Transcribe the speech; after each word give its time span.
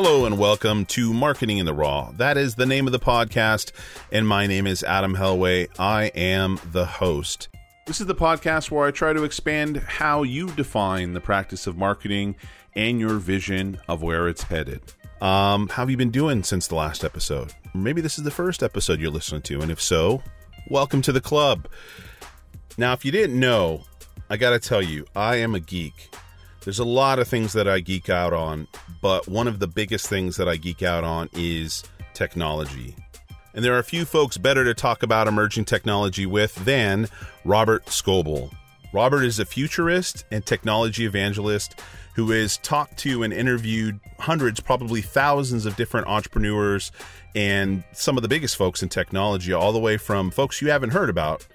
Hello 0.00 0.26
and 0.26 0.38
welcome 0.38 0.84
to 0.84 1.12
Marketing 1.12 1.58
in 1.58 1.66
the 1.66 1.74
Raw. 1.74 2.12
That 2.12 2.36
is 2.36 2.54
the 2.54 2.66
name 2.66 2.86
of 2.86 2.92
the 2.92 3.00
podcast, 3.00 3.72
and 4.12 4.28
my 4.28 4.46
name 4.46 4.64
is 4.64 4.84
Adam 4.84 5.16
Helweh. 5.16 5.66
I 5.76 6.04
am 6.14 6.60
the 6.70 6.86
host. 6.86 7.48
This 7.84 8.00
is 8.00 8.06
the 8.06 8.14
podcast 8.14 8.70
where 8.70 8.86
I 8.86 8.92
try 8.92 9.12
to 9.12 9.24
expand 9.24 9.78
how 9.78 10.22
you 10.22 10.52
define 10.52 11.14
the 11.14 11.20
practice 11.20 11.66
of 11.66 11.76
marketing 11.76 12.36
and 12.76 13.00
your 13.00 13.14
vision 13.14 13.80
of 13.88 14.00
where 14.00 14.28
it's 14.28 14.44
headed. 14.44 14.82
Um, 15.20 15.66
how 15.66 15.82
have 15.82 15.90
you 15.90 15.96
been 15.96 16.12
doing 16.12 16.44
since 16.44 16.68
the 16.68 16.76
last 16.76 17.02
episode? 17.02 17.52
Maybe 17.74 18.00
this 18.00 18.18
is 18.18 18.24
the 18.24 18.30
first 18.30 18.62
episode 18.62 19.00
you're 19.00 19.10
listening 19.10 19.42
to, 19.42 19.60
and 19.62 19.70
if 19.72 19.82
so, 19.82 20.22
welcome 20.70 21.02
to 21.02 21.12
the 21.12 21.20
club. 21.20 21.66
Now, 22.76 22.92
if 22.92 23.04
you 23.04 23.10
didn't 23.10 23.40
know, 23.40 23.82
I 24.30 24.36
got 24.36 24.50
to 24.50 24.60
tell 24.60 24.80
you, 24.80 25.06
I 25.16 25.38
am 25.38 25.56
a 25.56 25.60
geek. 25.60 26.14
There's 26.62 26.78
a 26.78 26.84
lot 26.84 27.18
of 27.18 27.26
things 27.26 27.52
that 27.54 27.66
I 27.66 27.80
geek 27.80 28.08
out 28.08 28.32
on, 28.32 28.68
but 29.00 29.28
one 29.28 29.48
of 29.48 29.58
the 29.58 29.68
biggest 29.68 30.08
things 30.08 30.36
that 30.36 30.48
I 30.48 30.56
geek 30.56 30.82
out 30.82 31.04
on 31.04 31.28
is 31.34 31.84
technology. 32.14 32.94
And 33.54 33.64
there 33.64 33.74
are 33.74 33.78
a 33.78 33.84
few 33.84 34.04
folks 34.04 34.38
better 34.38 34.64
to 34.64 34.74
talk 34.74 35.02
about 35.02 35.26
emerging 35.26 35.64
technology 35.64 36.26
with 36.26 36.54
than 36.64 37.08
Robert 37.44 37.86
Scoble. 37.86 38.52
Robert 38.92 39.24
is 39.24 39.38
a 39.38 39.44
futurist 39.44 40.24
and 40.30 40.44
technology 40.44 41.04
evangelist 41.04 41.80
who 42.14 42.30
has 42.30 42.56
talked 42.58 42.96
to 42.98 43.22
and 43.22 43.32
interviewed 43.32 44.00
hundreds, 44.18 44.60
probably 44.60 45.00
thousands 45.02 45.66
of 45.66 45.76
different 45.76 46.06
entrepreneurs 46.06 46.90
and 47.34 47.84
some 47.92 48.16
of 48.16 48.22
the 48.22 48.28
biggest 48.28 48.56
folks 48.56 48.82
in 48.82 48.88
technology, 48.88 49.52
all 49.52 49.72
the 49.72 49.78
way 49.78 49.96
from 49.96 50.30
folks 50.30 50.60
you 50.60 50.70
haven't 50.70 50.90
heard 50.90 51.10
about, 51.10 51.46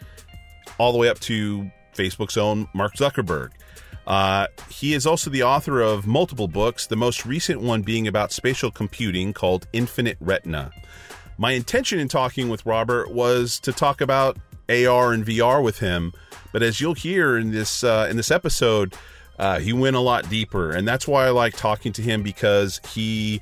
all 0.77 0.91
the 0.91 0.97
way 0.97 1.09
up 1.09 1.19
to 1.19 1.69
Facebook's 1.93 2.37
own 2.37 2.67
Mark 2.73 2.93
Zuckerberg. 2.93 3.51
Uh, 4.05 4.47
he 4.69 4.93
is 4.93 5.05
also 5.05 5.29
the 5.29 5.43
author 5.43 5.81
of 5.81 6.05
multiple 6.05 6.47
books, 6.47 6.87
the 6.87 6.95
most 6.95 7.25
recent 7.25 7.61
one 7.61 7.81
being 7.81 8.07
about 8.07 8.31
spatial 8.31 8.71
computing 8.71 9.33
called 9.33 9.67
Infinite 9.73 10.17
Retina. 10.19 10.71
My 11.37 11.51
intention 11.51 11.99
in 11.99 12.07
talking 12.07 12.49
with 12.49 12.65
Robert 12.65 13.11
was 13.11 13.59
to 13.61 13.73
talk 13.73 14.01
about 14.01 14.37
AR 14.69 15.13
and 15.13 15.25
VR 15.25 15.63
with 15.63 15.79
him, 15.79 16.13
but 16.51 16.61
as 16.61 16.79
you'll 16.79 16.93
hear 16.93 17.37
in 17.37 17.51
this 17.51 17.83
uh, 17.83 18.07
in 18.09 18.17
this 18.17 18.31
episode, 18.31 18.95
uh, 19.39 19.59
he 19.59 19.73
went 19.73 19.95
a 19.95 19.99
lot 19.99 20.29
deeper, 20.29 20.71
and 20.71 20.87
that's 20.87 21.07
why 21.07 21.25
I 21.25 21.29
like 21.31 21.55
talking 21.55 21.91
to 21.93 22.01
him 22.01 22.21
because 22.21 22.79
he 22.93 23.41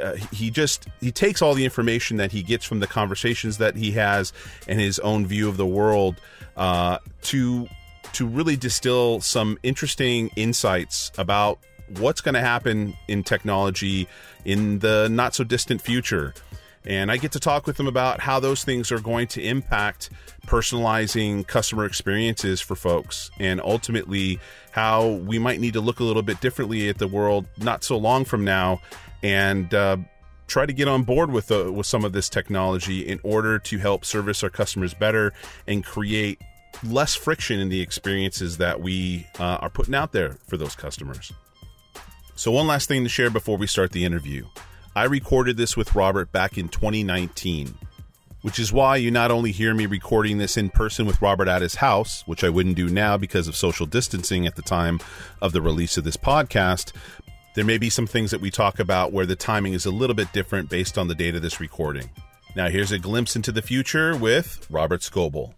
uh, 0.00 0.14
he 0.32 0.50
just 0.50 0.86
he 1.00 1.10
takes 1.10 1.42
all 1.42 1.54
the 1.54 1.64
information 1.64 2.18
that 2.18 2.32
he 2.32 2.42
gets 2.42 2.64
from 2.64 2.80
the 2.80 2.86
conversations 2.86 3.58
that 3.58 3.76
he 3.76 3.92
has 3.92 4.32
and 4.68 4.78
his 4.78 4.98
own 5.00 5.26
view 5.26 5.48
of 5.48 5.56
the 5.56 5.66
world 5.66 6.20
uh, 6.56 6.98
to 7.22 7.68
to 8.14 8.26
really 8.26 8.56
distill 8.56 9.20
some 9.20 9.58
interesting 9.62 10.30
insights 10.36 11.12
about 11.18 11.58
what's 11.98 12.20
going 12.20 12.34
to 12.34 12.40
happen 12.40 12.94
in 13.08 13.22
technology 13.24 14.08
in 14.44 14.78
the 14.78 15.08
not 15.10 15.34
so 15.34 15.44
distant 15.44 15.80
future. 15.80 16.34
And 16.84 17.10
I 17.10 17.18
get 17.18 17.32
to 17.32 17.40
talk 17.40 17.66
with 17.66 17.76
them 17.76 17.86
about 17.86 18.20
how 18.20 18.40
those 18.40 18.64
things 18.64 18.90
are 18.90 19.00
going 19.00 19.26
to 19.28 19.42
impact 19.42 20.10
personalizing 20.46 21.46
customer 21.46 21.84
experiences 21.84 22.60
for 22.60 22.74
folks 22.74 23.30
and 23.38 23.60
ultimately 23.60 24.40
how 24.70 25.08
we 25.08 25.38
might 25.38 25.60
need 25.60 25.74
to 25.74 25.80
look 25.80 26.00
a 26.00 26.04
little 26.04 26.22
bit 26.22 26.40
differently 26.40 26.88
at 26.88 26.96
the 26.98 27.06
world 27.06 27.46
not 27.58 27.84
so 27.84 27.98
long 27.98 28.24
from 28.24 28.44
now 28.44 28.80
and 29.22 29.74
uh, 29.74 29.98
try 30.46 30.64
to 30.64 30.72
get 30.72 30.88
on 30.88 31.02
board 31.02 31.30
with 31.30 31.48
the, 31.48 31.70
with 31.70 31.86
some 31.86 32.04
of 32.04 32.12
this 32.12 32.30
technology 32.30 33.06
in 33.06 33.20
order 33.22 33.58
to 33.58 33.78
help 33.78 34.04
service 34.04 34.42
our 34.42 34.50
customers 34.50 34.94
better 34.94 35.34
and 35.66 35.84
create 35.84 36.40
less 36.84 37.14
friction 37.14 37.60
in 37.60 37.68
the 37.68 37.80
experiences 37.80 38.58
that 38.58 38.80
we 38.80 39.26
uh, 39.38 39.58
are 39.60 39.70
putting 39.70 39.94
out 39.94 40.12
there 40.12 40.38
for 40.46 40.56
those 40.56 40.74
customers. 40.74 41.32
So, 42.34 42.50
one 42.50 42.66
last 42.66 42.88
thing 42.88 43.02
to 43.02 43.08
share 43.08 43.30
before 43.30 43.58
we 43.58 43.66
start 43.66 43.92
the 43.92 44.04
interview. 44.04 44.46
I 44.96 45.04
recorded 45.04 45.56
this 45.56 45.76
with 45.76 45.94
Robert 45.94 46.32
back 46.32 46.58
in 46.58 46.68
2019, 46.68 47.74
which 48.42 48.58
is 48.58 48.72
why 48.72 48.96
you 48.96 49.10
not 49.10 49.30
only 49.30 49.52
hear 49.52 49.72
me 49.72 49.86
recording 49.86 50.38
this 50.38 50.56
in 50.56 50.68
person 50.68 51.06
with 51.06 51.22
Robert 51.22 51.48
at 51.48 51.62
his 51.62 51.76
house, 51.76 52.22
which 52.26 52.42
I 52.42 52.48
wouldn't 52.48 52.76
do 52.76 52.88
now 52.88 53.16
because 53.16 53.46
of 53.46 53.54
social 53.54 53.86
distancing 53.86 54.46
at 54.46 54.56
the 54.56 54.62
time 54.62 54.98
of 55.40 55.52
the 55.52 55.62
release 55.62 55.96
of 55.96 56.04
this 56.04 56.16
podcast. 56.16 56.92
There 57.54 57.64
may 57.64 57.78
be 57.78 57.90
some 57.90 58.06
things 58.06 58.30
that 58.30 58.40
we 58.40 58.50
talk 58.50 58.80
about 58.80 59.12
where 59.12 59.26
the 59.26 59.36
timing 59.36 59.74
is 59.74 59.86
a 59.86 59.90
little 59.90 60.16
bit 60.16 60.32
different 60.32 60.70
based 60.70 60.98
on 60.98 61.08
the 61.08 61.14
date 61.14 61.34
of 61.34 61.42
this 61.42 61.60
recording. 61.60 62.10
Now, 62.56 62.68
here's 62.68 62.90
a 62.90 62.98
glimpse 62.98 63.36
into 63.36 63.52
the 63.52 63.62
future 63.62 64.16
with 64.16 64.66
Robert 64.70 65.02
Scoble. 65.02 65.54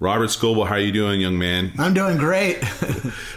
Robert 0.00 0.26
Scoble, 0.26 0.66
how 0.66 0.74
are 0.74 0.80
you 0.80 0.92
doing, 0.92 1.20
young 1.20 1.38
man? 1.38 1.72
I'm 1.78 1.94
doing 1.94 2.18
great. 2.18 2.58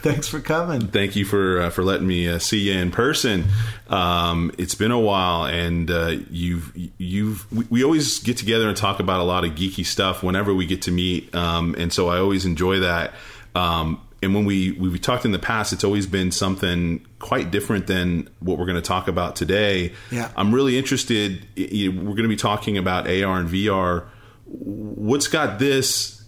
Thanks 0.01 0.27
for 0.27 0.39
coming. 0.39 0.87
Thank 0.87 1.15
you 1.15 1.23
for 1.23 1.61
uh, 1.61 1.69
for 1.69 1.83
letting 1.83 2.07
me 2.07 2.27
uh, 2.27 2.39
see 2.39 2.71
you 2.71 2.79
in 2.79 2.91
person. 2.91 3.45
Um, 3.89 4.51
it's 4.57 4.73
been 4.73 4.91
a 4.91 4.99
while, 4.99 5.45
and 5.45 5.89
uh, 5.89 6.15
you've 6.31 6.75
you've 6.97 7.51
we, 7.51 7.65
we, 7.69 7.83
always 7.83 8.19
get 8.19 8.37
together 8.37 8.67
and 8.67 8.75
talk 8.75 8.99
about 8.99 9.19
a 9.19 9.23
lot 9.23 9.45
of 9.45 9.51
geeky 9.51 9.85
stuff 9.85 10.23
whenever 10.23 10.53
we 10.53 10.65
get 10.65 10.81
to 10.83 10.91
meet, 10.91 11.33
um, 11.35 11.75
and 11.77 11.93
so 11.93 12.09
I 12.09 12.17
always 12.17 12.45
enjoy 12.45 12.79
that. 12.79 13.13
Um, 13.53 14.01
and 14.23 14.33
when 14.33 14.45
we 14.45 14.71
we 14.71 14.97
talked 14.97 15.25
in 15.25 15.31
the 15.31 15.39
past, 15.39 15.73
it's 15.73 15.83
always 15.83 16.07
been 16.07 16.31
something 16.31 17.05
quite 17.19 17.51
different 17.51 17.85
than 17.85 18.29
what 18.39 18.57
we're 18.57 18.65
going 18.65 18.75
to 18.75 18.81
talk 18.81 19.07
about 19.07 19.35
today. 19.35 19.93
Yeah, 20.09 20.31
I'm 20.35 20.53
really 20.53 20.77
interested. 20.77 21.45
We're 21.55 21.91
going 21.91 22.23
to 22.23 22.27
be 22.27 22.35
talking 22.35 22.79
about 22.79 23.07
AR 23.07 23.39
and 23.39 23.47
VR. 23.47 24.07
What's 24.49 25.27
got 25.27 25.59
this 25.59 26.23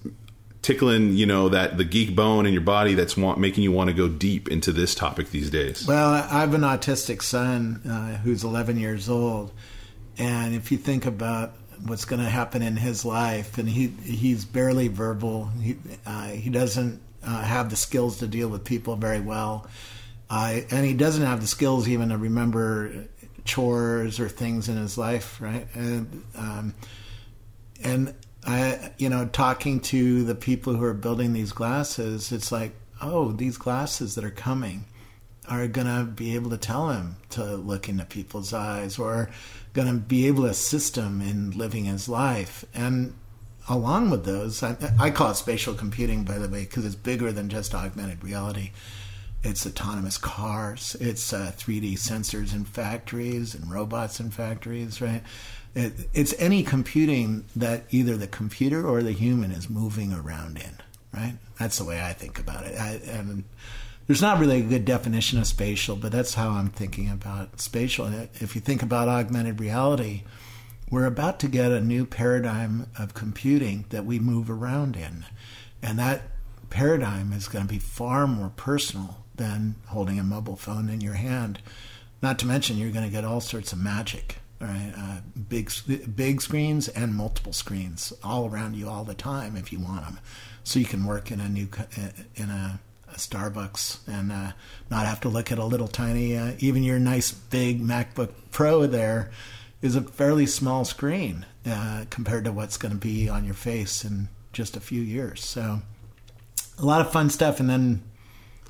tickling 0.62 1.14
you 1.14 1.26
know 1.26 1.50
that 1.50 1.78
the 1.78 1.86
geek 1.86 2.16
bone 2.16 2.46
in 2.46 2.54
your 2.54 2.62
body 2.62 2.94
that's 2.94 3.16
want, 3.16 3.40
making 3.40 3.64
you 3.64 3.72
want 3.72 3.90
to 3.90 3.94
go 3.94 4.10
deep 4.10 4.50
into 4.50 4.72
this 4.72 4.94
topic 4.94 5.32
these 5.32 5.50
days? 5.50 5.88
Well 5.88 6.10
i 6.10 6.42
have 6.42 6.54
an 6.54 6.62
autistic 6.62 7.22
son 7.22 7.82
uh, 7.90 8.18
who's 8.18 8.44
11 8.44 8.78
years 8.78 9.08
old 9.08 9.54
and 10.18 10.54
if 10.54 10.72
you 10.72 10.78
think 10.78 11.06
about 11.06 11.54
what's 11.86 12.04
going 12.04 12.22
to 12.22 12.30
happen 12.30 12.62
in 12.62 12.76
his 12.76 13.06
life 13.06 13.58
and 13.58 13.70
he 13.70 13.88
he's 13.88 14.44
barely 14.44 14.90
verbal 14.90 15.46
he 15.62 15.78
uh, 16.06 16.28
he 16.28 16.50
doesn't 16.50 17.02
uh, 17.24 17.42
have 17.42 17.70
the 17.70 17.76
skills 17.76 18.20
to 18.20 18.28
deal 18.28 18.48
with 18.48 18.64
people 18.64 18.96
very 18.96 19.20
well. 19.20 19.68
And 20.30 20.86
he 20.86 20.94
doesn't 20.94 21.26
have 21.26 21.42
the 21.42 21.48
skills 21.48 21.88
even 21.88 22.10
to 22.10 22.18
remember 22.18 23.08
chores 23.46 24.20
or 24.20 24.30
things 24.30 24.70
in 24.70 24.78
his 24.78 24.98
life 24.98 25.42
right? 25.42 25.68
And 25.74 26.24
um, 26.36 26.76
and 27.84 28.14
I, 28.46 28.92
you 28.98 29.10
know, 29.10 29.26
talking 29.26 29.80
to 29.82 30.24
the 30.24 30.36
people 30.36 30.76
who 30.76 30.84
are 30.84 30.94
building 30.94 31.34
these 31.34 31.52
glasses, 31.52 32.32
it's 32.32 32.52
like, 32.52 32.74
oh, 33.02 33.32
these 33.32 33.58
glasses 33.58 34.16
that 34.16 34.24
are 34.24 34.32
coming 34.32 34.86
are 35.48 35.68
going 35.68 35.88
to 35.88 36.04
be 36.04 36.36
able 36.36 36.50
to 36.52 36.58
tell 36.58 36.90
him 36.90 37.18
to 37.32 37.44
look 37.44 37.90
into 37.90 38.06
people's 38.06 38.54
eyes 38.54 39.00
or 39.00 39.30
going 39.74 39.88
to 39.88 40.00
be 40.00 40.28
able 40.28 40.44
to 40.44 40.50
assist 40.50 40.96
him 40.96 41.22
in 41.22 41.52
living 41.52 41.86
his 41.86 42.08
life. 42.08 42.64
And 42.74 43.16
along 43.68 44.10
with 44.10 44.26
those, 44.26 44.62
I, 44.64 44.78
I 45.00 45.10
call 45.12 45.32
it 45.32 45.36
spatial 45.36 45.74
computing, 45.74 46.24
by 46.24 46.38
the 46.38 46.50
way, 46.50 46.62
because 46.62 46.86
it's 46.86 46.96
bigger 46.96 47.32
than 47.32 47.50
just 47.50 47.74
augmented 47.74 48.24
reality. 48.24 48.72
It's 49.42 49.66
autonomous 49.66 50.18
cars, 50.18 50.98
it's 51.00 51.32
uh, 51.32 51.54
3D 51.56 51.94
sensors 51.94 52.54
in 52.54 52.66
factories 52.66 53.56
and 53.56 53.72
robots 53.72 54.20
in 54.20 54.32
factories, 54.32 55.00
right? 55.02 55.24
It, 55.76 55.94
it's 56.14 56.34
any 56.40 56.64
computing 56.64 57.46
that 57.56 57.84
either 57.92 58.18
the 58.18 58.28
computer 58.28 58.88
or 58.88 59.04
the 59.04 59.12
human 59.12 59.52
is 59.52 59.70
moving 59.70 60.14
around 60.14 60.58
in, 60.58 60.78
right? 61.14 61.36
That's 61.60 61.78
the 61.78 61.86
way 61.86 62.02
I 62.02 62.14
think 62.14 62.40
about 62.40 62.66
it. 62.66 62.80
I, 62.80 63.00
and 63.12 63.44
there's 64.08 64.22
not 64.22 64.40
really 64.40 64.60
a 64.60 64.64
good 64.64 64.86
definition 64.86 65.38
of 65.38 65.46
spatial, 65.46 65.96
but 65.96 66.12
that's 66.12 66.34
how 66.34 66.50
I'm 66.50 66.70
thinking 66.70 67.10
about 67.10 67.62
spatial. 67.62 68.08
If 68.36 68.56
you 68.56 68.62
think 68.62 68.82
about 68.82 69.08
augmented 69.08 69.60
reality, 69.60 70.24
we're 70.90 71.06
about 71.06 71.40
to 71.42 71.48
get 71.48 71.72
a 71.72 71.80
new 71.80 72.06
paradigm 72.06 72.88
of 72.98 73.14
computing 73.14 73.86
that 73.90 74.06
we 74.06 74.18
move 74.18 74.50
around 74.50 74.96
in. 74.96 75.26
And 75.84 76.00
that 76.00 76.24
paradigm 76.72 77.32
is 77.34 77.48
going 77.48 77.68
to 77.68 77.72
be 77.72 77.80
far 77.80 78.26
more 78.26 78.52
personal 78.56 79.18
than 79.36 79.76
holding 79.88 80.20
a 80.20 80.24
mobile 80.24 80.56
phone 80.56 80.90
in 80.90 81.02
your 81.02 81.14
hand. 81.14 81.62
Not 82.22 82.40
to 82.40 82.48
mention, 82.48 82.78
you're 82.78 82.92
going 82.92 83.06
to 83.06 83.12
get 83.12 83.24
all 83.24 83.42
sorts 83.42 83.72
of 83.72 83.80
magic 83.80 84.38
right? 84.60 84.94
Uh, 84.98 85.18
big 85.48 85.72
big 86.16 86.42
screens 86.42 86.88
and 86.90 87.16
multiple 87.16 87.54
screens 87.54 88.14
all 88.24 88.50
around 88.50 88.76
you 88.76 88.90
all 88.90 89.04
the 89.04 89.14
time 89.14 89.56
if 89.56 89.72
you 89.72 89.80
want 89.80 90.04
them, 90.04 90.20
so 90.64 90.80
you 90.80 90.86
can 90.86 91.06
work 91.06 91.32
in 91.32 91.40
a 91.40 91.50
new 91.50 91.68
in 92.36 92.50
a, 92.50 92.80
a 93.08 93.16
Starbucks 93.16 94.00
and 94.08 94.32
uh, 94.32 94.52
not 94.90 95.06
have 95.06 95.22
to 95.22 95.30
look 95.30 95.52
at 95.52 95.58
a 95.58 95.66
little 95.66 95.88
tiny. 95.88 96.38
Uh, 96.38 96.54
even 96.60 96.84
your 96.84 97.00
nice 97.00 97.32
big 97.32 97.82
MacBook 97.82 98.32
Pro 98.52 98.86
there 98.86 99.32
is 99.82 99.96
a 99.96 100.02
fairly 100.02 100.46
small 100.46 100.84
screen 100.84 101.46
uh, 101.66 102.04
compared 102.10 102.44
to 102.44 102.52
what's 102.52 102.78
going 102.78 102.94
to 102.94 103.00
be 103.00 103.30
on 103.30 103.46
your 103.46 103.54
face 103.54 104.04
in 104.04 104.28
just 104.52 104.76
a 104.76 104.82
few 104.82 105.02
years. 105.02 105.44
So 105.44 105.82
a 106.78 106.86
lot 106.86 107.02
of 107.02 107.14
fun 107.14 107.30
stuff, 107.30 107.62
and 107.62 107.70
then 107.70 108.04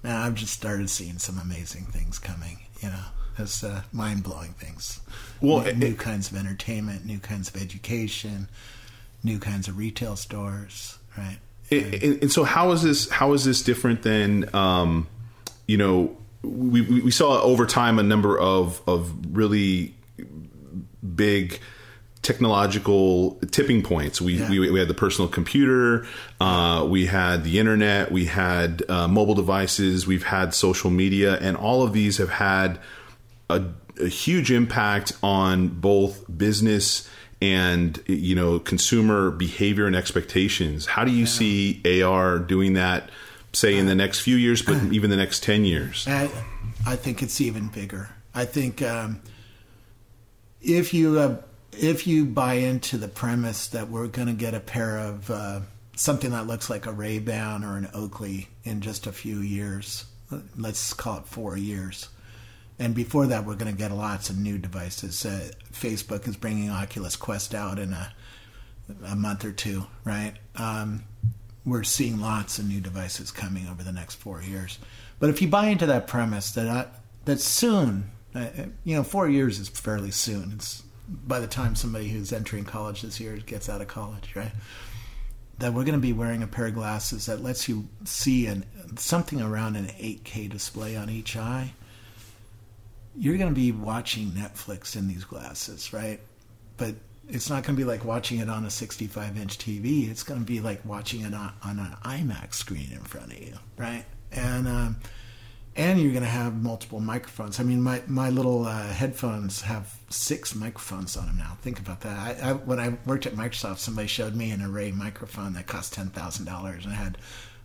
uh, 0.05 0.09
I've 0.09 0.35
just 0.35 0.53
started 0.53 0.89
seeing 0.89 1.17
some 1.17 1.39
amazing 1.39 1.85
things 1.85 2.19
coming. 2.19 2.59
You 2.81 2.89
know 2.89 3.05
as 3.39 3.63
uh, 3.63 3.81
mind 3.91 4.23
blowing 4.23 4.53
things. 4.53 4.99
Well, 5.41 5.61
new, 5.61 5.69
it, 5.69 5.77
new 5.77 5.95
kinds 5.95 6.31
of 6.31 6.37
entertainment, 6.37 7.05
new 7.05 7.19
kinds 7.19 7.49
of 7.49 7.61
education, 7.61 8.49
new 9.23 9.39
kinds 9.39 9.67
of 9.67 9.77
retail 9.77 10.15
stores, 10.15 10.99
right? 11.17 11.39
It, 11.69 12.03
and, 12.03 12.23
and, 12.23 12.31
so, 12.31 12.43
how 12.43 12.71
is 12.71 12.83
this? 12.83 13.09
How 13.09 13.33
is 13.33 13.45
this 13.45 13.61
different 13.61 14.01
than, 14.01 14.53
um, 14.55 15.07
you 15.67 15.77
know, 15.77 16.17
we, 16.41 16.81
we 16.81 17.11
saw 17.11 17.41
over 17.41 17.65
time 17.65 17.99
a 17.99 18.03
number 18.03 18.37
of 18.37 18.81
of 18.87 19.35
really 19.35 19.93
big 21.15 21.59
technological 22.21 23.39
tipping 23.51 23.81
points. 23.81 24.21
We, 24.21 24.35
yeah. 24.35 24.49
we, 24.49 24.71
we, 24.71 24.79
had 24.79 24.89
the 24.89 24.93
personal 24.93 25.29
computer, 25.29 26.05
uh, 26.41 26.85
we 26.87 27.05
had 27.05 27.43
the 27.43 27.59
internet, 27.59 28.11
we 28.11 28.25
had 28.25 28.83
uh, 28.89 29.07
mobile 29.07 29.35
devices, 29.35 30.05
we've 30.05 30.23
had 30.23 30.53
social 30.53 30.89
media, 30.89 31.37
and 31.37 31.55
all 31.55 31.81
of 31.81 31.93
these 31.93 32.17
have 32.17 32.29
had 32.29 32.77
a, 33.49 33.63
a 33.99 34.07
huge 34.07 34.51
impact 34.51 35.13
on 35.23 35.67
both 35.67 36.25
business 36.35 37.09
and 37.41 38.01
you 38.05 38.35
know 38.35 38.59
consumer 38.59 39.31
behavior 39.31 39.87
and 39.87 39.95
expectations. 39.95 40.85
How 40.85 41.03
do 41.03 41.11
you 41.11 41.19
yeah. 41.19 41.25
see 41.25 42.03
AR 42.03 42.39
doing 42.39 42.73
that? 42.73 43.09
Say 43.51 43.77
in 43.77 43.87
the 43.87 43.95
next 43.95 44.19
few 44.19 44.35
years, 44.35 44.61
but 44.61 44.81
even 44.91 45.09
the 45.09 45.17
next 45.17 45.43
ten 45.43 45.65
years. 45.65 46.07
I, 46.07 46.29
I 46.85 46.95
think 46.95 47.23
it's 47.23 47.41
even 47.41 47.67
bigger. 47.67 48.09
I 48.33 48.45
think 48.45 48.81
um, 48.81 49.21
if 50.61 50.93
you 50.93 51.19
uh, 51.19 51.37
if 51.71 52.05
you 52.05 52.25
buy 52.25 52.55
into 52.55 52.97
the 52.97 53.07
premise 53.07 53.67
that 53.67 53.89
we're 53.89 54.07
going 54.07 54.27
to 54.27 54.33
get 54.33 54.53
a 54.53 54.59
pair 54.59 54.97
of 54.97 55.31
uh, 55.31 55.61
something 55.95 56.31
that 56.31 56.47
looks 56.47 56.69
like 56.69 56.85
a 56.85 56.91
Ray 56.91 57.19
Ban 57.19 57.63
or 57.63 57.77
an 57.77 57.89
Oakley 57.93 58.49
in 58.63 58.81
just 58.81 59.07
a 59.07 59.11
few 59.11 59.39
years, 59.39 60.05
let's 60.57 60.93
call 60.93 61.17
it 61.17 61.25
four 61.25 61.57
years. 61.57 62.09
And 62.79 62.95
before 62.95 63.27
that, 63.27 63.45
we're 63.45 63.55
going 63.55 63.71
to 63.71 63.77
get 63.77 63.91
lots 63.91 64.29
of 64.29 64.37
new 64.37 64.57
devices. 64.57 65.25
Uh, 65.25 65.51
Facebook 65.73 66.27
is 66.27 66.37
bringing 66.37 66.69
Oculus 66.69 67.17
Quest 67.17 67.53
out 67.53 67.77
in 67.77 67.91
a, 67.91 68.13
a 69.05 69.15
month 69.15 69.43
or 69.43 69.51
two, 69.51 69.85
right? 70.05 70.33
Um, 70.55 71.03
we're 71.65 71.83
seeing 71.83 72.21
lots 72.21 72.57
of 72.57 72.67
new 72.67 72.79
devices 72.79 73.31
coming 73.31 73.67
over 73.67 73.83
the 73.83 73.91
next 73.91 74.15
four 74.15 74.41
years. 74.41 74.79
But 75.19 75.29
if 75.29 75.41
you 75.41 75.49
buy 75.49 75.67
into 75.67 75.85
that 75.87 76.07
premise 76.07 76.51
that 76.51 76.67
I, 76.67 76.87
that 77.25 77.41
soon, 77.41 78.11
uh, 78.33 78.47
you 78.85 78.95
know, 78.95 79.03
four 79.03 79.27
years 79.27 79.59
is 79.59 79.67
fairly 79.67 80.11
soon. 80.11 80.53
It's 80.53 80.83
by 81.07 81.39
the 81.39 81.47
time 81.47 81.75
somebody 81.75 82.07
who's 82.09 82.31
entering 82.31 82.63
college 82.63 83.01
this 83.01 83.19
year 83.19 83.35
gets 83.37 83.67
out 83.67 83.81
of 83.81 83.87
college, 83.87 84.35
right? 84.35 84.51
That 85.57 85.73
we're 85.73 85.83
going 85.83 85.95
to 85.95 85.99
be 85.99 86.13
wearing 86.13 86.43
a 86.43 86.47
pair 86.47 86.67
of 86.67 86.75
glasses 86.75 87.25
that 87.25 87.43
lets 87.43 87.67
you 87.67 87.89
see 88.05 88.47
an, 88.47 88.65
something 88.97 89.41
around 89.41 89.75
an 89.75 89.87
8K 89.87 90.49
display 90.49 90.95
on 90.95 91.09
each 91.09 91.35
eye. 91.35 91.73
You're 93.15 93.37
going 93.37 93.53
to 93.53 93.59
be 93.59 93.71
watching 93.71 94.31
Netflix 94.31 94.95
in 94.95 95.07
these 95.07 95.23
glasses, 95.23 95.91
right? 95.93 96.19
But 96.77 96.95
it's 97.27 97.49
not 97.49 97.63
going 97.63 97.75
to 97.75 97.79
be 97.79 97.83
like 97.83 98.05
watching 98.05 98.39
it 98.39 98.49
on 98.49 98.65
a 98.65 98.69
65 98.69 99.37
inch 99.37 99.57
TV. 99.57 100.09
It's 100.09 100.23
going 100.23 100.39
to 100.39 100.45
be 100.45 100.59
like 100.61 100.83
watching 100.85 101.21
it 101.21 101.33
on, 101.33 101.53
on 101.63 101.79
an 101.79 101.95
IMAX 102.03 102.55
screen 102.55 102.89
in 102.91 103.01
front 103.01 103.31
of 103.31 103.39
you, 103.39 103.55
right? 103.77 104.05
And 104.31 104.67
um, 104.67 104.97
and 105.75 106.01
you're 106.01 106.11
going 106.11 106.23
to 106.23 106.29
have 106.29 106.61
multiple 106.61 106.99
microphones. 106.99 107.59
I 107.59 107.63
mean, 107.63 107.81
my 107.81 108.01
my 108.07 108.29
little 108.29 108.65
uh, 108.65 108.87
headphones 108.87 109.61
have 109.61 109.97
six 110.09 110.55
microphones 110.55 111.15
on 111.15 111.27
them 111.27 111.37
now. 111.37 111.57
Think 111.61 111.79
about 111.79 112.01
that. 112.01 112.43
I, 112.43 112.49
I, 112.49 112.53
when 112.53 112.79
I 112.79 112.97
worked 113.05 113.25
at 113.25 113.33
Microsoft, 113.33 113.77
somebody 113.77 114.07
showed 114.07 114.35
me 114.35 114.51
an 114.51 114.61
Array 114.61 114.91
microphone 114.91 115.53
that 115.53 115.67
cost 115.67 115.93
ten 115.93 116.09
thousand 116.09 116.45
dollars 116.45 116.85
and 116.85 116.93
had, 116.93 117.17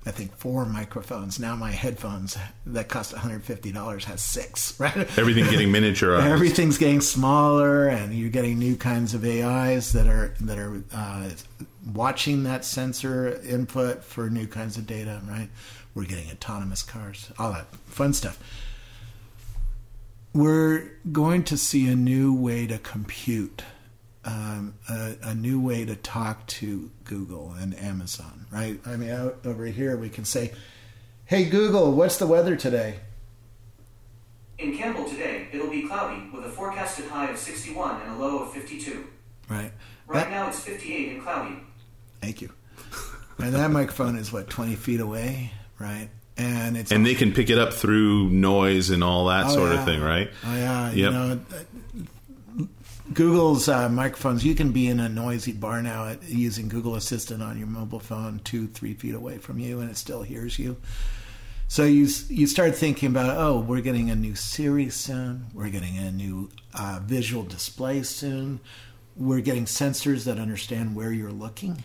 I 0.07 0.11
think, 0.11 0.37
four 0.37 0.67
microphones. 0.67 1.39
Now 1.39 1.57
my 1.57 1.71
headphones 1.71 2.37
that 2.67 2.89
cost 2.89 3.13
one 3.13 3.23
hundred 3.23 3.45
fifty 3.45 3.73
dollars 3.73 4.05
has 4.05 4.23
six. 4.23 4.79
Right? 4.85 4.97
Everything 5.19 5.45
getting 5.45 5.69
miniaturized. 5.69 6.25
Everything's 6.25 6.79
getting 6.79 7.01
smaller, 7.01 7.87
and 7.89 8.13
you're 8.13 8.31
getting 8.31 8.59
new 8.59 8.77
kinds 8.77 9.15
of 9.15 9.25
AIs 9.25 9.93
that 9.93 10.07
are 10.07 10.35
that 10.41 10.59
are 10.59 10.83
uh, 10.93 11.31
watching 11.93 12.43
that 12.45 12.65
sensor 12.65 13.41
input 13.43 14.05
for 14.05 14.29
new 14.29 14.47
kinds 14.47 14.77
of 14.77 14.87
data. 14.87 15.21
Right? 15.27 15.49
We're 15.95 16.05
getting 16.05 16.31
autonomous 16.31 16.83
cars, 16.83 17.31
all 17.39 17.53
that 17.53 17.67
fun 17.87 18.13
stuff 18.13 18.39
we're 20.35 20.91
going 21.13 21.45
to 21.45 21.57
see 21.57 21.89
a 21.89 21.95
new 21.95 22.35
way 22.35 22.67
to 22.67 22.79
compute, 22.79 23.63
um, 24.25 24.75
a, 24.89 25.15
a, 25.23 25.35
new 25.35 25.61
way 25.61 25.85
to 25.85 25.97
talk 25.97 26.47
to 26.47 26.91
Google 27.05 27.55
and 27.59 27.79
Amazon, 27.79 28.47
right? 28.51 28.81
I 28.87 28.97
mean, 28.97 29.11
out 29.11 29.39
over 29.45 29.67
here 29.67 29.97
we 29.97 30.09
can 30.09 30.25
say, 30.25 30.53
"Hey 31.27 31.45
Google, 31.45 31.93
what's 31.93 32.17
the 32.17 32.27
weather 32.27 32.57
today?" 32.57 33.01
In 34.59 34.77
Campbell 34.77 35.05
today, 35.05 35.49
it'll 35.53 35.71
be 35.71 35.87
cloudy 35.87 36.31
with 36.33 36.45
a 36.45 36.49
forecasted 36.49 37.07
high 37.07 37.31
of 37.31 37.39
61 37.39 38.03
and 38.03 38.13
a 38.13 38.17
low 38.17 38.45
of 38.45 38.53
52. 38.53 39.05
Right. 39.49 39.73
Right 40.07 40.25
that, 40.25 40.31
now 40.31 40.49
it's 40.49 40.61
58 40.61 41.13
and 41.15 41.23
cloudy. 41.23 41.57
Thank 42.21 42.41
you. 42.41 42.51
and 43.39 43.55
that 43.55 43.71
microphone 43.71 44.17
is 44.17 44.33
what 44.33 44.49
20 44.49 44.77
feet 44.77 45.01
away, 45.01 45.51
right? 45.79 46.09
and 46.37 46.77
it's 46.77 46.91
and 46.91 47.07
they 47.07 47.15
can 47.15 47.33
pick 47.33 47.51
it 47.51 47.59
up 47.59 47.73
through 47.73 48.29
noise 48.31 48.91
and 48.91 49.05
all 49.05 49.27
that 49.27 49.47
oh, 49.47 49.55
sort 49.55 49.73
yeah. 49.73 49.79
of 49.79 49.85
thing, 49.85 50.01
right? 50.01 50.31
Oh 50.45 50.55
yeah, 50.55 50.87
yep. 50.89 50.97
you 50.97 51.11
know. 51.11 51.41
Google's 53.13 53.69
uh, 53.69 53.89
microphones. 53.89 54.45
You 54.45 54.55
can 54.55 54.73
be 54.73 54.89
in 54.89 54.99
a 54.99 55.09
noisy 55.09 55.53
bar 55.53 55.83
now 55.83 56.09
at, 56.09 56.23
using 56.25 56.69
Google 56.69 56.95
Assistant 56.95 57.43
on 57.43 57.59
your 57.59 57.67
mobile 57.67 58.01
phone, 58.01 58.41
two, 58.45 58.67
three 58.67 58.95
feet 58.95 59.15
away 59.15 59.39
from 59.39 59.59
you, 59.59 59.81
and 59.81 59.91
it 59.91 59.97
still 59.97 60.23
hears 60.23 60.59
you. 60.59 60.77
So 61.69 61.85
you 61.85 62.09
you 62.29 62.47
start 62.47 62.75
thinking 62.75 63.11
about, 63.11 63.37
oh, 63.37 63.59
we're 63.61 63.81
getting 63.81 64.11
a 64.11 64.17
new 64.17 64.35
Siri 64.35 64.91
soon. 64.91 65.47
We're 65.53 65.71
getting 65.71 65.99
a 65.99 66.11
new 66.11 66.51
uh, 66.73 67.01
visual 67.03 67.43
display 67.43 68.03
soon. 68.03 68.61
We're 69.17 69.41
getting 69.41 69.65
sensors 69.65 70.25
that 70.25 70.39
understand 70.39 70.97
where 70.97 71.13
you're 71.13 71.33
looking 71.33 71.85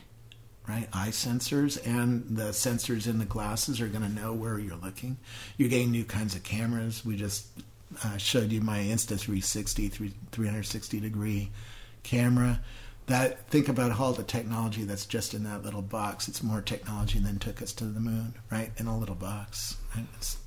right? 0.69 0.88
Eye 0.94 1.10
sensors 1.10 1.80
and 1.86 2.24
the 2.30 2.50
sensors 2.50 3.07
in 3.07 3.18
the 3.18 3.25
glasses 3.25 3.81
are 3.81 3.88
going 3.88 4.04
to 4.04 4.10
know 4.10 4.33
where 4.33 4.60
you're 4.60 4.77
looking. 4.77 5.18
You're 5.57 5.68
getting 5.68 5.89
new 5.89 6.06
kinds 6.06 6.36
of 6.36 6.44
cameras. 6.44 7.04
We 7.04 7.15
just 7.15 7.48
uh, 8.03 8.18
showed 8.18 8.51
you 8.51 8.62
my 8.62 8.80
Insta360 8.80 10.12
360 10.31 11.00
degree 11.00 11.51
camera. 12.03 12.59
That 13.07 13.47
think 13.47 13.69
about 13.69 14.00
all 14.00 14.13
the 14.13 14.24
technology 14.24 14.83
that's 14.83 15.07
just 15.07 15.33
in 15.33 15.44
that 15.45 15.63
little 15.63 15.81
box. 15.81 16.27
It's 16.27 16.44
more 16.44 16.62
technology 16.62 17.18
than 17.18 17.39
took 17.39 17.62
us 17.62 17.74
to 17.74 17.86
the 17.86 18.00
moon, 18.00 18.36
right? 18.51 18.71
In 18.77 18.86
a 18.86 18.97
little 18.97 19.15
box. 19.15 19.77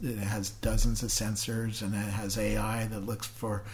it 0.01 0.19
has 0.19 0.51
dozens 0.51 1.03
of 1.03 1.11
sensors 1.11 1.83
and 1.83 1.93
it 1.93 1.99
has 1.99 2.39
AI 2.39 2.87
that 2.87 3.05
looks 3.05 3.27
for 3.27 3.65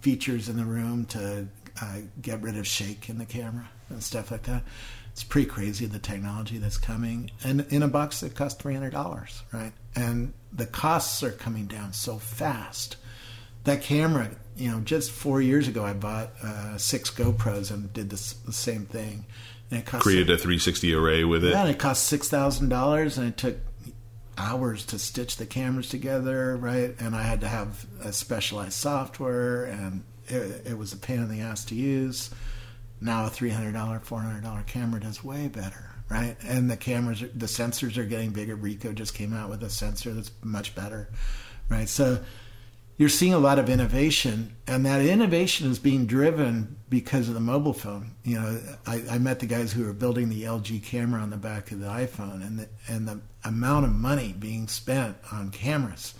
features 0.00 0.48
in 0.48 0.56
the 0.56 0.64
room 0.64 1.04
to 1.06 1.46
uh, 1.82 1.98
get 2.22 2.40
rid 2.40 2.56
of 2.56 2.66
shake 2.66 3.10
in 3.10 3.18
the 3.18 3.26
camera 3.26 3.68
and 3.90 4.02
stuff 4.02 4.30
like 4.30 4.44
that 4.44 4.62
it's 5.14 5.22
pretty 5.22 5.48
crazy 5.48 5.86
the 5.86 6.00
technology 6.00 6.58
that's 6.58 6.76
coming. 6.76 7.30
And 7.44 7.66
in 7.70 7.84
a 7.84 7.88
box 7.88 8.18
that 8.20 8.34
costs 8.34 8.60
$300 8.60 9.42
right? 9.52 9.72
And 9.94 10.32
the 10.52 10.66
costs 10.66 11.22
are 11.22 11.30
coming 11.30 11.66
down 11.66 11.92
so 11.92 12.18
fast. 12.18 12.96
That 13.62 13.80
camera 13.80 14.30
you 14.56 14.72
know 14.72 14.80
just 14.80 15.10
four 15.10 15.42
years 15.42 15.66
ago 15.66 15.84
i 15.84 15.92
bought 15.92 16.30
uh, 16.40 16.78
six 16.78 17.10
gopros 17.10 17.72
and 17.72 17.92
did 17.92 18.10
this, 18.10 18.32
the 18.32 18.52
same 18.52 18.86
thing. 18.86 19.24
And 19.70 19.80
it 19.80 19.86
cost 19.86 20.02
created 20.02 20.30
a 20.30 20.36
360 20.36 20.92
array 20.92 21.22
with 21.22 21.44
it? 21.44 21.50
Yeah 21.50 21.60
and 21.60 21.70
it 21.70 21.78
cost 21.78 22.12
$6000 22.12 23.18
and 23.18 23.28
it 23.28 23.36
took 23.36 23.56
hours 24.36 24.84
to 24.86 24.98
stitch 24.98 25.36
the 25.36 25.46
cameras 25.46 25.88
together 25.88 26.56
right? 26.56 26.92
And 26.98 27.14
i 27.14 27.22
had 27.22 27.40
to 27.42 27.48
have 27.48 27.86
a 28.02 28.12
specialized 28.12 28.72
software 28.72 29.66
and 29.66 30.02
it, 30.26 30.66
it 30.66 30.76
was 30.76 30.92
a 30.92 30.96
pain 30.96 31.20
in 31.20 31.28
the 31.28 31.40
ass 31.40 31.64
to 31.66 31.76
use 31.76 32.30
now 33.04 33.26
a 33.26 33.30
$300 33.30 33.72
$400 34.04 34.66
camera 34.66 35.00
does 35.00 35.22
way 35.22 35.48
better 35.48 35.90
right? 36.10 36.36
And 36.46 36.70
the 36.70 36.76
cameras 36.76 37.20
the 37.20 37.46
sensors 37.46 37.96
are 37.96 38.04
getting 38.04 38.30
bigger. 38.30 38.56
Ricoh 38.56 38.94
just 38.94 39.14
came 39.14 39.32
out 39.32 39.48
with 39.48 39.62
a 39.62 39.70
sensor 39.70 40.12
that's 40.12 40.30
much 40.42 40.74
better 40.74 41.10
right? 41.68 41.88
So 41.88 42.22
you're 42.96 43.08
seeing 43.08 43.34
a 43.34 43.38
lot 43.38 43.58
of 43.58 43.68
innovation 43.68 44.56
and 44.66 44.86
that 44.86 45.00
innovation 45.00 45.70
is 45.70 45.78
being 45.78 46.06
driven 46.06 46.76
because 46.88 47.28
of 47.28 47.34
the 47.34 47.40
mobile 47.40 47.72
phone. 47.72 48.12
You 48.22 48.40
know 48.40 48.60
i, 48.86 49.02
I 49.10 49.18
met 49.18 49.40
the 49.40 49.46
guys 49.46 49.72
who 49.72 49.88
are 49.88 49.92
building 49.92 50.28
the 50.28 50.44
lg 50.44 50.82
camera 50.82 51.20
on 51.20 51.30
the 51.30 51.36
back 51.36 51.70
of 51.72 51.80
the 51.80 51.88
iphone 51.88 52.46
and 52.46 52.58
the, 52.60 52.68
and 52.88 53.06
the 53.06 53.20
amount 53.44 53.86
of 53.86 53.92
money 53.92 54.34
being 54.38 54.68
spent 54.68 55.16
on 55.32 55.50
cameras 55.50 56.14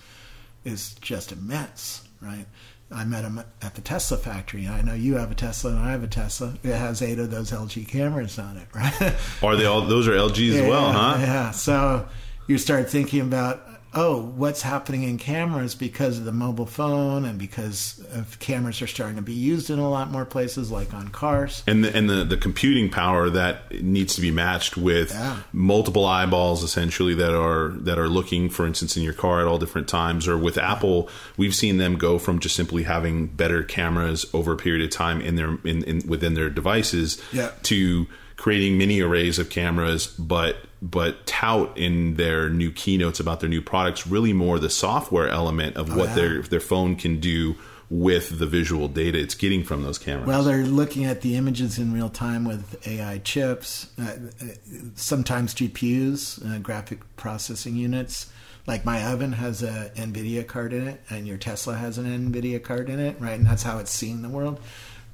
is 0.65 0.95
just 0.95 1.33
immense 1.33 2.07
right 2.21 2.47
I 2.95 3.05
met 3.05 3.25
him 3.25 3.43
at 3.61 3.75
the 3.75 3.81
Tesla 3.81 4.17
factory. 4.17 4.69
I 4.69 4.81
know 4.83 4.95
you 4.95 5.17
have 5.17 5.31
a 5.31 5.35
Tesla 5.35 5.73
and 5.73 5.81
I 5.81 5.91
have 5.91 6.05
a 6.05 6.09
Tesla. 6.09 6.55
It 6.63 6.75
has 6.75 7.03
eight 7.03 7.19
of 7.19 7.31
those 7.31 7.51
LG 7.51 7.89
cameras 7.89 8.39
on 8.39 8.57
it, 8.57 8.69
right? 8.73 9.15
Are 9.43 9.57
they 9.57 9.65
all? 9.65 9.83
Those 9.83 10.07
are 10.07 10.13
LGs 10.13 10.37
yeah, 10.53 10.61
as 10.61 10.69
well, 10.69 10.93
huh? 10.93 11.17
Yeah. 11.19 11.51
So 11.51 12.09
you 12.47 12.57
start 12.57 12.89
thinking 12.89 13.21
about 13.21 13.67
oh, 13.95 14.21
what's 14.21 14.63
happening 14.63 15.03
in 15.03 15.19
cameras 15.19 15.75
because 15.75 16.19
of 16.19 16.25
the 16.25 16.33
mobile 16.33 16.67
phone 16.67 17.25
and 17.25 17.39
because 17.39 18.05
of 18.13 18.39
cameras 18.39 18.83
are 18.83 18.87
starting 18.87 19.17
to 19.17 19.23
be 19.23 19.33
used 19.33 19.71
in 19.71 19.79
a 19.79 19.89
lot 19.89 20.11
more 20.11 20.25
places, 20.25 20.71
like 20.71 20.93
on 20.93 21.09
cars. 21.09 21.63
And 21.67 21.85
the, 21.85 21.97
and 21.97 22.09
the, 22.09 22.25
the 22.25 22.37
computing 22.37 22.91
power 22.91 23.31
that 23.31 23.83
needs 23.83 24.15
to 24.17 24.21
be 24.21 24.31
matched 24.31 24.77
with 24.77 25.11
yeah. 25.11 25.39
multiple 25.53 26.05
eyeballs, 26.05 26.63
essentially 26.63 27.15
that 27.15 27.35
are 27.35 27.69
that 27.69 27.99
are 27.99 28.09
looking, 28.09 28.51
for 28.51 28.67
instance, 28.67 28.97
in 28.97 29.03
your 29.03 29.13
car 29.13 29.41
at 29.41 29.47
all 29.47 29.59
different 29.59 29.89
times. 29.89 30.27
Or 30.27 30.37
with 30.37 30.59
Apple, 30.59 31.09
we've 31.37 31.55
seen 31.55 31.79
them 31.79 31.97
go 31.97 32.19
from 32.19 32.39
just 32.39 32.57
simply 32.57 32.83
having 32.83 33.27
better 33.27 33.63
cameras 33.63 34.27
over 34.35 34.53
a 34.53 34.57
period 34.57 34.85
of 34.85 34.91
time 34.91 35.21
in 35.21 35.37
their 35.37 35.59
in, 35.65 35.85
in 35.85 36.03
within 36.07 36.35
their 36.35 36.51
devices 36.51 37.23
yeah. 37.33 37.53
to 37.65 38.07
creating 38.45 38.77
mini 38.77 39.01
arrays 39.01 39.39
of 39.39 39.49
cameras, 39.49 40.07
but 40.19 40.57
but 40.83 41.27
tout 41.27 41.75
in 41.79 42.17
their 42.17 42.51
new 42.51 42.71
keynotes 42.71 43.19
about 43.19 43.41
their 43.41 43.49
new 43.49 43.63
products 43.63 44.07
really 44.07 44.35
more 44.35 44.59
the 44.59 44.69
software 44.69 45.31
element 45.31 45.75
of 45.79 45.91
Oh, 45.91 45.97
what 45.97 46.09
yeah. 46.11 46.15
their 46.15 46.43
their 46.43 46.61
phone 46.61 46.95
can 46.95 47.21
do 47.21 47.57
with 47.89 48.39
the 48.39 48.45
visual 48.45 48.87
data 48.89 49.19
it's 49.19 49.35
getting 49.35 49.65
from 49.65 49.83
those 49.83 49.97
cameras. 49.97 50.27
Well, 50.27 50.43
they're 50.43 50.67
looking 50.67 51.07
at 51.07 51.23
the 51.23 51.37
images 51.37 51.79
in 51.79 51.91
real 51.91 52.11
time 52.11 52.45
with 52.45 52.87
AI 52.87 53.17
chips, 53.25 53.87
uh, 53.99 54.03
uh, 54.43 54.47
sometimes 54.95 55.55
GPUs, 55.55 56.45
uh, 56.47 56.59
graphic 56.59 57.01
processing 57.17 57.77
units. 57.77 58.31
Like 58.67 58.85
my 58.85 59.03
oven 59.11 59.33
has 59.33 59.63
a 59.63 59.91
NVIDIA 59.97 60.47
card 60.47 60.75
in 60.75 60.87
it, 60.87 61.01
and 61.09 61.27
your 61.27 61.39
Tesla 61.39 61.77
has 61.77 61.97
an 61.97 62.05
NVIDIA 62.05 62.63
card 62.63 62.91
in 62.91 63.01
it, 63.01 63.19
right? 63.19 63.39
And 63.39 63.47
that's 63.47 63.63
how 63.63 63.79
it's 63.79 63.91
seeing 63.91 64.21
the 64.21 64.29
world. 64.29 64.61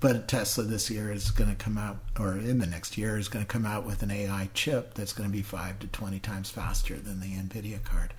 But 0.00 0.28
Tesla 0.28 0.64
this 0.64 0.90
year 0.90 1.12
is 1.12 1.30
going 1.30 1.50
to 1.50 1.56
come 1.56 1.76
out, 1.76 1.98
or 2.18 2.32
in 2.32 2.58
the 2.58 2.66
next 2.66 2.96
year, 2.96 3.18
is 3.18 3.28
going 3.28 3.44
to 3.44 3.50
come 3.52 3.66
out 3.66 3.84
with 3.84 4.02
an 4.02 4.10
AI 4.10 4.48
chip 4.54 4.94
that's 4.94 5.12
going 5.12 5.28
to 5.28 5.32
be 5.32 5.42
five 5.42 5.78
to 5.80 5.86
20 5.86 6.18
times 6.20 6.48
faster 6.50 6.96
than 6.96 7.20
the 7.20 7.34
NVIDIA 7.34 7.84
card. 7.84 8.14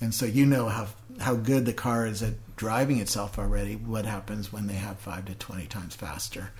And 0.00 0.14
so 0.14 0.26
you 0.26 0.46
know 0.46 0.68
how 0.68 0.88
how 1.20 1.34
good 1.34 1.66
the 1.66 1.72
car 1.72 2.06
is 2.06 2.22
at 2.22 2.34
driving 2.56 2.98
itself 2.98 3.38
already. 3.38 3.76
What 3.76 4.06
happens 4.06 4.52
when 4.52 4.66
they 4.66 4.74
have 4.74 4.98
five 4.98 5.26
to 5.26 5.34
twenty 5.34 5.66
times 5.66 5.94
faster? 5.94 6.50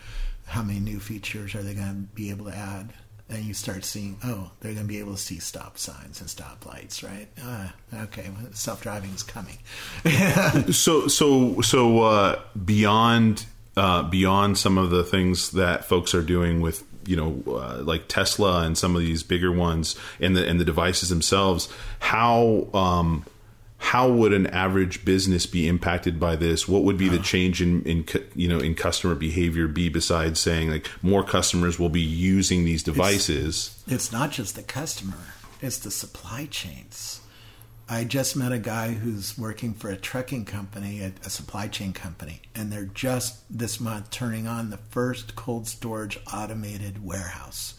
How 0.46 0.62
many 0.62 0.80
new 0.80 1.00
features 1.00 1.54
are 1.54 1.62
they 1.62 1.74
going 1.74 1.88
to 1.88 2.14
be 2.14 2.30
able 2.30 2.46
to 2.46 2.54
add? 2.54 2.92
And 3.30 3.44
you 3.44 3.54
start 3.54 3.84
seeing, 3.84 4.18
oh, 4.24 4.50
they're 4.58 4.74
going 4.74 4.86
to 4.86 4.92
be 4.92 4.98
able 4.98 5.12
to 5.12 5.18
see 5.18 5.38
stop 5.38 5.78
signs 5.78 6.20
and 6.20 6.28
stop 6.28 6.66
lights, 6.66 7.04
right? 7.04 7.28
Uh, 7.40 7.68
okay, 7.94 8.28
self 8.52 8.82
driving 8.82 9.10
is 9.10 9.22
coming. 9.22 9.58
So 10.72 11.08
so 11.08 11.60
so 11.62 12.02
uh, 12.02 12.40
beyond 12.62 13.46
uh, 13.80 14.02
beyond 14.02 14.58
some 14.58 14.76
of 14.76 14.90
the 14.90 15.02
things 15.02 15.52
that 15.52 15.86
folks 15.86 16.14
are 16.14 16.20
doing 16.20 16.60
with 16.60 16.84
you 17.06 17.16
know 17.16 17.42
uh, 17.46 17.80
like 17.82 18.08
Tesla 18.08 18.62
and 18.62 18.76
some 18.76 18.94
of 18.94 19.00
these 19.00 19.22
bigger 19.22 19.50
ones 19.50 19.96
and 20.20 20.36
the 20.36 20.46
and 20.46 20.60
the 20.60 20.66
devices 20.66 21.08
themselves, 21.08 21.72
how 21.98 22.68
um, 22.74 23.24
how 23.78 24.10
would 24.10 24.34
an 24.34 24.46
average 24.48 25.02
business 25.06 25.46
be 25.46 25.66
impacted 25.66 26.20
by 26.20 26.36
this? 26.36 26.68
What 26.68 26.82
would 26.82 26.98
be 26.98 27.08
the 27.08 27.20
change 27.20 27.62
in, 27.62 27.82
in 27.84 28.04
you 28.34 28.48
know 28.48 28.58
in 28.58 28.74
customer 28.74 29.14
behavior 29.14 29.66
be 29.66 29.88
besides 29.88 30.38
saying 30.38 30.70
like 30.70 30.90
more 31.02 31.24
customers 31.24 31.78
will 31.78 31.88
be 31.88 32.02
using 32.02 32.64
these 32.64 32.82
devices? 32.82 33.82
it's 33.86 34.12
not 34.12 34.30
just 34.30 34.56
the 34.56 34.62
customer, 34.62 35.32
it's 35.62 35.78
the 35.78 35.90
supply 35.90 36.46
chains. 36.50 37.19
I 37.92 38.04
just 38.04 38.36
met 38.36 38.52
a 38.52 38.58
guy 38.58 38.92
who's 38.92 39.36
working 39.36 39.74
for 39.74 39.90
a 39.90 39.96
trucking 39.96 40.44
company, 40.44 41.00
a, 41.00 41.12
a 41.26 41.28
supply 41.28 41.66
chain 41.66 41.92
company, 41.92 42.40
and 42.54 42.70
they're 42.70 42.84
just 42.84 43.42
this 43.50 43.80
month 43.80 44.10
turning 44.10 44.46
on 44.46 44.70
the 44.70 44.76
first 44.76 45.34
cold 45.34 45.66
storage 45.66 46.16
automated 46.32 47.04
warehouse. 47.04 47.74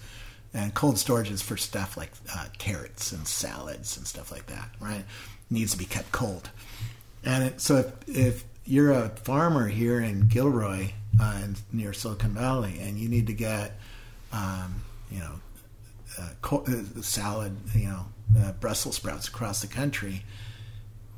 And 0.53 0.73
cold 0.73 0.99
storage 0.99 1.31
is 1.31 1.41
for 1.41 1.55
stuff 1.55 1.95
like 1.95 2.11
uh, 2.35 2.47
carrots 2.57 3.13
and 3.13 3.25
salads 3.25 3.95
and 3.95 4.05
stuff 4.05 4.33
like 4.33 4.47
that, 4.47 4.69
right? 4.81 5.05
Needs 5.49 5.71
to 5.71 5.77
be 5.77 5.85
kept 5.85 6.11
cold. 6.11 6.49
And 7.23 7.45
it, 7.45 7.61
so 7.61 7.77
if, 7.77 7.93
if 8.09 8.43
you're 8.65 8.91
a 8.91 9.07
farmer 9.07 9.69
here 9.69 10.01
in 10.01 10.27
Gilroy, 10.27 10.89
uh, 11.21 11.47
near 11.71 11.93
Silicon 11.93 12.33
Valley, 12.33 12.79
and 12.81 12.97
you 12.97 13.07
need 13.07 13.27
to 13.27 13.33
get, 13.33 13.79
um, 14.33 14.81
you 15.09 15.19
know, 15.19 15.39
co- 16.41 16.63
uh, 16.67 17.01
salad, 17.01 17.57
you 17.75 17.87
know, 17.87 18.05
uh, 18.39 18.51
Brussels 18.53 18.95
sprouts 18.95 19.27
across 19.27 19.61
the 19.61 19.67
country, 19.67 20.23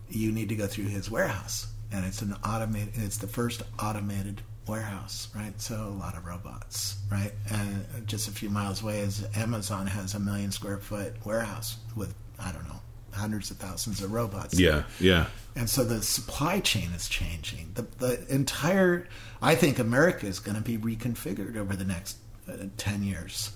you 0.10 0.32
need 0.32 0.50
to 0.50 0.56
go 0.56 0.68
through 0.68 0.86
his 0.86 1.10
warehouse, 1.10 1.68
and 1.92 2.06
it's 2.06 2.22
an 2.22 2.36
automated. 2.46 2.94
It's 2.96 3.18
the 3.18 3.28
first 3.28 3.64
automated 3.80 4.42
warehouse, 4.68 5.28
right? 5.36 5.60
So 5.60 5.76
a 5.76 6.00
lot 6.00 6.16
of 6.16 6.26
robots, 6.26 6.98
right? 7.12 7.34
And 7.52 8.08
just 8.08 8.28
a 8.28 8.32
few 8.32 8.50
miles 8.50 8.82
away 8.82 9.00
is 9.00 9.26
Amazon 9.36 9.88
has 9.88 10.14
a 10.14 10.20
million 10.20 10.52
square 10.52 10.78
foot 10.78 11.14
warehouse 11.26 11.78
with 11.96 12.14
I 12.40 12.52
don't 12.52 12.68
know 12.68 12.80
hundreds 13.14 13.52
of 13.52 13.58
thousands 13.58 14.02
of 14.02 14.12
robots. 14.12 14.60
Yeah, 14.60 14.84
yeah. 15.00 15.28
And 15.56 15.70
so 15.70 15.84
the 15.84 16.02
supply 16.02 16.60
chain 16.60 16.90
is 16.96 17.08
changing. 17.08 17.72
The, 17.76 17.84
the 18.00 18.34
entire, 18.34 19.08
I 19.42 19.56
think 19.56 19.80
America 19.80 20.26
is 20.26 20.40
going 20.40 20.56
to 20.56 20.64
be 20.64 20.78
reconfigured 20.78 21.56
over 21.56 21.76
the 21.76 21.86
next 21.86 22.18
uh, 22.50 22.54
10 22.78 23.04
years. 23.04 23.52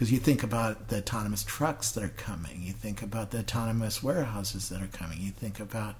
Because 0.00 0.12
you 0.12 0.18
think 0.18 0.42
about 0.42 0.88
the 0.88 0.96
autonomous 0.96 1.44
trucks 1.44 1.92
that 1.92 2.02
are 2.02 2.08
coming, 2.08 2.62
you 2.62 2.72
think 2.72 3.02
about 3.02 3.32
the 3.32 3.40
autonomous 3.40 4.02
warehouses 4.02 4.70
that 4.70 4.80
are 4.80 4.86
coming, 4.86 5.20
you 5.20 5.30
think 5.30 5.60
about 5.60 5.96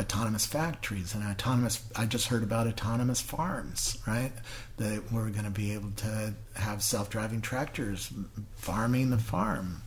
autonomous 0.00 0.46
factories 0.46 1.12
and 1.12 1.24
autonomous 1.24 1.84
i 1.96 2.06
just 2.06 2.28
heard 2.28 2.44
about 2.44 2.68
autonomous 2.68 3.20
farms 3.20 3.98
right 4.06 4.30
that 4.76 5.02
we're 5.10 5.28
going 5.28 5.44
to 5.44 5.50
be 5.50 5.72
able 5.74 5.90
to 5.90 6.32
have 6.54 6.84
self-driving 6.84 7.40
tractors 7.40 8.12
farming 8.54 9.10
the 9.10 9.18
farm 9.18 9.82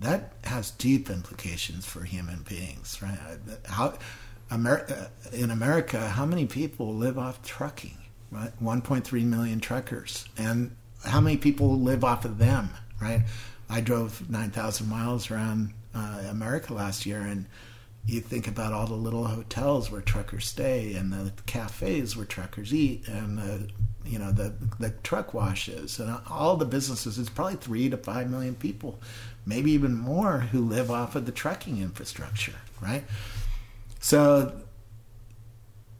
that 0.00 0.32
has 0.42 0.72
deep 0.72 1.08
implications 1.08 1.86
for 1.86 2.04
human 2.04 2.42
beings, 2.48 3.00
right? 3.00 3.18
How 3.64 3.94
America 4.50 5.10
uh, 5.24 5.36
in 5.36 5.50
America, 5.50 6.08
how 6.08 6.26
many 6.26 6.44
people 6.44 6.94
live 6.94 7.16
off 7.18 7.42
trucking? 7.42 7.96
Right, 8.30 8.50
1.3 8.60 9.24
million 9.24 9.60
truckers, 9.60 10.28
and 10.36 10.74
how 11.06 11.20
many 11.20 11.36
people 11.36 11.78
live 11.78 12.04
off 12.04 12.24
of 12.24 12.38
them? 12.38 12.70
Right, 13.00 13.22
I 13.68 13.80
drove 13.80 14.28
9,000 14.30 14.88
miles 14.88 15.30
around 15.30 15.72
uh, 15.94 16.24
America 16.30 16.72
last 16.72 17.04
year, 17.06 17.20
and 17.20 17.46
you 18.06 18.20
think 18.20 18.46
about 18.46 18.72
all 18.72 18.86
the 18.86 18.94
little 18.94 19.24
hotels 19.24 19.90
where 19.90 20.00
truckers 20.00 20.46
stay, 20.46 20.94
and 20.94 21.12
the 21.12 21.32
cafes 21.46 22.16
where 22.16 22.26
truckers 22.26 22.72
eat, 22.72 23.08
and 23.08 23.38
the 23.38 23.68
you 24.04 24.18
know 24.18 24.30
the 24.30 24.54
the 24.78 24.90
truck 25.02 25.34
washes, 25.34 25.98
and 25.98 26.16
all 26.30 26.56
the 26.56 26.64
businesses. 26.64 27.18
It's 27.18 27.28
probably 27.28 27.56
three 27.56 27.90
to 27.90 27.96
five 27.96 28.30
million 28.30 28.54
people, 28.54 29.00
maybe 29.44 29.72
even 29.72 29.94
more, 29.94 30.38
who 30.38 30.60
live 30.60 30.90
off 30.90 31.16
of 31.16 31.26
the 31.26 31.32
trucking 31.32 31.78
infrastructure, 31.82 32.54
right? 32.80 33.04
So 34.00 34.52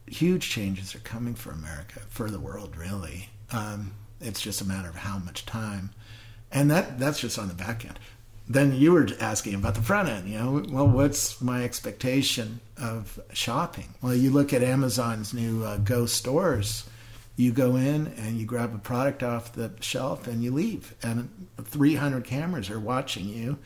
huge 0.07 0.49
changes 0.49 0.95
are 0.95 0.99
coming 0.99 1.35
for 1.35 1.51
America, 1.51 1.99
for 2.09 2.29
the 2.29 2.39
world, 2.39 2.77
really. 2.77 3.29
Um, 3.51 3.93
it's 4.21 4.41
just 4.41 4.61
a 4.61 4.65
matter 4.65 4.89
of 4.89 4.95
how 4.95 5.19
much 5.19 5.45
time, 5.45 5.91
and 6.51 6.69
that 6.71 6.99
that's 6.99 7.19
just 7.19 7.37
on 7.39 7.47
the 7.47 7.53
back 7.53 7.85
end. 7.85 7.99
Then 8.49 8.73
you 8.73 8.93
were 8.93 9.07
asking 9.19 9.55
about 9.55 9.75
the 9.75 9.81
front 9.81 10.07
end. 10.07 10.29
You 10.29 10.39
know, 10.39 10.65
well, 10.69 10.87
what's 10.87 11.41
my 11.41 11.63
expectation 11.63 12.61
of 12.81 13.19
shopping? 13.33 13.95
Well, 14.01 14.15
you 14.15 14.31
look 14.31 14.53
at 14.53 14.63
Amazon's 14.63 15.33
new 15.33 15.63
uh, 15.63 15.77
Go 15.77 16.05
stores. 16.05 16.87
You 17.35 17.51
go 17.51 17.75
in 17.75 18.07
and 18.17 18.39
you 18.39 18.45
grab 18.45 18.73
a 18.73 18.79
product 18.79 19.21
off 19.21 19.53
the 19.53 19.71
shelf 19.79 20.27
and 20.27 20.43
you 20.43 20.51
leave, 20.51 20.95
and 21.03 21.29
300 21.61 22.23
cameras 22.23 22.69
are 22.69 22.79
watching 22.79 23.27
you, 23.27 23.59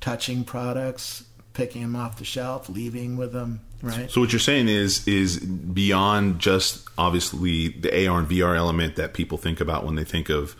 touching 0.00 0.44
products, 0.44 1.24
picking 1.56 1.82
them 1.82 1.96
off 1.96 2.18
the 2.18 2.24
shelf, 2.24 2.68
leaving 2.68 3.16
with 3.16 3.32
them. 3.32 3.60
Right. 3.82 4.10
So 4.10 4.20
what 4.20 4.32
you're 4.32 4.40
saying 4.40 4.68
is 4.68 5.06
is 5.08 5.38
beyond 5.40 6.38
just 6.38 6.86
obviously 6.98 7.68
the 7.68 8.06
AR 8.06 8.18
and 8.20 8.28
VR 8.28 8.56
element 8.56 8.96
that 8.96 9.14
people 9.14 9.38
think 9.38 9.60
about 9.60 9.84
when 9.84 9.96
they 9.96 10.04
think 10.04 10.28
of 10.28 10.54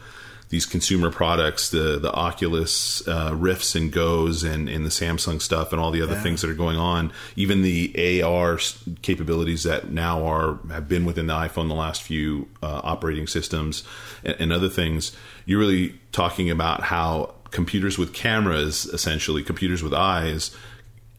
these 0.48 0.64
consumer 0.64 1.10
products, 1.10 1.70
the 1.70 1.98
the 1.98 2.12
Oculus 2.12 3.06
uh, 3.08 3.32
Rifts 3.34 3.74
and 3.74 3.90
Goes 3.92 4.44
and, 4.44 4.68
and 4.68 4.84
the 4.86 4.90
Samsung 4.90 5.42
stuff 5.42 5.72
and 5.72 5.80
all 5.80 5.90
the 5.90 6.00
other 6.02 6.12
Yeah. 6.14 6.22
things 6.22 6.42
that 6.42 6.50
are 6.50 6.54
going 6.54 6.76
on, 6.76 7.12
even 7.34 7.62
the 7.62 8.22
AR 8.22 8.58
capabilities 9.02 9.64
that 9.64 9.90
now 9.90 10.24
are 10.24 10.58
have 10.70 10.88
been 10.88 11.04
within 11.04 11.26
the 11.26 11.34
iPhone 11.34 11.68
the 11.68 11.74
last 11.74 12.02
few 12.02 12.48
uh, 12.62 12.80
operating 12.84 13.26
systems 13.26 13.82
and, 14.24 14.36
and 14.38 14.52
other 14.52 14.68
things. 14.68 15.16
You're 15.46 15.58
really 15.58 15.98
talking 16.12 16.48
about 16.50 16.82
how 16.82 17.34
computers 17.50 17.96
with 17.98 18.12
cameras, 18.12 18.84
essentially 18.86 19.42
computers 19.42 19.82
with 19.82 19.94
eyes, 19.94 20.54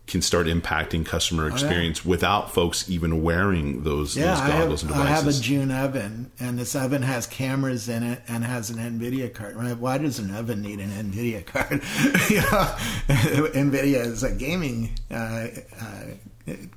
can 0.07 0.21
start 0.21 0.47
impacting 0.47 1.05
customer 1.05 1.47
experience 1.47 2.05
without 2.05 2.53
folks 2.53 2.89
even 2.89 3.21
wearing 3.21 3.83
those, 3.83 4.17
Oh, 4.17 4.21
Yeah, 4.21 4.35
those 4.35 4.49
goggles 4.49 4.81
have, 4.83 4.91
and 4.91 4.99
I 5.01 5.05
have 5.07 5.27
a. 5.27 5.33
June 5.33 5.69
oven, 5.71 6.31
and 6.39 6.57
this 6.57 6.75
oven 6.75 7.01
has 7.01 7.27
cameras 7.27 7.89
in 7.89 8.03
it 8.03 8.21
and 8.27 8.43
has 8.43 8.69
an 8.69 8.77
NVIDIA 8.77 9.33
card. 9.33 9.55
Right? 9.55 9.77
Why 9.77 9.97
does 9.97 10.17
an 10.19 10.33
oven 10.33 10.61
need 10.61 10.79
an 10.79 10.89
NVIDIA 10.89 11.45
card? 11.45 11.71
you 12.29 12.37
know, 12.37 12.75
NVIDIA 13.53 14.05
is 14.05 14.23
a 14.23 14.31
gaming 14.31 14.91
uh, 15.11 15.47
uh, 15.79 16.03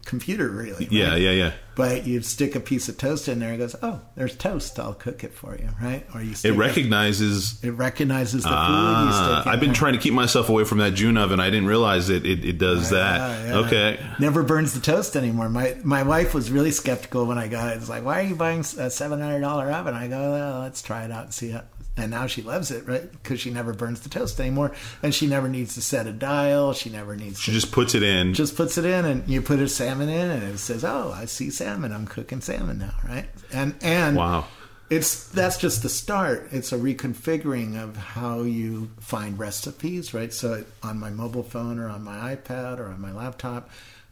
computer, 0.04 0.48
really. 0.48 0.88
yeah, 0.90 1.10
right? 1.10 1.20
yeah, 1.20 1.30
yeah. 1.30 1.52
But 1.76 2.06
you 2.06 2.20
stick 2.22 2.54
a 2.56 2.60
piece 2.60 2.88
of 2.88 2.98
toast 2.98 3.28
in 3.28 3.38
there, 3.38 3.52
and 3.52 3.60
it 3.60 3.64
goes, 3.64 3.74
"Oh, 3.82 4.00
there's 4.16 4.36
toast. 4.36 4.78
I'll 4.78 4.92
cook 4.94 5.24
it 5.24 5.32
for 5.32 5.56
you." 5.56 5.68
Right? 5.80 6.04
Or 6.14 6.20
you 6.22 6.34
stick 6.34 6.52
It 6.52 6.58
recognizes. 6.58 7.62
A, 7.62 7.68
it 7.68 7.70
recognizes 7.70 8.42
the 8.42 8.48
food 8.48 8.54
you 8.54 8.58
Ah, 8.58 9.38
stick. 9.40 9.46
in 9.46 9.52
I've 9.52 9.60
been 9.60 9.68
there. 9.70 9.74
trying 9.76 9.92
to 9.94 9.98
keep 9.98 10.12
myself 10.12 10.48
away 10.48 10.64
from 10.64 10.78
that 10.78 10.94
June 10.94 11.16
oven. 11.16 11.40
I 11.40 11.48
didn't 11.50 11.66
realize 11.68 12.10
it. 12.10 12.26
It, 12.26 12.44
it 12.44 12.58
does 12.58 12.90
that. 12.90 13.18
Yeah, 13.18 13.46
yeah. 13.46 13.58
Okay. 13.66 14.00
Never 14.18 14.42
burns 14.42 14.74
the 14.74 14.80
toast 14.80 15.16
anymore. 15.16 15.48
My 15.48 15.76
my 15.82 16.02
wife 16.02 16.34
was 16.34 16.50
really 16.50 16.72
skeptical 16.72 17.24
when 17.26 17.38
I 17.38 17.48
got 17.48 17.72
it. 17.72 17.76
It's 17.78 17.88
like, 17.88 18.04
why 18.04 18.20
are 18.20 18.24
you 18.26 18.34
buying 18.34 18.60
a 18.60 18.90
seven 18.90 19.20
hundred 19.20 19.40
dollar 19.40 19.70
oven? 19.70 19.94
I 19.94 20.08
go, 20.08 20.32
well, 20.32 20.60
let's 20.60 20.82
try 20.82 21.04
it 21.04 21.10
out 21.10 21.24
and 21.24 21.34
see 21.34 21.50
it. 21.50 21.64
And 22.00 22.10
now 22.10 22.26
she 22.26 22.40
loves 22.40 22.70
it, 22.70 22.88
right? 22.88 23.12
Because 23.12 23.40
she 23.40 23.50
never 23.50 23.74
burns 23.74 24.00
the 24.00 24.08
toast 24.08 24.40
anymore, 24.40 24.72
and 25.02 25.14
she 25.14 25.26
never 25.26 25.48
needs 25.48 25.74
to 25.74 25.82
set 25.82 26.06
a 26.06 26.12
dial. 26.12 26.72
She 26.72 26.88
never 26.88 27.14
needs. 27.14 27.38
She 27.38 27.50
to, 27.50 27.60
just 27.60 27.72
puts 27.72 27.94
it 27.94 28.02
in. 28.02 28.32
just 28.32 28.56
puts 28.56 28.78
it 28.78 28.86
in, 28.86 29.04
and 29.04 29.28
you 29.28 29.42
put 29.42 29.58
a 29.60 29.68
salmon 29.68 30.08
in, 30.08 30.30
and 30.30 30.42
it 30.42 30.58
says, 30.58 30.82
"Oh, 30.82 31.12
I 31.14 31.26
see 31.26 31.50
salmon. 31.50 31.92
I'm 31.92 32.06
cooking 32.06 32.40
salmon 32.40 32.78
now, 32.78 32.94
right?" 33.06 33.26
And 33.52 33.74
and 33.82 34.16
wow. 34.16 34.46
it's 34.88 35.28
that's 35.28 35.58
just 35.58 35.82
the 35.82 35.90
start. 35.90 36.48
It's 36.52 36.72
a 36.72 36.78
reconfiguring 36.78 37.78
of 37.78 37.98
how 37.98 38.40
you 38.42 38.90
find 38.98 39.38
recipes, 39.38 40.14
right? 40.14 40.32
So 40.32 40.64
on 40.82 40.98
my 40.98 41.10
mobile 41.10 41.42
phone 41.42 41.78
or 41.78 41.90
on 41.90 42.02
my 42.02 42.34
iPad 42.34 42.78
or 42.78 42.86
on 42.86 43.00
my 43.02 43.12
laptop, 43.12 43.68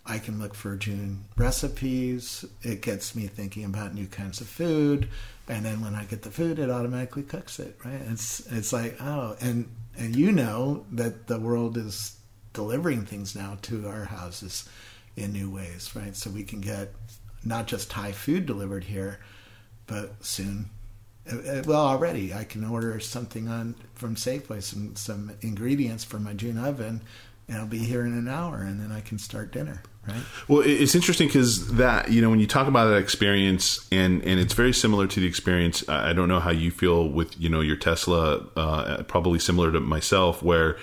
I 0.08 0.18
can 0.18 0.40
look 0.40 0.54
for 0.54 0.74
June 0.76 1.26
recipes. 1.36 2.44
It 2.62 2.80
gets 2.80 3.14
me 3.14 3.26
thinking 3.26 3.64
about 3.64 3.94
new 3.94 4.06
kinds 4.06 4.40
of 4.40 4.48
food, 4.48 5.08
and 5.46 5.66
then 5.66 5.82
when 5.82 5.94
I 5.94 6.04
get 6.04 6.22
the 6.22 6.30
food, 6.30 6.58
it 6.58 6.70
automatically 6.70 7.22
cooks 7.22 7.58
it, 7.58 7.78
right? 7.84 8.00
It's 8.10 8.40
it's 8.50 8.72
like 8.72 8.96
oh, 9.00 9.36
and 9.40 9.68
and 9.96 10.16
you 10.16 10.32
know 10.32 10.86
that 10.92 11.26
the 11.26 11.38
world 11.38 11.76
is 11.76 12.16
delivering 12.54 13.04
things 13.04 13.36
now 13.36 13.58
to 13.62 13.86
our 13.86 14.06
houses 14.06 14.68
in 15.16 15.32
new 15.32 15.50
ways, 15.50 15.94
right? 15.94 16.16
So 16.16 16.30
we 16.30 16.42
can 16.42 16.60
get 16.60 16.94
not 17.44 17.66
just 17.66 17.90
Thai 17.90 18.12
food 18.12 18.46
delivered 18.46 18.84
here 18.84 19.20
but 19.88 20.24
soon. 20.24 20.70
Uh, 21.30 21.36
uh, 21.36 21.62
well, 21.66 21.86
already 21.86 22.32
I 22.32 22.44
can 22.44 22.64
order 22.64 23.00
something 23.00 23.48
on 23.48 23.74
from 23.94 24.14
Safeway, 24.14 24.62
some 24.62 24.94
some 24.94 25.32
ingredients 25.40 26.04
for 26.04 26.20
my 26.20 26.34
June 26.34 26.58
oven, 26.58 27.02
and 27.48 27.56
it'll 27.56 27.68
be 27.68 27.78
here 27.78 28.04
in 28.04 28.12
an 28.12 28.28
hour, 28.28 28.58
and 28.58 28.80
then 28.80 28.92
I 28.92 29.00
can 29.00 29.18
start 29.18 29.52
dinner. 29.52 29.82
Right. 30.06 30.22
Well, 30.46 30.62
it's 30.64 30.94
interesting 30.94 31.28
because 31.28 31.74
that 31.76 32.10
you 32.10 32.22
know 32.22 32.30
when 32.30 32.40
you 32.40 32.46
talk 32.46 32.68
about 32.68 32.88
that 32.88 32.98
experience, 32.98 33.86
and 33.90 34.22
and 34.22 34.38
it's 34.38 34.54
very 34.54 34.72
similar 34.72 35.06
to 35.06 35.20
the 35.20 35.26
experience. 35.26 35.86
I 35.88 36.12
don't 36.12 36.28
know 36.28 36.40
how 36.40 36.50
you 36.50 36.70
feel 36.70 37.08
with 37.08 37.38
you 37.40 37.48
know 37.48 37.60
your 37.60 37.76
Tesla, 37.76 38.46
uh, 38.56 39.02
probably 39.04 39.38
similar 39.38 39.72
to 39.72 39.80
myself, 39.80 40.42
where 40.42 40.76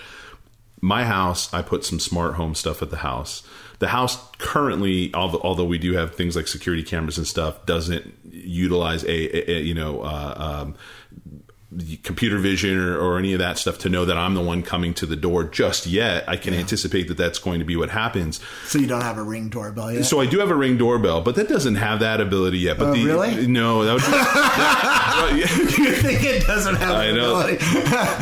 my 0.81 1.05
house 1.05 1.53
I 1.53 1.61
put 1.61 1.85
some 1.85 1.99
smart 1.99 2.35
home 2.35 2.55
stuff 2.55 2.81
at 2.81 2.89
the 2.89 2.97
house 2.97 3.43
the 3.79 3.87
house 3.87 4.17
currently, 4.37 5.13
although 5.13 5.65
we 5.65 5.77
do 5.77 5.93
have 5.93 6.15
things 6.15 6.35
like 6.35 6.47
security 6.47 6.83
cameras 6.83 7.17
and 7.17 7.27
stuff, 7.27 7.65
doesn't 7.65 8.13
utilize 8.31 9.03
a, 9.03 9.07
a, 9.51 9.57
a 9.57 9.61
you 9.61 9.73
know 9.73 10.01
uh, 10.01 10.33
um, 10.37 10.75
computer 12.03 12.37
vision 12.37 12.77
or, 12.77 12.97
or, 12.97 13.17
any 13.17 13.33
of 13.33 13.39
that 13.39 13.57
stuff 13.57 13.77
to 13.79 13.89
know 13.89 14.05
that 14.05 14.17
I'm 14.17 14.33
the 14.33 14.41
one 14.41 14.61
coming 14.61 14.93
to 14.95 15.05
the 15.05 15.15
door 15.15 15.43
just 15.43 15.85
yet. 15.85 16.27
I 16.27 16.37
can 16.37 16.53
yeah. 16.53 16.59
anticipate 16.59 17.07
that 17.07 17.17
that's 17.17 17.39
going 17.39 17.59
to 17.59 17.65
be 17.65 17.75
what 17.75 17.89
happens. 17.89 18.39
So 18.65 18.77
you 18.77 18.87
don't 18.87 19.01
have 19.01 19.17
a 19.17 19.23
ring 19.23 19.49
doorbell 19.49 19.91
yet. 19.91 20.05
So 20.05 20.19
I 20.19 20.25
do 20.25 20.39
have 20.39 20.51
a 20.51 20.55
ring 20.55 20.77
doorbell, 20.77 21.21
but 21.21 21.35
that 21.35 21.49
doesn't 21.49 21.75
have 21.75 21.99
that 21.99 22.21
ability 22.21 22.59
yet. 22.59 22.77
But 22.77 22.89
oh, 22.89 22.93
the, 22.93 23.05
really? 23.05 23.47
No, 23.47 23.83
that 23.83 23.93
would. 23.93 24.03
Be, 24.03 24.11
that, 25.41 25.77
you 25.77 25.91
think 25.95 26.23
it 26.23 26.45
doesn't 26.45 26.75
have 26.75 26.95
I 26.95 27.11
know. 27.11 27.39
ability? 27.39 27.57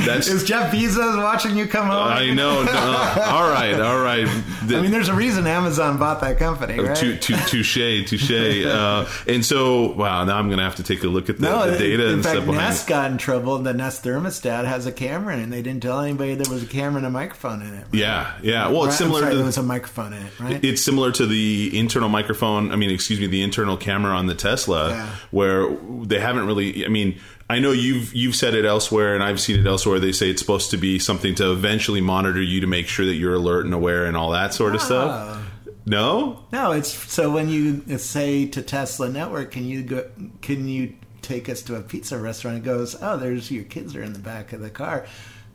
That's, 0.06 0.28
Is 0.28 0.44
Jeff 0.44 0.72
Bezos 0.72 1.18
watching 1.18 1.56
you 1.56 1.68
come 1.68 1.88
home? 1.88 2.08
I 2.08 2.34
know. 2.34 2.64
No, 2.74 2.80
all 2.80 3.50
right, 3.50 3.80
all 3.80 4.00
right. 4.00 4.26
The, 4.66 4.78
I 4.78 4.82
mean, 4.82 4.92
there's 4.92 5.10
a 5.10 5.14
reason 5.14 5.46
Amazon 5.46 5.98
bought 5.98 6.22
that 6.22 6.40
company, 6.40 6.80
right? 6.80 6.96
Touche, 6.96 7.20
touche. 7.20 8.64
Uh, 8.74 9.08
and 9.28 9.46
so, 9.46 9.92
wow, 9.94 10.24
now 10.24 10.38
I'm 10.38 10.48
going 10.48 10.58
to 10.58 10.64
have 10.64 10.76
to 10.76 10.84
take 10.84 11.04
a 11.04 11.08
look 11.08 11.30
at 11.30 11.38
the, 11.38 11.44
no, 11.44 11.70
the 11.70 11.78
data 11.78 12.08
in 12.08 12.14
and 12.16 12.24
fact, 12.24 12.44
stuff. 12.44 12.88
Got 12.88 13.12
in 13.12 13.18
trouble 13.18 13.43
the 13.44 13.74
Nest 13.74 14.04
thermostat 14.04 14.66
has 14.66 14.86
a 14.86 14.92
camera 14.92 15.34
in 15.34 15.40
it. 15.40 15.44
And 15.44 15.54
they 15.54 15.62
didn't 15.62 15.84
tell 15.84 16.00
anybody 16.00 16.36
there 16.36 16.52
was 16.52 16.64
a 16.64 16.68
camera 16.68 16.98
and 16.98 17.06
a 17.06 17.10
microphone 17.10 17.62
in 17.62 17.74
it. 17.74 17.82
Right? 17.82 17.94
Yeah, 17.94 18.34
yeah. 18.42 18.70
Well, 18.70 18.86
it's 18.86 18.98
similar. 18.98 19.22
Sorry, 19.22 19.32
to 19.32 19.38
there 19.38 19.46
was 19.46 19.58
a 19.58 19.64
microphone 19.64 20.14
in 20.14 20.24
it, 20.24 20.40
right? 20.40 20.64
It's 20.64 20.82
similar 20.82 21.12
to 21.14 21.26
the 21.26 21.78
internal 21.78 22.10
microphone. 22.10 22.72
I 22.72 22.76
mean, 22.76 22.90
excuse 22.90 23.20
me, 23.20 23.28
the 23.28 23.44
internal 23.44 23.78
camera 23.78 24.16
on 24.16 24.28
the 24.28 24.36
Tesla, 24.36 24.90
yeah. 24.90 25.16
where 25.32 25.76
they 26.04 26.20
haven't 26.20 26.48
really. 26.48 26.86
I 26.86 26.90
mean. 26.90 27.20
I 27.50 27.60
know 27.60 27.72
you've 27.72 28.16
you've 28.16 28.36
said 28.36 28.56
it 28.56 28.64
elsewhere, 28.64 29.14
and 29.14 29.22
I've 29.22 29.40
seen 29.40 29.60
it 29.60 29.68
elsewhere. 29.68 30.00
They 30.00 30.14
say 30.14 30.30
it's 30.30 30.42
supposed 30.42 30.72
to 30.72 30.78
be 30.78 30.98
something 30.98 31.36
to 31.36 31.52
eventually 31.52 32.00
monitor 32.00 32.42
you 32.42 32.62
to 32.62 32.68
make 32.68 32.88
sure 32.88 33.06
that 33.06 33.16
you're 33.16 33.36
alert 33.36 33.66
and 33.66 33.74
aware 33.74 34.06
and 34.06 34.16
all 34.16 34.32
that 34.32 34.54
sort 34.54 34.74
of 34.74 34.82
ah. 34.82 34.86
stuff. 34.86 35.44
No, 35.86 36.46
no. 36.52 36.72
It's 36.72 36.90
so 36.90 37.30
when 37.30 37.50
you 37.50 37.98
say 37.98 38.48
to 38.48 38.62
Tesla 38.62 39.10
Network, 39.10 39.52
can 39.52 39.66
you 39.66 39.84
go? 39.84 40.10
Can 40.42 40.70
you 40.70 40.96
take 41.24 41.50
us 41.50 41.62
to 41.64 41.76
a 41.76 41.82
pizza 41.82 42.18
restaurant 42.18 42.58
and 42.58 42.66
goes, 42.66 42.96
"Oh, 43.02 43.18
there's 43.18 43.50
your 43.50 43.64
kids 43.64 43.96
are 43.96 44.04
in 44.04 44.14
the 44.14 44.20
back 44.20 44.54
of 44.54 44.62
the 44.62 44.70
car, 44.70 45.06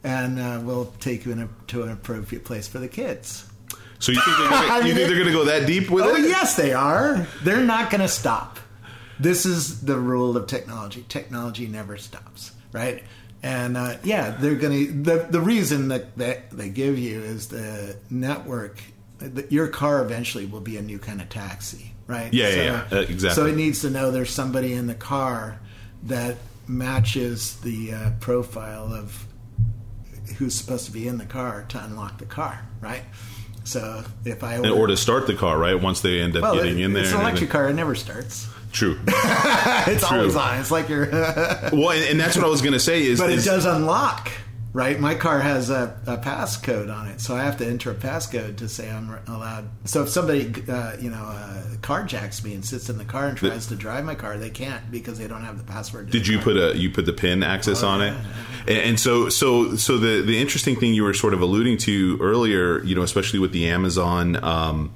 and 0.02 0.38
uh, 0.38 0.60
we'll 0.62 0.92
take 1.00 1.24
you 1.24 1.32
a, 1.32 1.66
to 1.68 1.82
an 1.82 1.90
appropriate 1.90 2.44
place 2.44 2.66
for 2.66 2.78
the 2.78 2.88
kids." 2.88 3.48
So 4.00 4.12
you 4.12 4.20
think 4.20 4.36
they're 4.38 4.50
gonna, 4.50 4.78
you 4.88 4.94
think 4.94 5.08
they're 5.08 5.16
going 5.16 5.26
to 5.26 5.32
go 5.32 5.44
that 5.46 5.66
deep 5.66 5.90
with 5.90 6.04
oh, 6.04 6.14
it? 6.14 6.22
yes, 6.22 6.56
they 6.56 6.72
are. 6.72 7.26
They're 7.42 7.64
not 7.64 7.90
going 7.90 8.00
to 8.00 8.08
stop. 8.08 8.58
This 9.18 9.44
is 9.44 9.80
the 9.80 9.98
rule 9.98 10.36
of 10.36 10.46
technology. 10.46 11.04
Technology 11.08 11.66
never 11.66 11.96
stops, 11.96 12.52
right? 12.72 13.02
And 13.42 13.76
uh, 13.76 13.96
yeah, 14.04 14.30
they're 14.30 14.54
going 14.54 14.86
to. 14.86 14.92
The 14.92 15.26
the 15.30 15.40
reason 15.40 15.88
that 15.88 16.16
they, 16.16 16.42
they 16.50 16.68
give 16.68 16.98
you 16.98 17.20
is 17.20 17.48
the 17.48 17.96
network. 18.10 18.80
That 19.18 19.50
your 19.50 19.66
car 19.66 20.00
eventually 20.00 20.46
will 20.46 20.60
be 20.60 20.76
a 20.76 20.82
new 20.82 21.00
kind 21.00 21.20
of 21.20 21.28
taxi 21.28 21.92
right? 22.08 22.34
Yeah, 22.34 22.50
so, 22.50 22.56
yeah, 22.56 22.64
yeah. 22.90 22.98
Uh, 22.98 23.00
exactly. 23.02 23.30
So 23.30 23.46
it 23.46 23.54
needs 23.54 23.82
to 23.82 23.90
know 23.90 24.10
there's 24.10 24.32
somebody 24.32 24.72
in 24.72 24.88
the 24.88 24.94
car 24.94 25.60
that 26.04 26.38
matches 26.66 27.56
the 27.60 27.92
uh, 27.92 28.10
profile 28.18 28.92
of 28.92 29.26
who's 30.38 30.54
supposed 30.54 30.86
to 30.86 30.92
be 30.92 31.06
in 31.06 31.18
the 31.18 31.24
car 31.24 31.64
to 31.68 31.84
unlock 31.84 32.18
the 32.18 32.26
car, 32.26 32.66
right? 32.80 33.02
So 33.64 34.02
if 34.24 34.42
I 34.42 34.56
order, 34.58 34.70
or 34.70 34.86
to 34.86 34.96
start 34.96 35.26
the 35.26 35.34
car, 35.34 35.58
right? 35.58 35.80
Once 35.80 36.00
they 36.00 36.20
end 36.20 36.36
up 36.36 36.42
well, 36.42 36.54
getting 36.54 36.80
it, 36.80 36.84
in 36.86 36.92
there, 36.94 37.04
it's 37.04 37.12
an 37.12 37.20
electric 37.20 37.50
car; 37.50 37.68
it 37.68 37.74
never 37.74 37.94
starts. 37.94 38.48
True. 38.72 38.98
it's 39.06 40.06
True. 40.06 40.18
always 40.18 40.36
on. 40.36 40.58
It's 40.58 40.70
like 40.70 40.88
you're. 40.88 41.10
well, 41.10 41.90
and, 41.90 42.04
and, 42.04 42.20
that's 42.20 42.36
what 42.36 42.44
I 42.44 42.48
was 42.48 42.62
going 42.62 42.72
to 42.72 42.80
say 42.80 43.02
is, 43.04 43.18
but 43.20 43.30
is, 43.30 43.46
it 43.46 43.50
does 43.50 43.66
unlock 43.66 44.30
right? 44.78 45.00
My 45.00 45.16
car 45.16 45.40
has 45.40 45.70
a, 45.70 46.00
a 46.06 46.18
passcode 46.18 46.94
on 46.94 47.08
it, 47.08 47.20
so 47.20 47.34
I 47.34 47.42
have 47.42 47.56
to 47.56 47.66
enter 47.66 47.90
a 47.90 47.96
passcode 47.96 48.58
to 48.58 48.68
say 48.68 48.88
I'm 48.88 49.12
allowed. 49.26 49.68
So 49.86 50.04
if 50.04 50.08
somebody, 50.08 50.54
uh, 50.68 50.96
you 51.00 51.10
know, 51.10 51.16
uh, 51.16 51.64
carjacks 51.80 52.44
me 52.44 52.54
and 52.54 52.64
sits 52.64 52.88
in 52.88 52.96
the 52.96 53.04
car 53.04 53.26
and 53.26 53.36
tries 53.36 53.66
to 53.66 53.74
drive 53.74 54.04
my 54.04 54.14
car, 54.14 54.38
they 54.38 54.50
can't 54.50 54.88
because 54.88 55.18
they 55.18 55.26
don't 55.26 55.42
have 55.42 55.58
the 55.58 55.64
password. 55.64 56.10
Did 56.10 56.28
you 56.28 56.36
car. 56.36 56.44
put 56.44 56.56
a 56.56 56.78
you 56.78 56.90
put 56.90 57.06
the 57.06 57.12
pin 57.12 57.42
access 57.42 57.82
oh, 57.82 57.88
on 57.88 58.00
yeah, 58.00 58.06
it? 58.06 58.10
Yeah. 58.12 58.74
And, 58.74 58.78
and 58.90 59.00
so 59.00 59.28
so 59.28 59.74
so 59.74 59.98
the 59.98 60.22
the 60.22 60.38
interesting 60.38 60.76
thing 60.76 60.94
you 60.94 61.02
were 61.02 61.14
sort 61.14 61.34
of 61.34 61.40
alluding 61.42 61.78
to 61.78 62.16
earlier, 62.20 62.80
you 62.84 62.94
know, 62.94 63.02
especially 63.02 63.40
with 63.40 63.50
the 63.50 63.68
Amazon. 63.68 64.42
Um, 64.44 64.94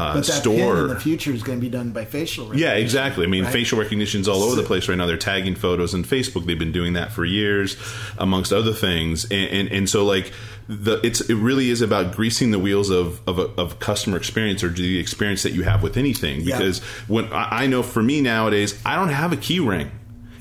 uh, 0.00 0.14
but 0.14 0.26
that 0.26 0.32
store. 0.32 0.78
In 0.82 0.88
the 0.88 1.00
future 1.00 1.32
is 1.32 1.42
going 1.42 1.58
to 1.58 1.62
be 1.62 1.68
done 1.68 1.90
by 1.90 2.04
facial 2.04 2.46
recognition. 2.46 2.68
Yeah, 2.68 2.76
exactly. 2.76 3.24
I 3.24 3.28
mean, 3.28 3.44
right? 3.44 3.52
facial 3.52 3.78
recognition's 3.78 4.28
all 4.28 4.42
over 4.42 4.56
the 4.56 4.66
place 4.66 4.88
right 4.88 4.96
now. 4.96 5.06
They're 5.06 5.16
tagging 5.16 5.54
photos 5.54 5.94
on 5.94 6.04
Facebook. 6.04 6.46
They've 6.46 6.58
been 6.58 6.72
doing 6.72 6.94
that 6.94 7.12
for 7.12 7.24
years, 7.24 7.76
amongst 8.18 8.52
other 8.52 8.72
things. 8.72 9.24
And, 9.24 9.50
and, 9.50 9.68
and 9.72 9.88
so, 9.88 10.04
like, 10.04 10.32
the 10.68 11.00
it's 11.04 11.20
it 11.22 11.34
really 11.34 11.68
is 11.68 11.82
about 11.82 12.14
greasing 12.14 12.52
the 12.52 12.58
wheels 12.58 12.90
of 12.90 13.20
of, 13.28 13.40
a, 13.40 13.46
of 13.60 13.80
customer 13.80 14.16
experience 14.16 14.62
or 14.62 14.68
the 14.68 14.98
experience 15.00 15.42
that 15.42 15.52
you 15.52 15.64
have 15.64 15.82
with 15.82 15.96
anything. 15.96 16.44
Because 16.44 16.78
yeah. 16.78 16.86
when 17.08 17.32
I, 17.32 17.64
I 17.64 17.66
know 17.66 17.82
for 17.82 18.02
me 18.02 18.20
nowadays, 18.20 18.80
I 18.86 18.94
don't 18.94 19.08
have 19.08 19.32
a 19.32 19.36
key 19.36 19.60
ring. 19.60 19.90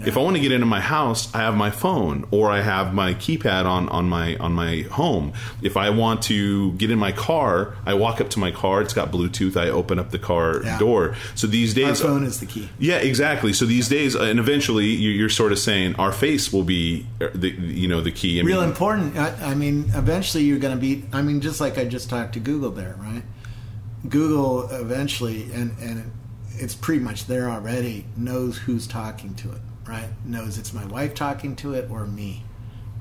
If 0.05 0.17
I 0.17 0.21
want 0.21 0.37
to 0.37 0.41
get 0.41 0.51
into 0.51 0.65
my 0.65 0.79
house, 0.79 1.33
I 1.33 1.39
have 1.39 1.55
my 1.55 1.71
phone 1.71 2.25
or 2.31 2.49
I 2.49 2.61
have 2.61 2.93
my 2.93 3.13
keypad 3.13 3.65
on, 3.65 3.89
on 3.89 4.07
my 4.07 4.37
on 4.37 4.53
my 4.53 4.81
home. 4.91 5.33
If 5.61 5.75
I 5.75 5.89
want 5.89 6.21
to 6.23 6.71
get 6.73 6.89
in 6.89 6.97
my 6.97 7.11
car, 7.11 7.75
I 7.85 7.93
walk 7.95 8.21
up 8.21 8.29
to 8.31 8.39
my 8.39 8.51
car. 8.51 8.81
It's 8.81 8.93
got 8.93 9.11
Bluetooth. 9.11 9.57
I 9.57 9.69
open 9.69 9.99
up 9.99 10.11
the 10.11 10.19
car 10.19 10.63
yeah. 10.63 10.79
door. 10.79 11.15
So 11.35 11.47
these 11.47 11.73
days, 11.73 12.01
our 12.01 12.09
phone 12.09 12.23
is 12.23 12.39
the 12.39 12.45
key. 12.45 12.69
Yeah, 12.79 12.97
exactly. 12.97 13.51
So 13.51 13.65
these 13.65 13.89
days, 13.89 14.15
uh, 14.15 14.21
and 14.21 14.39
eventually, 14.39 14.85
you're 14.85 15.29
sort 15.29 15.51
of 15.51 15.59
saying 15.59 15.95
our 15.95 16.11
face 16.11 16.53
will 16.53 16.63
be 16.63 17.05
uh, 17.19 17.27
the 17.33 17.49
you 17.49 17.87
know 17.87 18.01
the 18.01 18.11
key. 18.11 18.39
I 18.39 18.43
Real 18.43 18.61
mean, 18.61 18.69
important. 18.69 19.17
I, 19.17 19.51
I 19.51 19.55
mean, 19.55 19.91
eventually, 19.95 20.43
you're 20.43 20.59
going 20.59 20.75
to 20.75 20.81
be. 20.81 21.03
I 21.11 21.21
mean, 21.21 21.41
just 21.41 21.59
like 21.59 21.77
I 21.77 21.85
just 21.85 22.09
talked 22.09 22.33
to 22.33 22.39
Google 22.39 22.71
there, 22.71 22.95
right? 22.99 23.23
Google 24.07 24.69
eventually, 24.69 25.51
and 25.51 25.77
and 25.79 26.11
it's 26.55 26.75
pretty 26.75 27.03
much 27.03 27.25
there 27.25 27.49
already. 27.49 28.05
Knows 28.15 28.57
who's 28.57 28.87
talking 28.87 29.35
to 29.35 29.51
it 29.51 29.61
right, 29.89 30.09
knows 30.23 30.57
it's 30.57 30.73
my 30.73 30.85
wife 30.85 31.15
talking 31.15 31.55
to 31.57 31.73
it 31.73 31.89
or 31.89 32.05
me, 32.05 32.43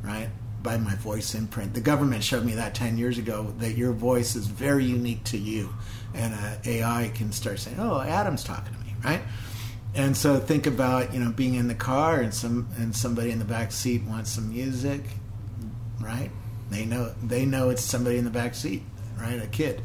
right? 0.02 0.30
By 0.62 0.78
my 0.78 0.94
voice 0.94 1.34
imprint. 1.34 1.74
The 1.74 1.80
government 1.80 2.24
showed 2.24 2.44
me 2.44 2.54
that 2.54 2.74
10 2.74 2.96
years 2.96 3.18
ago 3.18 3.54
that 3.58 3.76
your 3.76 3.92
voice 3.92 4.34
is 4.34 4.46
very 4.46 4.84
unique 4.84 5.22
to 5.24 5.38
you. 5.38 5.74
And 6.14 6.34
uh, 6.34 6.56
AI 6.64 7.12
can 7.14 7.30
start 7.32 7.58
saying, 7.58 7.76
oh, 7.78 8.00
Adam's 8.00 8.42
talking 8.42 8.72
to 8.72 8.80
me, 8.80 8.94
right? 9.04 9.20
And 9.94 10.16
so 10.16 10.38
think 10.38 10.66
about, 10.66 11.12
you 11.12 11.20
know, 11.20 11.30
being 11.30 11.54
in 11.54 11.68
the 11.68 11.74
car 11.74 12.20
and 12.20 12.32
some 12.32 12.68
and 12.78 12.94
somebody 12.94 13.30
in 13.30 13.38
the 13.38 13.44
back 13.44 13.72
seat 13.72 14.02
wants 14.04 14.30
some 14.30 14.48
music, 14.48 15.02
right? 16.00 16.30
They 16.70 16.84
know 16.84 17.14
they 17.22 17.44
know 17.44 17.70
it's 17.70 17.82
somebody 17.82 18.18
in 18.18 18.24
the 18.24 18.30
back 18.30 18.54
seat, 18.54 18.82
right? 19.18 19.42
A 19.42 19.46
kid. 19.46 19.82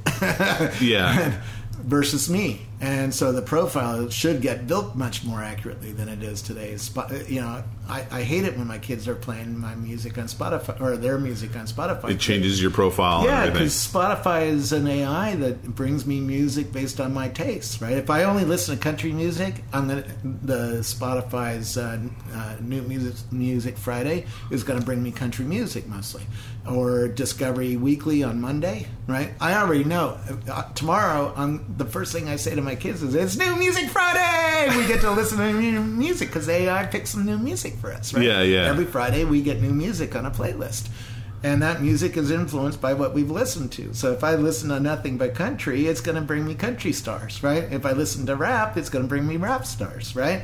yeah. 0.81 1.41
versus 1.83 2.29
me. 2.29 2.61
And 2.81 3.13
so 3.13 3.31
the 3.31 3.41
profile 3.41 4.09
should 4.09 4.41
get 4.41 4.67
built 4.67 4.95
much 4.95 5.23
more 5.23 5.43
accurately 5.43 5.91
than 5.91 6.09
it 6.09 6.23
is 6.23 6.41
today. 6.41 6.77
You 7.27 7.41
know, 7.41 7.63
I, 7.87 8.05
I, 8.11 8.21
hate 8.23 8.43
it 8.43 8.57
when 8.57 8.67
my 8.67 8.77
kids 8.77 9.07
are 9.07 9.15
playing 9.15 9.57
my 9.57 9.75
music 9.75 10.17
on 10.17 10.25
Spotify 10.25 10.79
or 10.81 10.97
their 10.97 11.17
music 11.17 11.55
on 11.55 11.67
Spotify. 11.67 12.11
It 12.11 12.19
changes 12.19 12.61
your 12.61 12.71
profile. 12.71 13.23
Yeah, 13.23 13.49
because 13.49 13.73
Spotify 13.73 14.47
is 14.47 14.73
an 14.73 14.87
AI 14.87 15.35
that 15.35 15.63
brings 15.63 16.05
me 16.05 16.19
music 16.19 16.73
based 16.73 16.99
on 16.99 17.13
my 17.13 17.29
tastes. 17.29 17.81
Right? 17.81 17.93
If 17.93 18.09
I 18.09 18.23
only 18.23 18.43
listen 18.43 18.75
to 18.75 18.81
country 18.81 19.11
music, 19.11 19.55
I'm 19.71 19.87
the 19.87 20.03
Spotify's 20.81 21.77
uh, 21.77 21.99
uh, 22.33 22.55
new 22.59 22.81
music 22.81 23.31
music 23.31 23.77
Friday 23.77 24.25
is 24.51 24.63
going 24.63 24.79
to 24.79 24.85
bring 24.85 25.01
me 25.01 25.11
country 25.11 25.45
music 25.45 25.87
mostly, 25.87 26.23
or 26.69 27.07
Discovery 27.07 27.77
Weekly 27.77 28.23
on 28.23 28.41
Monday. 28.41 28.87
Right? 29.07 29.31
I 29.39 29.55
already 29.55 29.83
know 29.83 30.17
uh, 30.49 30.63
tomorrow. 30.73 31.33
I'm 31.35 31.75
the 31.77 31.85
first 31.85 32.11
thing 32.11 32.27
I 32.27 32.35
say 32.35 32.55
to 32.55 32.61
my 32.61 32.73
my 32.73 32.79
kids 32.79 33.03
is 33.03 33.13
it's 33.13 33.37
New 33.37 33.55
Music 33.57 33.87
Friday. 33.87 34.75
We 34.75 34.87
get 34.87 35.01
to 35.01 35.11
listen 35.11 35.37
to 35.37 35.53
new 35.53 35.79
music 35.83 36.29
because 36.29 36.49
AI 36.49 36.87
picks 36.87 37.11
some 37.11 37.23
new 37.23 37.37
music 37.37 37.72
for 37.73 37.91
us. 37.91 38.13
Right? 38.13 38.25
Yeah, 38.25 38.41
yeah. 38.41 38.65
Every 38.65 38.85
Friday 38.85 39.23
we 39.25 39.41
get 39.41 39.61
new 39.61 39.73
music 39.73 40.15
on 40.15 40.25
a 40.25 40.31
playlist. 40.31 40.89
And 41.43 41.61
that 41.61 41.81
music 41.81 42.15
is 42.15 42.31
influenced 42.31 42.79
by 42.79 42.93
what 42.93 43.13
we've 43.13 43.29
listened 43.29 43.73
to. 43.73 43.93
So 43.93 44.13
if 44.13 44.23
I 44.23 44.35
listen 44.35 44.69
to 44.69 44.79
nothing 44.79 45.17
but 45.17 45.35
country, 45.35 45.87
it's 45.87 45.99
going 45.99 46.15
to 46.15 46.21
bring 46.21 46.45
me 46.45 46.55
country 46.55 46.93
stars, 46.93 47.43
right? 47.43 47.63
If 47.63 47.85
I 47.85 47.91
listen 47.91 48.25
to 48.27 48.37
rap, 48.37 48.77
it's 48.77 48.89
going 48.89 49.03
to 49.03 49.09
bring 49.09 49.27
me 49.27 49.35
rap 49.35 49.65
stars, 49.65 50.15
right? 50.15 50.43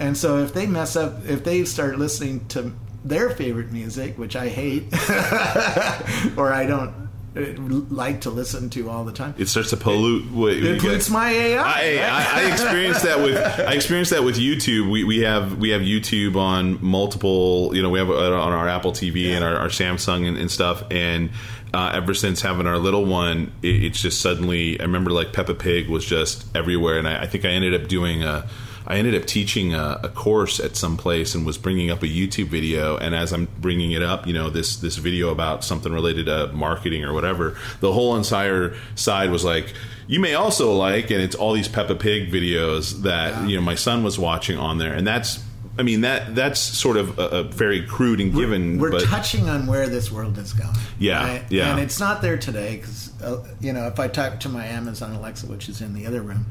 And 0.00 0.16
so 0.16 0.38
if 0.38 0.54
they 0.54 0.66
mess 0.66 0.96
up, 0.96 1.26
if 1.26 1.44
they 1.44 1.64
start 1.64 1.98
listening 1.98 2.46
to 2.48 2.72
their 3.04 3.28
favorite 3.28 3.72
music, 3.72 4.16
which 4.16 4.36
I 4.36 4.48
hate, 4.48 4.84
or 6.38 6.52
I 6.52 6.64
don't 6.66 7.07
like 7.34 8.22
to 8.22 8.30
listen 8.30 8.70
to 8.70 8.90
all 8.90 9.04
the 9.04 9.12
time, 9.12 9.34
It 9.38 9.48
starts 9.48 9.70
to 9.70 9.76
pollute. 9.76 10.30
what 10.32 10.52
it 10.54 10.80
pollutes 10.80 11.10
my 11.10 11.30
AI. 11.30 11.62
I, 11.62 11.70
I, 11.70 12.42
I 12.42 12.52
experienced 12.52 13.02
that 13.04 13.20
with 13.20 13.36
I 13.36 13.74
experienced 13.74 14.10
that 14.10 14.24
with 14.24 14.36
YouTube. 14.36 14.90
We, 14.90 15.04
we 15.04 15.18
have 15.20 15.58
we 15.58 15.70
have 15.70 15.82
YouTube 15.82 16.36
on 16.36 16.84
multiple. 16.84 17.74
You 17.74 17.82
know, 17.82 17.90
we 17.90 17.98
have 17.98 18.08
it 18.08 18.14
on 18.14 18.52
our 18.52 18.68
Apple 18.68 18.92
TV 18.92 19.28
and 19.34 19.44
our, 19.44 19.56
our 19.56 19.68
Samsung 19.68 20.26
and, 20.26 20.36
and 20.36 20.50
stuff. 20.50 20.82
And 20.90 21.30
uh, 21.74 21.92
ever 21.94 22.14
since 22.14 22.40
having 22.40 22.66
our 22.66 22.78
little 22.78 23.04
one, 23.04 23.52
it, 23.62 23.84
it's 23.84 24.00
just 24.00 24.20
suddenly. 24.20 24.80
I 24.80 24.84
remember 24.84 25.10
like 25.10 25.32
Peppa 25.32 25.54
Pig 25.54 25.88
was 25.88 26.04
just 26.04 26.44
everywhere, 26.56 26.98
and 26.98 27.06
I, 27.06 27.22
I 27.22 27.26
think 27.26 27.44
I 27.44 27.48
ended 27.50 27.80
up 27.80 27.88
doing 27.88 28.22
a. 28.22 28.48
I 28.88 28.96
ended 28.96 29.14
up 29.14 29.26
teaching 29.26 29.74
a, 29.74 30.00
a 30.02 30.08
course 30.08 30.58
at 30.58 30.74
some 30.74 30.96
place 30.96 31.34
and 31.34 31.44
was 31.44 31.58
bringing 31.58 31.90
up 31.90 32.02
a 32.02 32.06
YouTube 32.06 32.46
video. 32.46 32.96
And 32.96 33.14
as 33.14 33.32
I'm 33.34 33.46
bringing 33.58 33.92
it 33.92 34.02
up, 34.02 34.26
you 34.26 34.32
know, 34.32 34.48
this 34.48 34.76
this 34.76 34.96
video 34.96 35.28
about 35.28 35.62
something 35.62 35.92
related 35.92 36.26
to 36.26 36.50
marketing 36.54 37.04
or 37.04 37.12
whatever, 37.12 37.56
the 37.80 37.92
whole 37.92 38.16
entire 38.16 38.74
side 38.94 39.30
was 39.30 39.44
like, 39.44 39.74
"You 40.06 40.20
may 40.20 40.32
also 40.32 40.72
like," 40.72 41.10
and 41.10 41.20
it's 41.20 41.36
all 41.36 41.52
these 41.52 41.68
Peppa 41.68 41.96
Pig 41.96 42.32
videos 42.32 43.02
that 43.02 43.46
you 43.46 43.56
know 43.56 43.62
my 43.62 43.74
son 43.74 44.02
was 44.02 44.18
watching 44.18 44.58
on 44.58 44.78
there, 44.78 44.94
and 44.94 45.06
that's. 45.06 45.44
I 45.78 45.84
mean 45.84 46.00
that 46.00 46.34
that's 46.34 46.58
sort 46.58 46.96
of 46.96 47.18
a, 47.18 47.28
a 47.28 47.42
very 47.44 47.86
crude 47.86 48.20
and 48.20 48.34
given, 48.34 48.78
We're 48.78 48.90
but 48.90 49.04
touching 49.04 49.48
on 49.48 49.66
where 49.66 49.88
this 49.88 50.10
world 50.10 50.36
is 50.36 50.52
going. 50.52 50.74
Yeah, 50.98 51.44
yeah. 51.48 51.70
And 51.70 51.80
it's 51.80 52.00
not 52.00 52.20
there 52.20 52.36
today 52.36 52.76
because, 52.76 53.12
uh, 53.22 53.44
you 53.60 53.72
know, 53.72 53.86
if 53.86 54.00
I 54.00 54.08
talk 54.08 54.40
to 54.40 54.48
my 54.48 54.66
Amazon 54.66 55.12
Alexa, 55.12 55.46
which 55.46 55.68
is 55.68 55.80
in 55.80 55.94
the 55.94 56.04
other 56.04 56.20
room, 56.20 56.46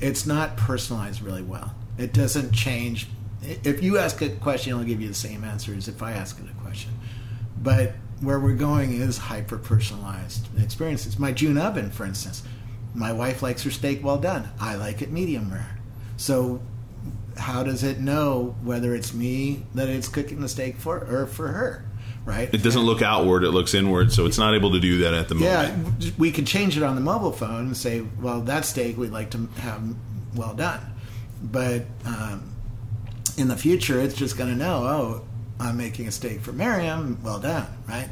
it's 0.00 0.24
not 0.24 0.56
personalized 0.56 1.20
really 1.20 1.42
well. 1.42 1.74
It 1.98 2.14
doesn't 2.14 2.52
change. 2.52 3.08
If 3.42 3.82
you 3.82 3.98
ask 3.98 4.22
a 4.22 4.30
question, 4.30 4.72
it'll 4.72 4.84
give 4.84 5.02
you 5.02 5.08
the 5.08 5.14
same 5.14 5.44
answer 5.44 5.74
as 5.74 5.86
if 5.86 6.02
I 6.02 6.12
ask 6.12 6.40
it 6.40 6.46
a 6.48 6.62
question. 6.62 6.92
But 7.60 7.92
where 8.22 8.40
we're 8.40 8.54
going 8.54 8.92
is 8.92 9.18
hyper 9.18 9.58
personalized 9.58 10.48
experiences. 10.58 11.18
My 11.18 11.32
June 11.32 11.58
oven, 11.58 11.90
for 11.90 12.06
instance, 12.06 12.42
my 12.94 13.12
wife 13.12 13.42
likes 13.42 13.64
her 13.64 13.70
steak 13.70 14.02
well 14.02 14.18
done. 14.18 14.48
I 14.60 14.76
like 14.76 15.02
it 15.02 15.10
medium 15.10 15.52
rare. 15.52 15.78
So 16.16 16.62
how 17.36 17.62
does 17.62 17.82
it 17.82 18.00
know 18.00 18.56
whether 18.62 18.94
it's 18.94 19.12
me 19.14 19.64
that 19.74 19.88
it's 19.88 20.08
cooking 20.08 20.40
the 20.40 20.48
steak 20.48 20.76
for 20.76 20.98
or 20.98 21.26
for 21.26 21.48
her? 21.48 21.84
Right? 22.24 22.54
it 22.54 22.62
doesn't 22.62 22.82
look 22.82 23.02
outward; 23.02 23.42
it 23.42 23.50
looks 23.50 23.74
inward. 23.74 24.12
So 24.12 24.26
it's 24.26 24.38
not 24.38 24.54
able 24.54 24.70
to 24.72 24.78
do 24.78 24.98
that 24.98 25.12
at 25.12 25.28
the 25.28 25.34
moment. 25.34 26.04
Yeah, 26.04 26.10
we 26.18 26.30
could 26.30 26.46
change 26.46 26.76
it 26.76 26.84
on 26.84 26.94
the 26.94 27.00
mobile 27.00 27.32
phone 27.32 27.66
and 27.66 27.76
say, 27.76 28.02
well, 28.20 28.40
that 28.42 28.64
steak 28.64 28.96
we'd 28.96 29.10
like 29.10 29.30
to 29.32 29.48
have 29.56 29.82
well 30.36 30.54
done. 30.54 30.80
But 31.42 31.86
um, 32.04 32.54
in 33.36 33.48
the 33.48 33.56
future, 33.56 34.00
it's 34.00 34.14
just 34.14 34.38
going 34.38 34.50
to 34.50 34.56
know, 34.56 34.84
oh, 34.84 35.24
I'm 35.58 35.76
making 35.76 36.08
a 36.08 36.12
steak 36.12 36.40
for 36.40 36.52
Maryam, 36.52 37.18
well 37.22 37.40
done, 37.40 37.66
right? 37.88 38.08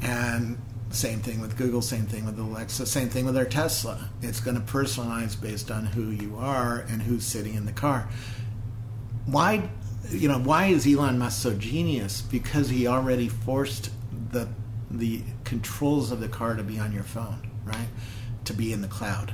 And 0.00 0.58
same 0.90 1.20
thing 1.20 1.40
with 1.40 1.56
Google, 1.56 1.82
same 1.82 2.06
thing 2.06 2.24
with 2.24 2.38
Alexa, 2.38 2.86
same 2.86 3.08
thing 3.08 3.24
with 3.24 3.36
our 3.36 3.44
Tesla. 3.44 4.10
It's 4.20 4.40
going 4.40 4.56
to 4.56 4.62
personalize 4.62 5.40
based 5.40 5.70
on 5.70 5.86
who 5.86 6.10
you 6.10 6.36
are 6.36 6.84
and 6.88 7.02
who's 7.02 7.24
sitting 7.24 7.54
in 7.54 7.64
the 7.64 7.72
car. 7.72 8.08
Why, 9.26 9.68
you 10.10 10.28
know, 10.28 10.38
why 10.38 10.66
is 10.66 10.86
Elon 10.86 11.18
Musk 11.18 11.42
so 11.42 11.54
genius? 11.54 12.22
Because 12.22 12.68
he 12.68 12.86
already 12.86 13.28
forced 13.28 13.90
the 14.30 14.48
the 14.90 15.22
controls 15.44 16.12
of 16.12 16.20
the 16.20 16.28
car 16.28 16.54
to 16.54 16.62
be 16.62 16.78
on 16.78 16.92
your 16.92 17.02
phone, 17.02 17.50
right? 17.64 17.88
To 18.44 18.52
be 18.52 18.72
in 18.72 18.82
the 18.82 18.88
cloud, 18.88 19.32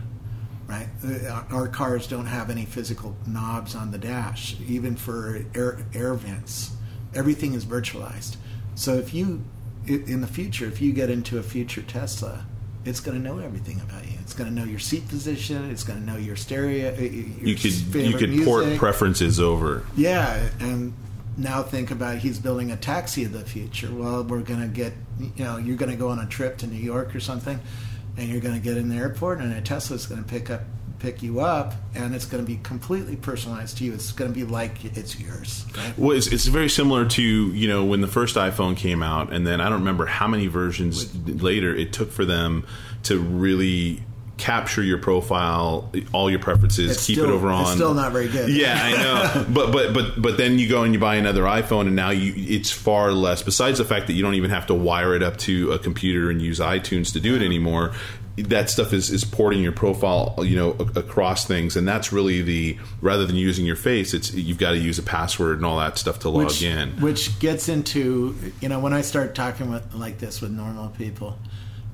right? 0.68 0.88
Uh, 1.04 1.42
Our 1.50 1.66
cars 1.66 2.06
don't 2.06 2.26
have 2.26 2.48
any 2.48 2.64
physical 2.64 3.16
knobs 3.26 3.74
on 3.74 3.90
the 3.90 3.98
dash, 3.98 4.56
even 4.68 4.94
for 4.94 5.44
air, 5.56 5.84
air 5.92 6.14
vents. 6.14 6.76
Everything 7.14 7.54
is 7.54 7.64
virtualized. 7.64 8.36
So 8.76 8.94
if 8.94 9.12
you, 9.12 9.44
in 9.86 10.20
the 10.20 10.28
future, 10.28 10.66
if 10.66 10.80
you 10.80 10.92
get 10.92 11.10
into 11.10 11.38
a 11.38 11.42
future 11.42 11.82
Tesla, 11.82 12.46
it's 12.84 13.00
going 13.00 13.20
to 13.20 13.22
know 13.22 13.40
everything 13.40 13.80
about 13.80 14.06
you. 14.06 14.17
It's 14.28 14.36
going 14.36 14.50
to 14.50 14.54
know 14.54 14.66
your 14.66 14.78
seat 14.78 15.08
position. 15.08 15.70
It's 15.70 15.84
going 15.84 15.98
to 15.98 16.04
know 16.04 16.18
your 16.18 16.36
stereo. 16.36 16.94
Your 16.94 17.08
You 17.08 17.54
could 17.56 17.72
you 17.94 18.12
could 18.12 18.44
port 18.44 18.76
preferences 18.76 19.40
over. 19.40 19.86
Yeah, 19.96 20.50
and 20.60 20.92
now 21.38 21.62
think 21.62 21.90
about 21.90 22.18
he's 22.18 22.38
building 22.38 22.70
a 22.70 22.76
taxi 22.76 23.24
of 23.24 23.32
the 23.32 23.40
future. 23.40 23.88
Well, 23.90 24.24
we're 24.24 24.42
going 24.42 24.60
to 24.60 24.68
get, 24.68 24.92
you 25.18 25.44
know, 25.44 25.56
you're 25.56 25.78
going 25.78 25.90
to 25.90 25.96
go 25.96 26.10
on 26.10 26.18
a 26.18 26.26
trip 26.26 26.58
to 26.58 26.66
New 26.66 26.76
York 26.76 27.14
or 27.14 27.20
something, 27.20 27.58
and 28.18 28.28
you're 28.28 28.42
going 28.42 28.52
to 28.52 28.60
get 28.60 28.76
in 28.76 28.90
the 28.90 28.96
airport, 28.96 29.38
and 29.38 29.50
a 29.50 29.62
Tesla's 29.62 30.04
going 30.04 30.22
to 30.22 30.28
pick 30.28 30.50
up, 30.50 30.60
pick 30.98 31.22
you 31.22 31.40
up, 31.40 31.72
and 31.94 32.14
it's 32.14 32.26
going 32.26 32.44
to 32.44 32.46
be 32.46 32.58
completely 32.62 33.16
personalized 33.16 33.78
to 33.78 33.84
you. 33.84 33.94
It's 33.94 34.12
going 34.12 34.30
to 34.30 34.38
be 34.38 34.44
like 34.44 34.84
it's 34.84 35.18
yours. 35.18 35.64
Right? 35.74 35.96
Well, 35.96 36.14
it's, 36.14 36.26
it's 36.26 36.44
very 36.44 36.68
similar 36.68 37.06
to 37.06 37.22
you 37.22 37.66
know 37.66 37.86
when 37.86 38.02
the 38.02 38.08
first 38.08 38.36
iPhone 38.36 38.76
came 38.76 39.02
out, 39.02 39.32
and 39.32 39.46
then 39.46 39.62
I 39.62 39.70
don't 39.70 39.78
remember 39.78 40.04
how 40.04 40.28
many 40.28 40.48
versions 40.48 41.16
later 41.26 41.74
it 41.74 41.94
took 41.94 42.12
for 42.12 42.26
them 42.26 42.66
to 43.04 43.18
really 43.18 44.02
capture 44.38 44.82
your 44.82 44.98
profile, 44.98 45.90
all 46.12 46.30
your 46.30 46.38
preferences, 46.38 46.92
It's 46.92 47.06
keep 47.06 47.16
still- 47.16 47.28
it 47.28 47.32
over 47.32 47.48
on. 47.48 47.62
it's 47.62 47.72
still 47.72 47.92
not 47.92 48.12
very 48.12 48.28
good. 48.28 48.48
Yeah, 48.48 48.78
I 48.80 48.92
know. 49.02 49.46
but 49.52 49.72
but 49.72 49.92
but 49.92 50.20
but 50.22 50.36
then 50.38 50.58
you 50.58 50.68
go 50.68 50.84
and 50.84 50.94
you 50.94 51.00
buy 51.00 51.16
another 51.16 51.42
iPhone, 51.42 51.86
and 51.88 51.96
now 51.96 52.10
you 52.10 52.32
it's 52.36 52.70
far 52.70 53.12
less. 53.12 53.42
Besides 53.42 53.78
the 53.78 53.84
fact 53.84 54.06
that 54.06 54.14
you 54.14 54.22
don't 54.22 54.34
even 54.34 54.50
have 54.50 54.66
to 54.68 54.74
wire 54.74 55.14
it 55.14 55.22
up 55.22 55.36
to 55.38 55.72
a 55.72 55.78
computer 55.78 56.30
and 56.30 56.40
use 56.40 56.60
iTunes 56.60 57.12
to 57.12 57.20
do 57.20 57.34
it 57.36 57.42
anymore. 57.42 57.92
That 58.36 58.70
stuff 58.70 58.92
is, 58.92 59.10
is 59.10 59.24
porting 59.24 59.62
your 59.64 59.72
profile, 59.72 60.36
you 60.44 60.54
know, 60.54 60.76
a- 60.78 61.00
across 61.00 61.44
things, 61.44 61.74
and 61.74 61.88
that's 61.88 62.12
really 62.12 62.40
the 62.40 62.78
rather 63.00 63.26
than 63.26 63.34
using 63.34 63.66
your 63.66 63.74
face, 63.74 64.14
it's 64.14 64.32
you've 64.32 64.58
got 64.58 64.70
to 64.70 64.78
use 64.78 64.96
a 64.96 65.02
password 65.02 65.56
and 65.56 65.66
all 65.66 65.80
that 65.80 65.98
stuff 65.98 66.20
to 66.20 66.28
log 66.28 66.44
which, 66.46 66.62
in. 66.62 66.90
Which 67.00 67.36
gets 67.40 67.68
into, 67.68 68.36
you 68.60 68.68
know, 68.68 68.78
when 68.78 68.92
I 68.92 69.00
start 69.00 69.34
talking 69.34 69.72
with, 69.72 69.92
like 69.92 70.18
this 70.18 70.40
with 70.40 70.52
normal 70.52 70.90
people, 70.90 71.36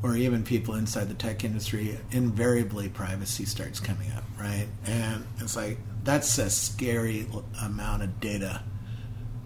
or 0.05 0.17
even 0.17 0.45
people 0.45 0.75
inside 0.75 1.09
the 1.09 1.15
tech 1.15 1.45
industry, 1.45 1.99
invariably 2.11 2.91
privacy 2.91 3.47
starts 3.47 3.81
coming 3.81 4.13
up, 4.13 4.25
right? 4.39 4.67
And 4.85 5.27
it's 5.39 5.57
like 5.57 5.79
that's 6.05 6.37
a 6.37 6.51
scary 6.51 7.27
amount 7.63 8.03
of 8.03 8.21
data 8.21 8.63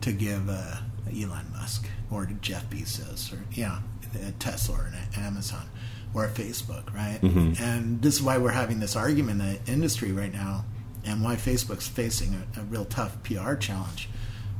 to 0.00 0.12
give 0.12 0.50
uh, 0.50 0.78
Elon 1.16 1.46
Musk 1.52 1.86
or 2.10 2.26
to 2.26 2.34
Jeff 2.34 2.68
Bezos 2.70 3.32
or 3.32 3.38
you 3.52 3.66
know 3.66 3.78
a 4.26 4.32
Tesla 4.32 4.78
or 4.78 4.86
an 4.86 5.22
Amazon 5.22 5.64
or 6.12 6.24
a 6.24 6.28
Facebook, 6.28 6.92
right? 6.92 7.20
And 7.60 8.02
this 8.02 8.16
is 8.16 8.22
why 8.22 8.38
we're 8.38 8.50
having 8.50 8.80
this 8.80 8.96
argument 8.96 9.40
in 9.40 9.54
the 9.64 9.72
industry 9.72 10.10
right 10.10 10.32
now, 10.32 10.64
and 11.04 11.22
why 11.22 11.36
Facebook's 11.36 11.86
facing 11.86 12.34
a, 12.34 12.60
a 12.60 12.64
real 12.64 12.84
tough 12.84 13.22
PR 13.22 13.54
challenge 13.54 14.08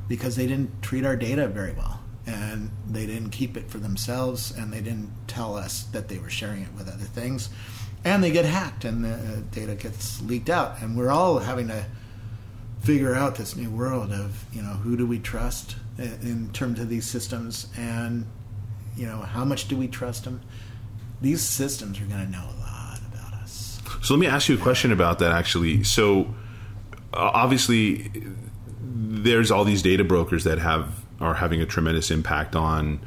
because 0.07 0.37
they 0.37 0.47
didn't 0.47 0.81
treat 0.81 1.05
our 1.05 1.17
data 1.17 1.49
very 1.49 1.73
well 1.73 2.01
and 2.29 2.71
they 2.87 3.07
didn't 3.07 3.31
keep 3.31 3.57
it 3.57 3.71
for 3.71 3.79
themselves 3.79 4.51
and 4.51 4.71
they 4.71 4.81
didn't 4.81 5.11
tell 5.27 5.57
us 5.57 5.85
that 5.85 6.09
they 6.09 6.19
were 6.19 6.29
sharing 6.29 6.63
it 6.63 6.69
with 6.77 6.87
other 6.87 7.05
things. 7.05 7.49
And 8.05 8.23
they 8.23 8.31
get 8.31 8.45
hacked 8.45 8.85
and 8.85 9.05
the 9.05 9.15
uh, 9.15 9.41
data 9.51 9.75
gets 9.75 10.21
leaked 10.23 10.51
out. 10.51 10.81
And 10.83 10.97
we're 10.97 11.11
all 11.11 11.39
having 11.39 11.69
to 11.69 11.87
figure 12.83 13.15
out 13.15 13.37
this 13.37 13.57
new 13.57 13.71
world 13.71 14.13
of 14.13 14.45
you 14.53 14.63
know 14.63 14.69
who 14.69 14.97
do 14.97 15.05
we 15.05 15.19
trust 15.19 15.75
in 15.99 16.51
terms 16.53 16.79
of 16.79 16.89
these 16.89 17.07
systems? 17.07 17.67
And 17.77 18.27
you 18.97 19.07
know 19.07 19.19
how 19.19 19.45
much 19.45 19.67
do 19.69 19.77
we 19.77 19.89
trust 19.89 20.25
them? 20.25 20.43
These 21.21 21.43
systems 21.43 21.99
are 22.01 22.05
going 22.05 22.25
to 22.25 22.31
know 22.31 22.45
a 22.45 22.57
lot 22.61 23.01
about 23.11 23.33
us. 23.35 23.81
So 24.03 24.15
let 24.15 24.21
me 24.21 24.27
ask 24.27 24.49
you 24.49 24.55
a 24.55 24.61
question 24.61 24.93
about 24.93 25.19
that. 25.19 25.33
Actually, 25.33 25.83
so 25.83 26.33
obviously 27.13 28.13
there's 28.81 29.51
all 29.51 29.65
these 29.65 29.83
data 29.83 30.05
brokers 30.05 30.45
that 30.45 30.59
have 30.59 30.98
are 31.21 31.35
having 31.35 31.61
a 31.61 31.67
tremendous 31.67 32.11
impact 32.11 32.55
on 32.57 33.01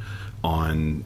on 0.44 1.04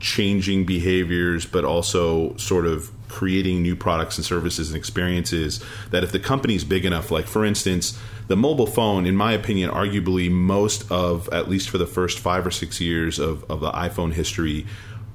changing 0.00 0.64
behaviors, 0.66 1.46
but 1.46 1.64
also 1.64 2.36
sort 2.36 2.66
of 2.66 2.90
creating 3.08 3.62
new 3.62 3.76
products 3.76 4.16
and 4.18 4.24
services 4.24 4.68
and 4.70 4.76
experiences 4.76 5.62
that 5.90 6.02
if 6.02 6.10
the 6.12 6.18
company's 6.18 6.64
big 6.64 6.84
enough, 6.84 7.10
like 7.10 7.26
for 7.26 7.44
instance, 7.44 7.98
the 8.28 8.36
mobile 8.36 8.66
phone, 8.66 9.06
in 9.06 9.14
my 9.16 9.32
opinion, 9.32 9.70
arguably 9.70 10.30
most 10.30 10.90
of, 10.90 11.28
at 11.30 11.48
least 11.48 11.68
for 11.70 11.78
the 11.78 11.86
first 11.86 12.18
five 12.18 12.46
or 12.46 12.50
six 12.50 12.80
years 12.80 13.18
of, 13.18 13.48
of 13.50 13.60
the 13.60 13.70
iPhone 13.70 14.12
history, 14.12 14.66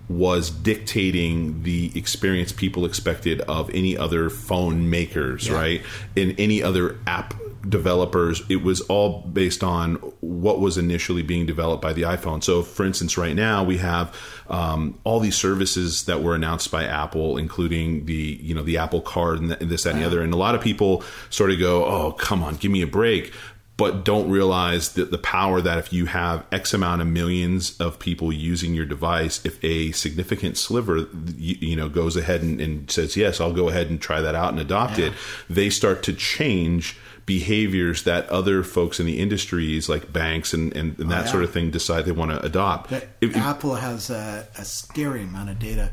was 0.08 0.50
dictating 0.50 1.64
the 1.64 1.92
experience 1.96 2.52
people 2.54 2.86
expected 2.86 3.42
of 3.42 3.70
any 3.74 3.98
other 3.98 4.30
phone 4.30 4.90
makers, 4.90 5.48
Yeah. 5.48 5.56
right? 5.56 5.82
In 6.16 6.32
any 6.38 6.64
other 6.64 6.98
app 7.06 7.34
developers, 7.68 8.42
it 8.50 8.64
was 8.64 8.82
all 8.82 9.22
based 9.22 9.64
on 9.64 9.96
what 10.22 10.60
was 10.60 10.78
initially 10.78 11.22
being 11.22 11.46
developed 11.46 11.82
by 11.82 11.94
the 11.94 12.04
iPhone. 12.04 12.44
So, 12.44 12.64
for 12.64 12.86
instance, 12.86 13.18
right 13.18 13.36
now 13.36 13.64
we 13.64 13.78
have 13.78 14.16
um, 14.50 15.00
all 15.04 15.20
these 15.20 15.36
services 15.36 16.06
that 16.06 16.22
were 16.22 16.36
announced 16.36 16.72
by 16.72 16.86
Apple, 16.86 17.38
including 17.38 18.06
the 18.06 18.40
you 18.42 18.54
know 18.54 18.64
the 18.64 18.78
Apple 18.78 19.02
Card 19.02 19.40
and, 19.40 19.52
this, 19.52 19.84
that, 19.84 19.94
and 19.94 20.02
the 20.02 20.06
other. 20.06 20.22
And 20.22 20.34
a 20.34 20.38
lot 20.38 20.56
of 20.56 20.62
people 20.62 21.04
sort 21.30 21.52
of 21.52 21.60
go, 21.60 21.86
"Oh, 21.86 22.12
come 22.12 22.44
on, 22.44 22.56
give 22.56 22.72
me 22.72 22.82
a 22.82 22.88
break." 22.88 23.34
but 23.78 24.04
don't 24.04 24.30
realize 24.30 24.94
that 24.94 25.12
the 25.12 25.20
power 25.20 25.62
that 25.62 25.78
if 25.78 25.94
you 25.94 26.08
have 26.08 26.44
X 26.52 26.74
amount 26.74 27.00
of 27.00 27.08
millions 27.08 27.80
of 27.80 28.00
people 28.00 28.34
using 28.34 28.74
your 28.74 28.86
device, 28.86 29.46
if 29.46 29.64
a 29.64 29.92
significant 29.92 30.58
sliver, 30.58 31.08
you, 31.36 31.56
you 31.60 31.76
know, 31.76 31.88
goes 31.88 32.18
ahead 32.18 32.42
and, 32.42 32.60
and, 32.60 32.90
says, 32.90 33.16
yes, 33.16 33.40
I'll 33.40 33.54
go 33.54 33.70
ahead 33.70 33.92
and 33.92 34.02
try 34.02 34.20
that 34.20 34.34
out 34.34 34.52
and 34.52 34.60
adopt 34.60 34.98
yeah. 34.98 35.08
it, 35.08 35.14
they 35.48 35.70
start 35.70 36.02
to 36.04 36.14
change 36.14 36.98
behaviors 37.28 38.04
that 38.04 38.28
other 38.30 38.64
folks 38.64 39.00
in 39.00 39.06
the 39.06 39.20
industries 39.20 39.90
like 39.90 40.12
banks 40.12 40.54
and, 40.54 40.76
and, 40.76 40.98
and 40.98 41.12
that 41.12 41.22
oh, 41.22 41.26
yeah. 41.26 41.32
sort 41.32 41.44
of 41.44 41.52
thing 41.52 41.70
decide 41.70 42.06
they 42.06 42.12
want 42.12 42.32
to 42.32 42.44
adopt. 42.44 42.92
If, 43.22 43.36
Apple 43.36 43.76
has 43.76 44.10
a, 44.10 44.48
a 44.58 44.66
scary 44.66 45.24
amount 45.24 45.50
of 45.50 45.60
data. 45.60 45.92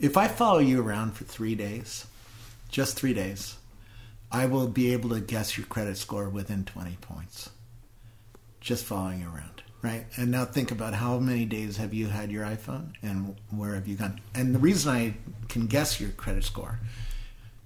If 0.00 0.16
I 0.16 0.26
follow 0.26 0.58
you 0.58 0.82
around 0.82 1.12
for 1.12 1.22
three 1.22 1.54
days, 1.54 2.06
just 2.68 2.96
three 2.96 3.14
days, 3.14 3.56
I 4.32 4.46
will 4.46 4.66
be 4.66 4.92
able 4.92 5.10
to 5.10 5.20
guess 5.20 5.56
your 5.56 5.66
credit 5.66 5.96
score 5.96 6.28
within 6.28 6.64
20 6.64 6.96
points 7.00 7.48
just 8.60 8.84
following 8.84 9.20
you 9.20 9.26
around, 9.26 9.62
right? 9.82 10.06
And 10.16 10.32
now 10.32 10.44
think 10.44 10.72
about 10.72 10.94
how 10.94 11.18
many 11.18 11.44
days 11.44 11.76
have 11.76 11.94
you 11.94 12.08
had 12.08 12.32
your 12.32 12.44
iPhone 12.44 12.94
and 13.02 13.36
where 13.50 13.76
have 13.76 13.86
you 13.86 13.94
gone? 13.94 14.20
And 14.34 14.52
the 14.52 14.58
reason 14.58 14.92
I 14.92 15.14
can 15.48 15.68
guess 15.68 16.00
your 16.00 16.10
credit 16.10 16.42
score 16.42 16.80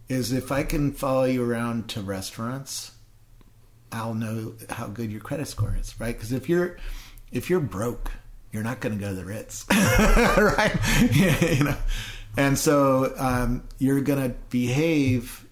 is 0.09 0.33
if 0.33 0.53
I 0.53 0.65
can 0.65 0.93
follow 0.93 1.25
you 1.25 1.49
around 1.49 1.89
to 1.91 2.03
restaurants, 2.03 2.93
I'll 3.93 4.15
know 4.15 4.55
how 4.71 4.89
good 4.89 5.11
your 5.11 5.21
credit 5.21 5.49
score 5.49 5.77
is, 5.79 5.99
right? 6.01 6.15
Because 6.15 6.33
if 6.33 6.49
you're 6.49 6.77
if 7.33 7.51
you're 7.51 7.61
broke, 7.61 8.13
you're 8.53 8.63
not 8.63 8.81
going 8.81 8.97
to 8.97 9.01
go 9.01 9.11
to 9.11 9.15
the 9.15 9.25
Ritz, 9.25 9.67
right? 9.71 10.77
you 11.59 11.65
know, 11.65 11.77
and 12.37 12.59
so 12.59 13.15
um, 13.17 13.65
you're 13.79 14.01
going 14.01 14.23
to 14.23 14.37
behave 14.51 15.47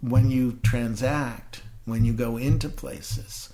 when 0.00 0.30
you 0.30 0.58
transact, 0.62 1.62
when 1.84 2.04
you 2.04 2.12
go 2.12 2.36
into 2.36 2.68
places, 2.68 3.48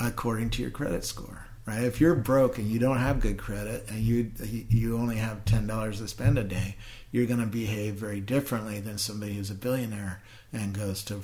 according 0.00 0.50
to 0.50 0.62
your 0.62 0.70
credit 0.70 1.04
score. 1.04 1.46
Right? 1.66 1.84
If 1.84 2.00
you're 2.00 2.14
broke 2.14 2.58
and 2.58 2.68
you 2.68 2.78
don't 2.78 2.98
have 2.98 3.20
good 3.20 3.38
credit 3.38 3.84
and 3.88 4.00
you 4.00 4.32
you 4.40 4.96
only 4.96 5.16
have 5.16 5.44
ten 5.44 5.66
dollars 5.66 5.98
to 5.98 6.08
spend 6.08 6.38
a 6.38 6.44
day, 6.44 6.76
you're 7.12 7.26
going 7.26 7.40
to 7.40 7.46
behave 7.46 7.94
very 7.94 8.20
differently 8.20 8.80
than 8.80 8.98
somebody 8.98 9.34
who's 9.34 9.50
a 9.50 9.54
billionaire 9.54 10.22
and 10.52 10.76
goes 10.76 11.04
to 11.04 11.20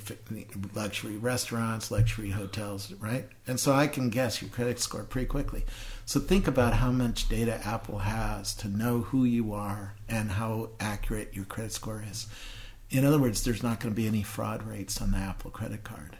luxury 0.73 1.17
restaurants, 1.17 1.91
luxury 1.91 2.31
hotels, 2.31 2.93
right? 2.93 3.27
And 3.45 3.59
so 3.59 3.73
I 3.73 3.87
can 3.87 4.09
guess 4.09 4.41
your 4.41 4.49
credit 4.49 4.79
score 4.79 5.03
pretty 5.03 5.27
quickly. 5.27 5.65
So 6.05 6.19
think 6.19 6.47
about 6.47 6.73
how 6.73 6.91
much 6.91 7.27
data 7.27 7.59
Apple 7.65 7.99
has 7.99 8.53
to 8.55 8.69
know 8.69 9.01
who 9.01 9.25
you 9.25 9.53
are 9.53 9.95
and 10.07 10.31
how 10.31 10.69
accurate 10.79 11.33
your 11.33 11.45
credit 11.45 11.73
score 11.73 12.03
is. 12.09 12.27
In 12.89 13.03
other 13.03 13.19
words, 13.19 13.43
there's 13.43 13.63
not 13.63 13.81
going 13.81 13.93
to 13.93 14.01
be 14.01 14.07
any 14.07 14.23
fraud 14.23 14.63
rates 14.63 15.01
on 15.01 15.11
the 15.11 15.17
Apple 15.17 15.51
credit 15.51 15.83
card 15.83 16.17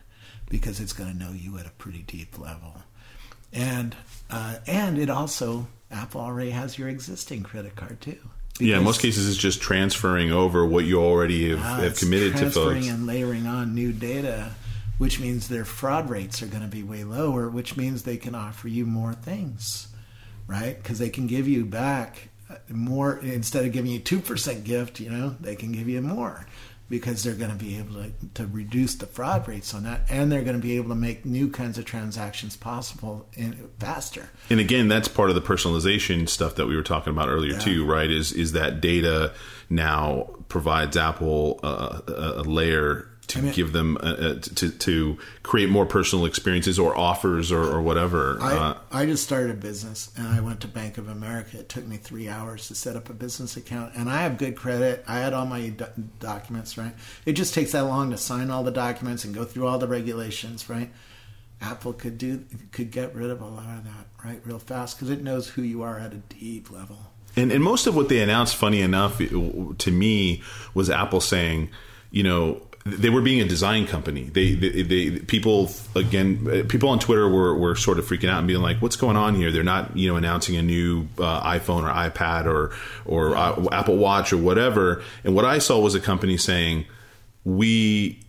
because 0.50 0.82
it's 0.82 0.94
going 0.94 1.12
to 1.12 1.18
know 1.18 1.32
you 1.32 1.58
at 1.58 1.66
a 1.66 1.72
pretty 1.72 2.04
deep 2.04 2.38
level. 2.38 2.76
And 3.54 3.96
uh, 4.30 4.58
and 4.68 4.98
it 5.00 5.10
also 5.10 5.68
Apple 5.90 6.20
already 6.20 6.52
has 6.52 6.78
your 6.78 6.90
existing 6.90 7.44
credit 7.44 7.78
card 7.78 8.02
too. 8.02 8.18
Yeah, 8.60 8.78
in 8.78 8.84
most 8.84 9.02
cases 9.02 9.30
it's 9.30 9.38
just 9.38 9.62
transferring 9.62 10.32
over 10.32 10.66
what 10.66 10.86
you 10.86 11.00
already 11.00 11.50
have, 11.50 11.60
uh, 11.60 11.82
have 11.84 11.98
committed 11.98 12.34
to 12.38 12.50
folks. 12.50 12.56
Transferring 12.56 12.90
and 12.90 13.06
layering 13.06 13.46
on 13.46 13.76
new 13.76 13.92
data, 13.92 14.52
which 14.98 15.20
means 15.20 15.48
their 15.48 15.66
fraud 15.66 16.10
rates 16.10 16.42
are 16.42 16.48
going 16.48 16.64
to 16.64 16.68
be 16.68 16.84
way 16.84 17.04
lower, 17.04 17.50
which 17.50 17.78
means 17.78 18.04
they 18.04 18.18
can 18.18 18.34
offer 18.34 18.68
you 18.68 18.86
more 18.86 19.14
things, 19.14 19.88
right? 20.48 20.76
Because 20.82 20.98
they 20.98 21.10
can 21.10 21.28
give 21.28 21.48
you 21.48 21.66
back 21.66 22.30
more 22.70 23.18
instead 23.20 23.66
of 23.66 23.72
giving 23.72 23.92
you 23.92 24.00
2% 24.00 24.64
gift 24.64 25.00
you 25.00 25.10
know 25.10 25.36
they 25.42 25.56
can 25.56 25.72
give 25.72 25.90
you 25.90 26.02
more 26.02 26.46
because 26.90 27.24
they're 27.24 27.34
going 27.34 27.52
to 27.52 27.58
be 27.58 27.78
able 27.78 27.96
to, 27.96 28.12
to 28.34 28.48
reduce 28.48 28.96
the 28.96 29.06
fraud 29.06 29.48
rates 29.48 29.74
on 29.74 29.84
that 29.84 30.02
and 30.10 30.32
they're 30.32 30.44
going 30.44 30.56
to 30.56 30.62
be 30.62 30.76
able 30.78 30.90
to 30.90 30.96
make 30.96 31.26
new 31.26 31.50
kinds 31.50 31.78
of 31.78 31.86
transactions 31.86 32.56
possible 32.56 33.28
in, 33.34 33.70
faster 33.80 34.30
and 34.50 34.60
again 34.60 34.88
that's 34.88 35.08
part 35.08 35.30
of 35.30 35.36
the 35.36 35.42
personalization 35.42 36.28
stuff 36.28 36.56
that 36.56 36.68
we 36.68 36.76
were 36.76 36.84
talking 36.84 37.12
about 37.12 37.30
earlier 37.30 37.54
yeah. 37.54 37.60
too 37.60 37.86
right 37.86 38.12
is 38.12 38.32
is 38.32 38.54
that 38.54 38.82
data 38.82 39.34
now 39.70 40.30
provides 40.50 40.96
apple 40.96 41.60
uh, 41.64 42.00
a, 42.08 42.42
a 42.42 42.44
layer 42.44 43.10
to 43.28 43.40
I 43.40 43.42
mean, 43.42 43.54
give 43.54 43.74
them 43.74 43.98
uh, 43.98 44.06
uh, 44.06 44.40
to 44.40 44.70
to 44.70 45.18
create 45.44 45.70
more 45.70 45.86
personal 45.86 46.26
experiences 46.26 46.80
or 46.80 46.98
offers 46.98 47.52
or, 47.52 47.62
or 47.62 47.82
whatever. 47.82 48.38
I, 48.42 48.54
uh, 48.54 48.78
I 48.92 49.06
just 49.06 49.24
started 49.24 49.52
a 49.52 49.56
business 49.56 50.12
and 50.16 50.28
I 50.28 50.40
went 50.40 50.62
to 50.62 50.68
Bank 50.68 50.98
of 50.98 51.10
America. 51.10 51.60
It 51.60 51.70
took 51.70 51.86
me 51.86 51.98
three 51.98 52.30
hours 52.30 52.68
to 52.70 52.76
set 52.76 52.96
up 52.96 53.10
a 53.10 53.14
business 53.14 53.58
account, 53.58 53.96
and 53.96 54.10
I 54.10 54.22
have 54.22 54.38
good 54.38 54.56
credit. 54.56 55.04
I 55.08 55.20
had 55.20 55.34
all 55.34 55.46
my 55.46 55.70
do- 55.70 55.86
documents 56.20 56.78
right. 56.78 56.94
It 57.26 57.34
just 57.34 57.54
takes 57.54 57.74
that 57.74 57.84
long 57.84 58.12
to 58.12 58.18
sign 58.18 58.50
all 58.50 58.64
the 58.64 58.72
documents 58.72 59.26
and 59.26 59.36
go 59.36 59.44
through 59.44 59.68
all 59.68 59.78
the 59.78 59.88
regulations, 59.88 60.70
right? 60.70 60.90
Apple 61.60 61.94
could 61.94 62.18
do 62.18 62.46
could 62.72 62.92
get 62.92 63.16
rid 63.16 63.30
of 63.30 63.42
a 63.42 63.46
lot 63.46 63.78
of 63.78 63.84
that 63.84 64.08
right 64.24 64.42
real 64.46 64.60
fast 64.60 64.96
because 64.96 65.10
it 65.10 65.22
knows 65.22 65.50
who 65.50 65.62
you 65.62 65.82
are 65.82 66.00
at 66.00 66.14
a 66.14 66.18
deep 66.18 66.72
level. 66.72 66.98
And, 67.36 67.52
and 67.52 67.64
most 67.64 67.86
of 67.86 67.96
what 67.96 68.10
they 68.10 68.20
announced, 68.20 68.56
funny 68.56 68.82
enough, 68.82 69.20
to 69.20 69.92
me, 69.92 70.42
was 70.74 70.90
Apple 70.90 71.22
saying, 71.22 71.70
you 72.10 72.24
know, 72.24 72.67
they 72.90 73.10
were 73.10 73.22
being 73.22 73.42
a 73.42 73.46
design 73.46 73.88
company. 73.88 74.24
They, 74.24 74.54
they, 74.54 74.82
they, 74.82 75.20
people 75.20 75.72
again, 75.96 76.68
people 76.68 76.90
on 76.90 77.00
Twitter 77.00 77.28
were, 77.28 77.56
were 77.56 77.76
sort 77.76 78.00
of 78.00 78.06
freaking 78.06 78.30
out 78.30 78.40
and 78.40 78.48
being 78.48 78.62
like, 78.62 78.82
"What's 78.82 78.96
going 78.96 79.18
on 79.18 79.36
here?" 79.36 79.52
They're 79.52 79.64
not, 79.64 79.96
you 79.96 80.10
know, 80.10 80.16
announcing 80.16 80.56
a 80.56 80.62
new 80.62 81.08
uh, 81.18 81.42
iPhone 81.42 81.84
or 81.84 81.94
iPad 81.94 82.46
or 82.46 82.72
or 83.06 83.36
uh, 83.36 83.66
Apple 83.72 83.98
Watch 83.98 84.34
or 84.34 84.38
whatever. 84.38 85.04
And 85.24 85.36
what 85.36 85.46
I 85.46 85.60
saw 85.60 85.80
was 85.80 85.96
a 85.96 86.00
company 86.00 86.38
saying, 86.38 86.86
"We 87.44 88.20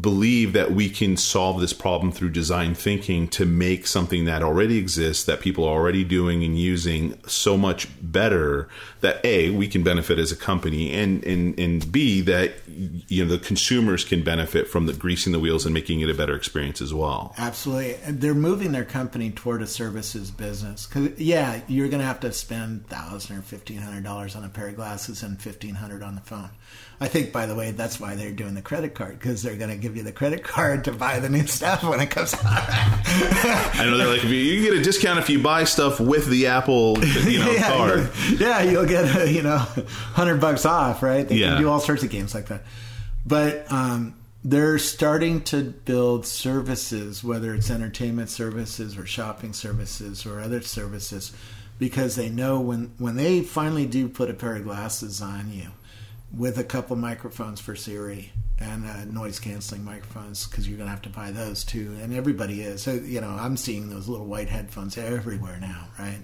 believe 0.00 0.52
that 0.52 0.72
we 0.72 0.90
can 0.90 1.16
solve 1.16 1.60
this 1.60 1.72
problem 1.72 2.10
through 2.10 2.30
design 2.30 2.74
thinking 2.74 3.28
to 3.28 3.46
make 3.46 3.86
something 3.86 4.24
that 4.24 4.42
already 4.42 4.78
exists 4.78 5.24
that 5.24 5.40
people 5.40 5.64
are 5.64 5.74
already 5.74 6.02
doing 6.02 6.42
and 6.42 6.58
using 6.58 7.18
so 7.26 7.56
much 7.56 7.88
better 8.02 8.68
that 9.00 9.24
a 9.24 9.50
we 9.50 9.68
can 9.68 9.84
benefit 9.84 10.18
as 10.18 10.32
a 10.32 10.36
company 10.36 10.92
and 10.92 11.22
and 11.24 11.58
and 11.58 11.92
b 11.92 12.20
that 12.20 12.54
you 12.66 13.24
know 13.24 13.30
the 13.30 13.38
consumers 13.38 14.04
can 14.04 14.22
benefit 14.22 14.66
from 14.68 14.86
the 14.86 14.92
greasing 14.92 15.32
the 15.32 15.38
wheels 15.38 15.64
and 15.64 15.72
making 15.72 16.00
it 16.00 16.10
a 16.10 16.14
better 16.14 16.34
experience 16.34 16.80
as 16.80 16.92
well. 16.92 17.34
Absolutely. 17.38 17.96
They're 18.08 18.34
moving 18.34 18.72
their 18.72 18.84
company 18.84 19.30
toward 19.30 19.62
a 19.62 19.66
services 19.66 20.30
business. 20.30 20.86
Because 20.86 21.18
yeah 21.18 21.60
you're 21.68 21.88
going 21.88 22.00
to 22.00 22.06
have 22.06 22.20
to 22.20 22.32
spend 22.32 22.88
thousand 22.88 23.38
or 23.38 23.42
fifteen 23.42 23.78
hundred 23.78 24.02
dollars 24.04 24.34
on 24.34 24.44
a 24.44 24.48
pair 24.48 24.68
of 24.68 24.76
glasses 24.76 25.22
and 25.22 25.40
fifteen 25.40 25.76
hundred 25.76 26.02
on 26.02 26.16
the 26.16 26.20
phone 26.22 26.50
I 26.98 27.08
think, 27.08 27.30
by 27.30 27.44
the 27.44 27.54
way, 27.54 27.72
that's 27.72 28.00
why 28.00 28.14
they're 28.14 28.32
doing 28.32 28.54
the 28.54 28.62
credit 28.62 28.94
card 28.94 29.18
because 29.18 29.42
they're 29.42 29.56
going 29.56 29.70
to 29.70 29.76
give 29.76 29.96
you 29.96 30.02
the 30.02 30.12
credit 30.12 30.42
card 30.42 30.84
to 30.84 30.92
buy 30.92 31.20
the 31.20 31.28
new 31.28 31.46
stuff 31.46 31.84
when 31.84 32.00
it 32.00 32.10
comes 32.10 32.32
out. 32.32 32.40
I 32.44 33.84
know 33.84 33.98
they're 33.98 34.08
like, 34.08 34.24
if 34.24 34.30
you, 34.30 34.36
you 34.36 34.62
get 34.62 34.80
a 34.80 34.82
discount 34.82 35.18
if 35.18 35.28
you 35.28 35.42
buy 35.42 35.64
stuff 35.64 36.00
with 36.00 36.26
the 36.30 36.46
Apple, 36.46 36.98
you 37.04 37.40
know, 37.40 37.50
yeah, 37.50 37.68
card. 37.68 38.10
Yeah, 38.38 38.62
you'll 38.62 38.86
get 38.86 39.14
a, 39.14 39.30
you 39.30 39.42
know, 39.42 39.58
hundred 39.58 40.40
bucks 40.40 40.64
off, 40.64 41.02
right? 41.02 41.28
They 41.28 41.36
yeah. 41.36 41.50
can 41.50 41.60
do 41.60 41.68
all 41.68 41.80
sorts 41.80 42.02
of 42.02 42.08
games 42.08 42.34
like 42.34 42.46
that. 42.46 42.62
But 43.26 43.70
um, 43.70 44.14
they're 44.42 44.78
starting 44.78 45.42
to 45.42 45.64
build 45.64 46.26
services, 46.26 47.22
whether 47.22 47.54
it's 47.54 47.70
entertainment 47.70 48.30
services 48.30 48.96
or 48.96 49.04
shopping 49.04 49.52
services 49.52 50.24
or 50.24 50.40
other 50.40 50.62
services, 50.62 51.34
because 51.78 52.16
they 52.16 52.30
know 52.30 52.58
when 52.58 52.92
when 52.96 53.16
they 53.16 53.42
finally 53.42 53.84
do 53.84 54.08
put 54.08 54.30
a 54.30 54.34
pair 54.34 54.56
of 54.56 54.64
glasses 54.64 55.20
on 55.20 55.52
you 55.52 55.66
with 56.36 56.58
a 56.58 56.64
couple 56.64 56.96
microphones 56.96 57.60
for 57.60 57.74
Siri 57.74 58.32
and 58.58 58.86
uh, 58.86 59.04
noise 59.04 59.38
canceling 59.38 59.84
microphones 59.84 60.46
because 60.46 60.68
you're 60.68 60.78
going 60.78 60.86
to 60.86 60.90
have 60.90 61.02
to 61.02 61.08
buy 61.08 61.30
those 61.30 61.64
too. 61.64 61.96
And 62.00 62.14
everybody 62.14 62.62
is. 62.62 62.82
So, 62.82 62.92
you 62.92 63.20
know, 63.20 63.28
I'm 63.28 63.56
seeing 63.56 63.90
those 63.90 64.08
little 64.08 64.26
white 64.26 64.48
headphones 64.48 64.96
everywhere 64.96 65.58
now, 65.60 65.88
right? 65.98 66.20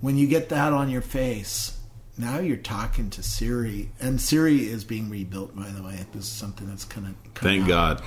When 0.00 0.16
you 0.16 0.26
get 0.26 0.48
that 0.48 0.72
on 0.72 0.90
your 0.90 1.02
face, 1.02 1.78
now 2.18 2.40
you're 2.40 2.56
talking 2.56 3.08
to 3.10 3.22
Siri, 3.22 3.90
and 4.00 4.20
Siri 4.20 4.68
is 4.68 4.84
being 4.84 5.08
rebuilt. 5.08 5.56
By 5.56 5.70
the 5.70 5.82
way, 5.82 6.04
this 6.12 6.24
is 6.24 6.28
something 6.28 6.68
that's 6.68 6.84
kind 6.84 7.06
of 7.06 7.14
thank 7.34 7.64
out. 7.64 7.68
God. 7.68 8.02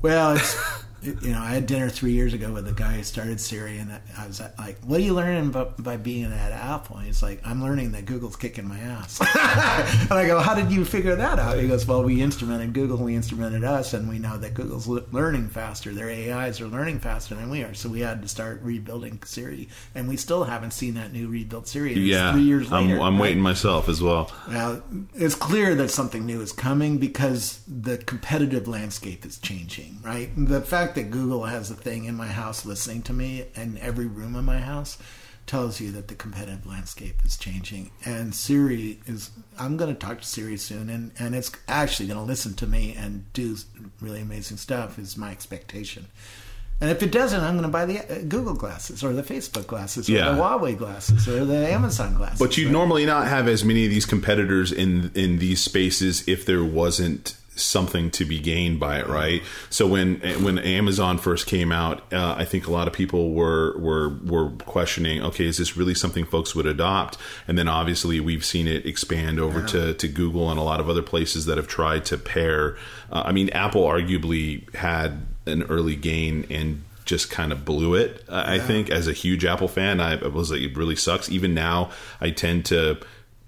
Well, 0.00 0.36
it's 0.36 0.84
you 1.02 1.32
know, 1.32 1.40
I 1.40 1.50
had 1.50 1.66
dinner 1.66 1.88
three 1.88 2.12
years 2.12 2.34
ago 2.34 2.52
with 2.52 2.68
a 2.68 2.72
guy 2.72 2.96
who 2.96 3.02
started 3.02 3.40
Siri, 3.40 3.78
and 3.78 3.90
I 4.18 4.26
was 4.26 4.40
like, 4.58 4.78
"What 4.80 5.00
are 5.00 5.02
you 5.02 5.14
learning 5.14 5.50
by, 5.50 5.64
by 5.78 5.96
being 5.96 6.24
at 6.24 6.52
Apple?" 6.52 6.96
And 6.96 7.06
he's 7.06 7.22
like, 7.22 7.40
"I'm 7.44 7.62
learning 7.62 7.92
that 7.92 8.04
Google's 8.04 8.36
kicking 8.36 8.68
my 8.68 8.78
ass." 8.78 9.20
and 9.20 10.12
I 10.12 10.26
go, 10.26 10.40
"How 10.40 10.54
did 10.54 10.70
you 10.70 10.84
figure 10.84 11.16
that 11.16 11.38
out?" 11.38 11.58
He 11.58 11.68
goes, 11.68 11.86
"Well, 11.86 12.02
we 12.02 12.20
instrumented 12.20 12.74
Google, 12.74 12.98
we 12.98 13.14
instrumented 13.14 13.64
us, 13.64 13.94
and 13.94 14.08
we 14.08 14.18
know 14.18 14.36
that 14.36 14.54
Google's 14.54 14.86
learning 14.86 15.48
faster. 15.48 15.92
Their 15.92 16.10
AIs 16.10 16.60
are 16.60 16.66
learning 16.68 17.00
faster 17.00 17.34
than 17.34 17.48
we 17.48 17.62
are, 17.62 17.72
so 17.72 17.88
we 17.88 18.00
had 18.00 18.20
to 18.22 18.28
start 18.28 18.60
rebuilding 18.62 19.22
Siri, 19.24 19.68
and 19.94 20.08
we 20.08 20.16
still 20.16 20.44
haven't 20.44 20.72
seen 20.72 20.94
that 20.94 21.12
new 21.12 21.28
rebuilt 21.28 21.66
Siri. 21.66 21.94
yeah, 21.94 22.32
three 22.32 22.42
years 22.42 22.70
later. 22.70 22.96
I'm, 22.96 23.02
I'm 23.02 23.14
right? 23.14 23.22
waiting 23.22 23.42
myself 23.42 23.88
as 23.88 24.02
well. 24.02 24.30
Now, 24.48 24.82
it's 25.14 25.34
clear 25.34 25.74
that 25.76 25.90
something 25.90 26.26
new 26.26 26.40
is 26.42 26.52
coming 26.52 26.98
because 26.98 27.62
the 27.66 27.96
competitive 27.96 28.68
landscape 28.68 29.24
is 29.24 29.38
changing. 29.38 29.98
Right, 30.02 30.30
the 30.36 30.60
fact 30.60 30.89
fact 30.90 31.06
that 31.06 31.10
Google 31.16 31.44
has 31.44 31.70
a 31.70 31.74
thing 31.74 32.04
in 32.06 32.16
my 32.16 32.26
house 32.26 32.66
listening 32.66 33.02
to 33.02 33.12
me 33.12 33.44
in 33.54 33.78
every 33.78 34.06
room 34.06 34.34
in 34.34 34.44
my 34.44 34.58
house 34.58 34.98
tells 35.46 35.80
you 35.80 35.90
that 35.92 36.08
the 36.08 36.14
competitive 36.16 36.66
landscape 36.66 37.16
is 37.24 37.36
changing. 37.36 37.90
And 38.04 38.34
Siri 38.34 39.00
is, 39.06 39.30
I'm 39.58 39.76
going 39.76 39.92
to 39.94 39.98
talk 39.98 40.20
to 40.20 40.26
Siri 40.26 40.56
soon, 40.56 40.88
and, 40.90 41.12
and 41.18 41.34
it's 41.34 41.50
actually 41.68 42.06
going 42.08 42.18
to 42.18 42.24
listen 42.24 42.54
to 42.54 42.66
me 42.66 42.94
and 42.96 43.32
do 43.32 43.56
really 44.00 44.20
amazing 44.20 44.56
stuff, 44.56 44.98
is 44.98 45.16
my 45.16 45.30
expectation. 45.30 46.06
And 46.80 46.90
if 46.90 47.02
it 47.02 47.12
doesn't, 47.12 47.40
I'm 47.40 47.54
going 47.54 47.62
to 47.64 47.68
buy 47.68 47.84
the 47.84 47.98
uh, 48.00 48.22
Google 48.26 48.54
glasses 48.54 49.04
or 49.04 49.12
the 49.12 49.22
Facebook 49.22 49.66
glasses 49.66 50.08
or 50.08 50.12
Yeah. 50.12 50.32
the 50.32 50.40
Huawei 50.40 50.76
glasses 50.76 51.28
or 51.28 51.44
the 51.44 51.68
Amazon 51.68 52.14
glasses. 52.14 52.38
But 52.38 52.56
you'd 52.56 52.66
right? 52.66 52.72
normally 52.72 53.06
not 53.06 53.28
have 53.28 53.46
as 53.48 53.64
many 53.64 53.84
of 53.84 53.90
these 53.90 54.06
competitors 54.06 54.72
in 54.72 55.10
in 55.14 55.38
these 55.40 55.60
spaces 55.62 56.26
if 56.26 56.46
there 56.46 56.64
wasn't 56.64 57.36
something 57.56 58.10
to 58.10 58.24
be 58.24 58.38
gained 58.38 58.80
by 58.80 58.98
it, 58.98 59.06
right? 59.06 59.42
So 59.68 59.86
when 59.86 60.20
when 60.42 60.58
Amazon 60.58 61.18
first 61.18 61.46
came 61.46 61.72
out, 61.72 62.12
uh, 62.12 62.34
I 62.36 62.44
think 62.44 62.66
a 62.66 62.70
lot 62.70 62.86
of 62.86 62.92
people 62.92 63.32
were 63.32 63.78
were 63.78 64.08
were 64.24 64.50
questioning, 64.50 65.22
okay, 65.22 65.46
is 65.46 65.58
this 65.58 65.76
really 65.76 65.94
something 65.94 66.24
folks 66.24 66.54
would 66.54 66.66
adopt? 66.66 67.18
And 67.46 67.58
then 67.58 67.68
obviously 67.68 68.20
we've 68.20 68.44
seen 68.44 68.66
it 68.66 68.86
expand 68.86 69.38
over 69.40 69.62
to 69.66 69.94
to 69.94 70.08
Google 70.08 70.50
and 70.50 70.58
a 70.58 70.62
lot 70.62 70.80
of 70.80 70.88
other 70.88 71.02
places 71.02 71.46
that 71.46 71.56
have 71.56 71.68
tried 71.68 72.04
to 72.06 72.18
pair. 72.18 72.76
Uh, 73.10 73.22
I 73.26 73.32
mean, 73.32 73.50
Apple 73.50 73.82
arguably 73.82 74.72
had 74.74 75.26
an 75.46 75.64
early 75.64 75.96
gain 75.96 76.46
and 76.50 76.84
just 77.04 77.30
kind 77.30 77.50
of 77.50 77.64
blew 77.64 77.94
it. 77.94 78.24
I 78.28 78.56
I 78.56 78.58
think 78.60 78.90
as 78.90 79.08
a 79.08 79.12
huge 79.12 79.44
Apple 79.44 79.68
fan, 79.68 80.00
I 80.00 80.16
was 80.28 80.50
like, 80.50 80.60
it 80.60 80.76
really 80.76 80.96
sucks. 80.96 81.28
Even 81.28 81.54
now, 81.54 81.90
I 82.20 82.30
tend 82.30 82.66
to 82.66 83.00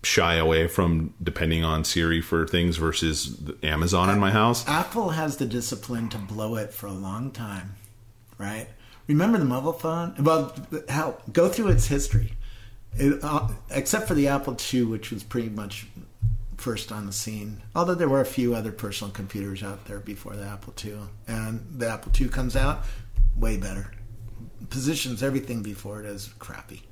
shy 0.03 0.35
away 0.35 0.67
from 0.67 1.15
depending 1.23 1.65
on 1.65 1.85
Siri 1.85 2.21
for 2.21 2.47
things 2.47 2.77
versus 2.77 3.41
Amazon 3.62 4.11
in 4.11 4.19
my 4.19 4.31
house. 4.31 4.67
Apple 4.69 5.11
has 5.11 5.37
the 5.37 5.47
discipline 5.47 6.09
to 6.11 6.19
blow 6.19 6.57
it 6.57 6.73
for 6.73 6.87
a 6.87 6.93
long 6.93 7.31
time, 7.31 7.77
right? 8.38 8.67
Remember 9.07 9.38
the 9.38 9.45
mobile 9.45 9.73
phone? 9.73 10.15
Well, 10.19 10.55
hell, 10.88 11.21
go 11.33 11.49
through 11.49 11.69
its 11.69 11.87
history. 11.87 12.35
It, 12.95 13.21
uh, 13.23 13.49
except 13.71 14.09
for 14.09 14.15
the 14.15 14.29
Apple 14.29 14.57
II, 14.73 14.85
which 14.85 15.11
was 15.11 15.23
pretty 15.23 15.49
much 15.49 15.87
first 16.57 16.93
on 16.93 17.07
the 17.07 17.12
scene. 17.12 17.62
Although 17.75 17.95
there 17.95 18.09
were 18.09 18.21
a 18.21 18.27
few 18.27 18.55
other 18.55 18.73
personal 18.73 19.12
computers 19.12 19.62
out 19.62 19.87
there 19.87 19.99
before 19.99 20.37
the 20.37 20.45
Apple 20.45 20.75
II, 20.85 20.99
and 21.27 21.67
the 21.77 21.88
Apple 21.88 22.12
II 22.19 22.29
comes 22.29 22.55
out 22.55 22.85
way 23.37 23.57
better. 23.57 23.93
Positions 24.71 25.23
everything 25.23 25.62
before 25.62 26.03
it 26.03 26.07
as 26.07 26.29
crappy. 26.38 26.83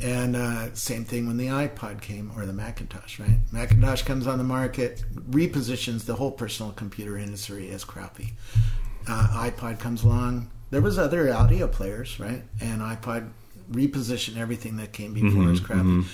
And 0.00 0.36
uh, 0.36 0.74
same 0.74 1.04
thing 1.04 1.26
when 1.26 1.36
the 1.36 1.46
iPod 1.46 2.00
came 2.02 2.30
or 2.36 2.44
the 2.46 2.52
Macintosh, 2.52 3.18
right? 3.20 3.38
Macintosh 3.52 4.02
comes 4.02 4.26
on 4.26 4.38
the 4.38 4.44
market, 4.44 5.04
repositions 5.30 6.04
the 6.04 6.14
whole 6.14 6.30
personal 6.32 6.72
computer 6.72 7.16
industry 7.16 7.70
as 7.70 7.84
crappy. 7.84 8.34
Uh, 9.08 9.48
iPod 9.50 9.78
comes 9.78 10.02
along. 10.02 10.50
There 10.70 10.82
was 10.82 10.98
other 10.98 11.32
audio 11.32 11.68
players, 11.68 12.18
right? 12.18 12.42
And 12.60 12.80
iPod 12.82 13.30
repositioned 13.70 14.36
everything 14.36 14.76
that 14.76 14.92
came 14.92 15.14
before 15.14 15.50
as 15.50 15.60
crappy. 15.60 16.04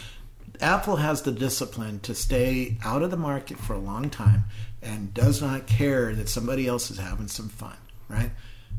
Apple 0.61 0.97
has 0.97 1.23
the 1.23 1.33
discipline 1.33 2.01
to 2.01 2.15
stay 2.15 2.77
out 2.85 3.03
of 3.03 3.11
the 3.11 3.17
market 3.17 3.59
for 3.59 3.73
a 3.73 3.79
long 3.79 4.11
time 4.11 4.45
and 4.83 5.13
does 5.15 5.41
not 5.41 5.67
care 5.67 6.15
that 6.15 6.29
somebody 6.29 6.67
else 6.67 6.91
is 6.91 6.99
having 6.99 7.29
some 7.29 7.49
fun, 7.49 7.77
right? 8.09 8.31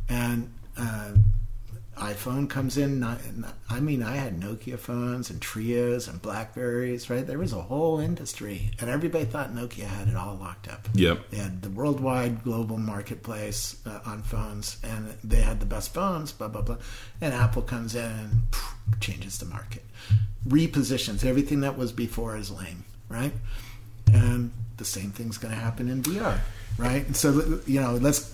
And 0.08 0.54
uh, 0.78 1.14
iPhone 2.02 2.50
comes 2.50 2.78
in. 2.78 3.04
I 3.70 3.80
mean, 3.80 4.02
I 4.02 4.16
had 4.16 4.40
Nokia 4.40 4.80
phones 4.80 5.30
and 5.30 5.40
Treos 5.40 6.10
and 6.10 6.20
Blackberries, 6.20 7.12
right? 7.12 7.26
There 7.26 7.38
was 7.38 7.54
a 7.54 7.62
whole 7.62 8.00
industry, 8.00 8.72
and 8.80 8.90
everybody 8.90 9.26
thought 9.26 9.54
Nokia 9.54 9.84
had 9.84 10.08
it 10.08 10.16
all 10.16 10.36
locked 10.36 10.68
up. 10.68 10.90
Yep. 10.96 11.30
They 11.30 11.38
had 11.38 11.62
the 11.62 11.70
worldwide 11.70 12.44
global 12.44 12.80
marketplace 12.80 13.80
uh, 13.86 14.00
on 14.04 14.24
phones, 14.24 14.78
and 14.84 15.14
they 15.24 15.42
had 15.42 15.60
the 15.60 15.68
best 15.68 15.94
phones, 15.94 16.32
blah, 16.32 16.48
blah, 16.48 16.64
blah. 16.64 16.78
And 17.22 17.36
Apple 17.36 17.62
comes 17.62 17.94
in 17.94 18.04
and 18.04 19.00
changes 19.00 19.38
the 19.38 19.46
market, 19.46 19.86
repositions 20.48 21.24
everything 21.24 21.62
that 21.62 21.78
was 21.78 21.92
before 21.92 22.36
as 22.36 22.50
lame, 22.50 22.84
right? 23.10 23.34
And 24.12 24.52
the 24.78 24.86
same 24.86 25.12
thing's 25.12 25.38
going 25.38 25.54
to 25.54 25.60
happen 25.60 25.88
in 25.88 26.02
VR, 26.02 26.40
right? 26.80 27.06
And 27.06 27.16
so, 27.16 27.62
you 27.68 27.80
know, 27.80 27.94
let's. 27.94 28.34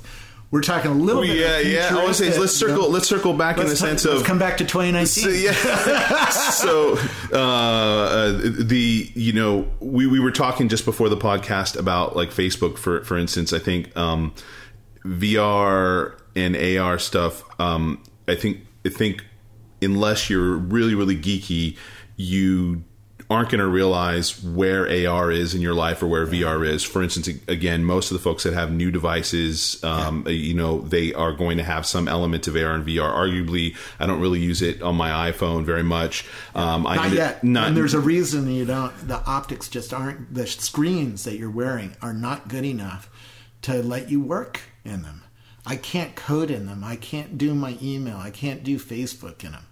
We're 0.49 0.61
talking 0.61 0.91
a 0.91 0.93
little 0.93 1.23
bit. 1.23 1.37
yeah, 1.37 1.59
yeah. 1.59 1.89
I 1.97 2.05
was 2.05 2.17
saying, 2.17 2.31
futuristic, 2.31 2.39
let's 2.39 2.55
circle. 2.55 2.89
Let's 2.89 3.07
circle 3.07 3.33
back 3.33 3.57
in 3.57 3.63
the 3.63 3.69
let's 3.69 3.81
sense 3.81 4.05
let's 4.05 4.21
of 4.21 4.25
come 4.25 4.39
back 4.39 4.57
to 4.57 4.65
2019. 4.65 5.23
So, 5.23 5.29
yeah. 5.29 6.29
so 6.29 6.97
uh, 7.33 7.37
uh, 7.37 8.31
the 8.41 9.11
you 9.13 9.33
know 9.33 9.67
we, 9.81 10.07
we 10.07 10.21
were 10.21 10.31
talking 10.31 10.69
just 10.69 10.85
before 10.85 11.09
the 11.09 11.17
podcast 11.17 11.77
about 11.77 12.15
like 12.15 12.29
Facebook 12.29 12.77
for 12.77 13.03
for 13.03 13.17
instance. 13.17 13.51
I 13.51 13.59
think 13.59 13.95
um, 13.97 14.33
VR 15.03 16.17
and 16.35 16.55
AR 16.55 16.97
stuff. 16.97 17.43
Um, 17.59 18.01
I 18.29 18.35
think 18.35 18.65
I 18.85 18.89
think 18.89 19.25
unless 19.81 20.29
you're 20.29 20.55
really 20.55 20.95
really 20.95 21.17
geeky, 21.17 21.75
you 22.15 22.85
aren't 23.29 23.49
going 23.49 23.59
to 23.59 23.67
realize 23.67 24.41
where 24.41 24.83
AR 25.09 25.31
is 25.31 25.53
in 25.53 25.59
your 25.59 25.73
life 25.73 26.01
or 26.01 26.07
where 26.07 26.25
VR 26.25 26.65
is. 26.65 26.83
For 26.83 27.03
instance, 27.03 27.27
again, 27.47 27.83
most 27.83 28.09
of 28.09 28.17
the 28.17 28.23
folks 28.23 28.43
that 28.43 28.53
have 28.53 28.71
new 28.71 28.89
devices, 28.89 29.83
um, 29.83 30.25
you 30.27 30.53
know, 30.53 30.79
they 30.81 31.13
are 31.13 31.33
going 31.33 31.57
to 31.57 31.63
have 31.63 31.85
some 31.85 32.07
element 32.07 32.47
of 32.47 32.55
AR 32.55 32.71
and 32.71 32.85
VR. 32.85 33.13
Arguably, 33.13 33.75
I 33.99 34.05
don't 34.05 34.21
really 34.21 34.39
use 34.39 34.61
it 34.61 34.81
on 34.81 34.95
my 34.95 35.31
iPhone 35.31 35.65
very 35.65 35.83
much. 35.83 36.25
Um, 36.55 36.87
I 36.87 36.95
Not 36.95 37.11
yet. 37.11 37.43
Not, 37.43 37.67
and 37.67 37.77
there's 37.77 37.93
a 37.93 37.99
reason 37.99 38.49
you 38.49 38.65
don't. 38.65 38.93
The 39.07 39.21
optics 39.25 39.67
just 39.67 39.93
aren't. 39.93 40.33
The 40.33 40.47
screens 40.47 41.25
that 41.25 41.37
you're 41.37 41.51
wearing 41.51 41.97
are 42.01 42.13
not 42.13 42.47
good 42.47 42.65
enough 42.65 43.09
to 43.63 43.83
let 43.83 44.09
you 44.09 44.21
work 44.21 44.61
in 44.85 45.01
them. 45.01 45.23
I 45.65 45.75
can't 45.75 46.15
code 46.15 46.49
in 46.49 46.65
them. 46.65 46.81
I 46.81 46.95
can't 46.95 47.37
do 47.37 47.53
my 47.53 47.77
email. 47.81 48.15
I 48.15 48.31
can't 48.31 48.63
do 48.63 48.79
Facebook 48.79 49.43
in 49.43 49.51
them. 49.51 49.66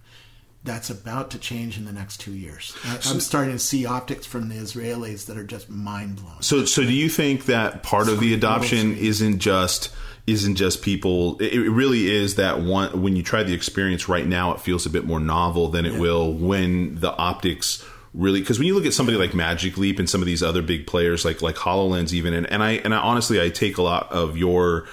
That's 0.66 0.90
about 0.90 1.30
to 1.32 1.38
change 1.38 1.78
in 1.78 1.86
the 1.86 1.94
next 1.94 2.18
two 2.18 2.34
years. 2.34 2.76
I, 2.84 2.96
I'm 2.96 3.20
starting 3.20 3.54
to 3.54 3.60
see 3.60 3.86
optics 3.86 4.26
from 4.26 4.50
the 4.50 4.56
Israelis 4.56 5.28
that 5.28 5.38
are 5.38 5.44
just 5.44 5.70
mind 5.70 6.16
blowing. 6.16 6.42
So, 6.42 6.66
so 6.66 6.82
do 6.82 6.92
you 6.92 7.08
think 7.08 7.46
that 7.46 7.84
part 7.84 8.10
of 8.10 8.20
the 8.20 8.34
adoption 8.34 8.98
isn't 8.98 9.40
just 9.40 9.94
isn't 10.26 10.56
just 10.56 10.82
people? 10.82 11.38
It 11.38 11.70
really 11.70 12.12
is 12.12 12.36
that 12.36 12.62
one. 12.62 13.04
When 13.04 13.16
you 13.16 13.22
try 13.22 13.44
the 13.44 13.54
experience 13.54 14.10
right 14.10 14.26
now, 14.26 14.56
it 14.56 14.60
feels 14.60 14.88
a 14.88 14.90
bit 14.90 15.06
more 15.06 15.20
novel 15.20 15.68
than 15.68 15.86
it 15.86 16.00
will 16.00 16.34
when 16.34 16.96
the 16.96 17.16
optics 17.16 17.86
really. 18.16 18.40
Because 18.40 18.58
when 18.58 18.68
you 18.68 18.74
look 18.74 18.88
at 18.88 18.94
somebody 18.94 19.20
like 19.20 19.36
Magic 19.36 19.78
Leap 19.78 20.00
and 20.00 20.10
some 20.10 20.22
of 20.22 20.26
these 20.26 20.42
other 20.42 20.64
big 20.64 20.88
players, 20.88 21.24
like 21.24 21.44
like 21.44 21.58
Hololens, 21.58 22.12
even, 22.12 22.34
and, 22.34 22.50
and 22.50 22.64
I 22.64 22.72
and 22.72 22.92
I 22.92 22.98
honestly, 22.98 23.40
I 23.40 23.50
take 23.50 23.78
a 23.78 23.84
lot 23.84 24.12
of 24.12 24.36
your 24.36 24.88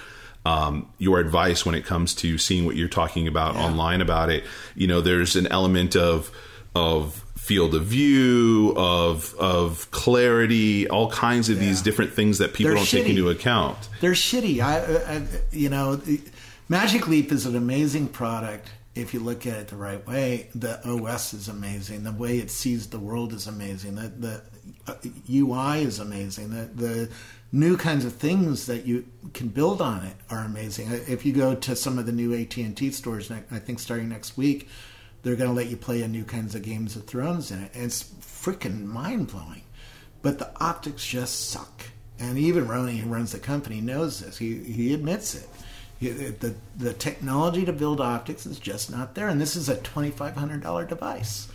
um, 0.45 0.89
your 0.97 1.19
advice 1.19 1.65
when 1.65 1.75
it 1.75 1.85
comes 1.85 2.13
to 2.15 2.37
seeing 2.37 2.65
what 2.65 2.75
you're 2.75 2.87
talking 2.87 3.27
about 3.27 3.55
online 3.55 4.01
about 4.01 4.29
it. 4.29 4.43
You 4.75 4.87
know, 4.87 5.01
there's 5.01 5.35
an 5.35 5.47
element 5.47 5.95
of 5.95 6.31
of 6.75 7.23
field 7.37 7.75
of 7.75 7.85
view, 7.85 8.73
of 8.75 9.33
of 9.35 9.89
clarity, 9.91 10.87
all 10.89 11.09
kinds 11.09 11.49
of 11.49 11.59
these 11.59 11.81
different 11.81 12.13
things 12.13 12.37
that 12.37 12.53
people 12.53 12.71
They're 12.71 12.77
don't 12.77 12.87
take 12.87 13.07
into 13.07 13.29
account. 13.29 13.89
They're 14.01 14.11
shitty. 14.11 14.61
I, 14.61 15.15
I, 15.15 15.27
you 15.51 15.69
know, 15.69 16.01
Magic 16.69 17.07
Leap 17.07 17.31
is 17.31 17.45
an 17.45 17.55
amazing 17.55 18.07
product 18.07 18.71
if 18.95 19.13
you 19.13 19.19
look 19.19 19.45
at 19.47 19.57
it 19.57 19.67
the 19.67 19.75
right 19.75 20.05
way. 20.07 20.49
The 20.55 20.79
OS 20.87 21.33
is 21.33 21.47
amazing. 21.47 22.03
The 22.03 22.11
way 22.11 22.37
it 22.37 22.51
sees 22.51 22.87
the 22.87 22.99
world 22.99 23.33
is 23.33 23.47
amazing. 23.47 23.95
The, 23.95 24.07
the 24.07 24.41
uh, 24.87 24.95
UI 25.29 25.83
is 25.83 25.99
amazing. 25.99 26.51
The, 26.51 26.65
the 26.73 27.09
new 27.53 27.77
kinds 27.77 28.03
of 28.03 28.13
things 28.13 28.65
that 28.65 28.85
you 28.85 29.05
can 29.33 29.47
build 29.47 29.79
on 29.79 30.03
it 30.03 30.15
are 30.29 30.39
amazing. 30.43 30.91
Uh, 30.91 30.99
if 31.07 31.23
you 31.25 31.31
go 31.31 31.53
to 31.55 31.75
some 31.75 31.97
of 31.99 32.05
the 32.05 32.11
new 32.11 32.33
AT 32.33 32.57
and 32.57 32.75
T 32.75 32.91
stores, 32.91 33.31
I 33.31 33.59
think 33.59 33.79
starting 33.79 34.09
next 34.09 34.35
week, 34.35 34.67
they're 35.21 35.35
going 35.37 35.49
to 35.49 35.55
let 35.55 35.67
you 35.67 35.77
play 35.77 36.01
a 36.01 36.07
new 36.07 36.25
kinds 36.25 36.55
of 36.55 36.63
Games 36.63 36.95
of 36.97 37.05
Thrones 37.05 37.51
in 37.51 37.63
it. 37.63 37.71
And 37.75 37.85
it's 37.85 38.03
freaking 38.03 38.83
mind 38.85 39.27
blowing. 39.27 39.61
But 40.21 40.39
the 40.39 40.51
optics 40.59 41.05
just 41.05 41.49
suck. 41.49 41.83
And 42.19 42.37
even 42.37 42.65
Rony, 42.65 42.97
who 42.97 43.09
runs 43.09 43.31
the 43.31 43.39
company, 43.39 43.81
knows 43.81 44.19
this. 44.19 44.37
He 44.37 44.57
he 44.63 44.93
admits 44.93 45.35
it. 45.35 45.47
He- 45.99 46.09
The 46.09 46.55
the 46.77 46.93
technology 46.93 47.65
to 47.65 47.73
build 47.73 48.01
optics 48.01 48.45
is 48.45 48.59
just 48.59 48.89
not 48.91 49.15
there, 49.15 49.27
and 49.27 49.39
this 49.39 49.55
is 49.55 49.69
a 49.69 49.75
twenty 49.77 50.11
five 50.11 50.35
hundred 50.35 50.61
dollar 50.61 50.85
device. 50.85 51.47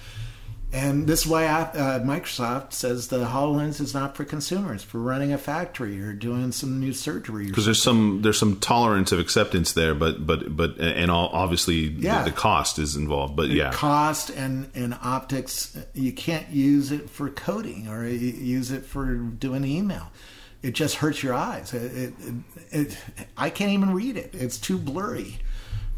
And 0.71 1.07
this 1.07 1.23
is 1.23 1.27
why 1.27 1.47
uh, 1.47 2.01
Microsoft 2.01 2.75
says 2.75 3.09
the 3.09 3.25
Hololens 3.25 3.81
is 3.81 3.95
not 3.95 4.15
for 4.17 4.25
consumers, 4.25 4.83
for 4.85 4.99
running 4.99 5.33
a 5.33 5.39
factory 5.39 5.99
or 6.03 6.13
doing 6.13 6.53
some 6.53 6.79
new 6.79 6.93
surgery. 6.93 7.47
Because 7.47 7.65
there's 7.65 7.83
some 7.83 8.21
there's 8.21 8.39
some 8.39 8.61
tolerance 8.61 9.11
of 9.11 9.19
acceptance 9.19 9.73
there, 9.73 9.95
but 9.95 10.27
but 10.27 10.55
but 10.55 10.79
and 10.79 11.11
all, 11.11 11.31
obviously 11.33 11.77
Yeah. 11.77 12.23
the, 12.23 12.31
the 12.31 12.37
cost 12.37 12.79
is 12.79 12.97
involved. 12.97 13.35
But 13.35 13.49
yeah, 13.49 13.73
cost 13.73 14.29
and, 14.29 14.71
and 14.75 14.95
optics 15.03 15.75
you 15.95 16.13
can't 16.13 16.51
use 16.51 16.93
it 16.93 17.09
for 17.09 17.31
coding 17.31 17.89
or 17.89 18.07
use 18.07 18.71
it 18.71 18.85
for 18.85 19.15
doing 19.15 19.65
email 19.65 20.11
it 20.63 20.73
just 20.73 20.97
hurts 20.97 21.23
your 21.23 21.35
eyes 21.35 21.73
it, 21.73 21.93
it, 21.95 22.15
it, 22.73 22.99
i 23.37 23.49
can't 23.49 23.71
even 23.71 23.95
read 23.95 24.17
it 24.17 24.31
it's 24.33 24.59
too 24.59 24.77
blurry 24.77 25.39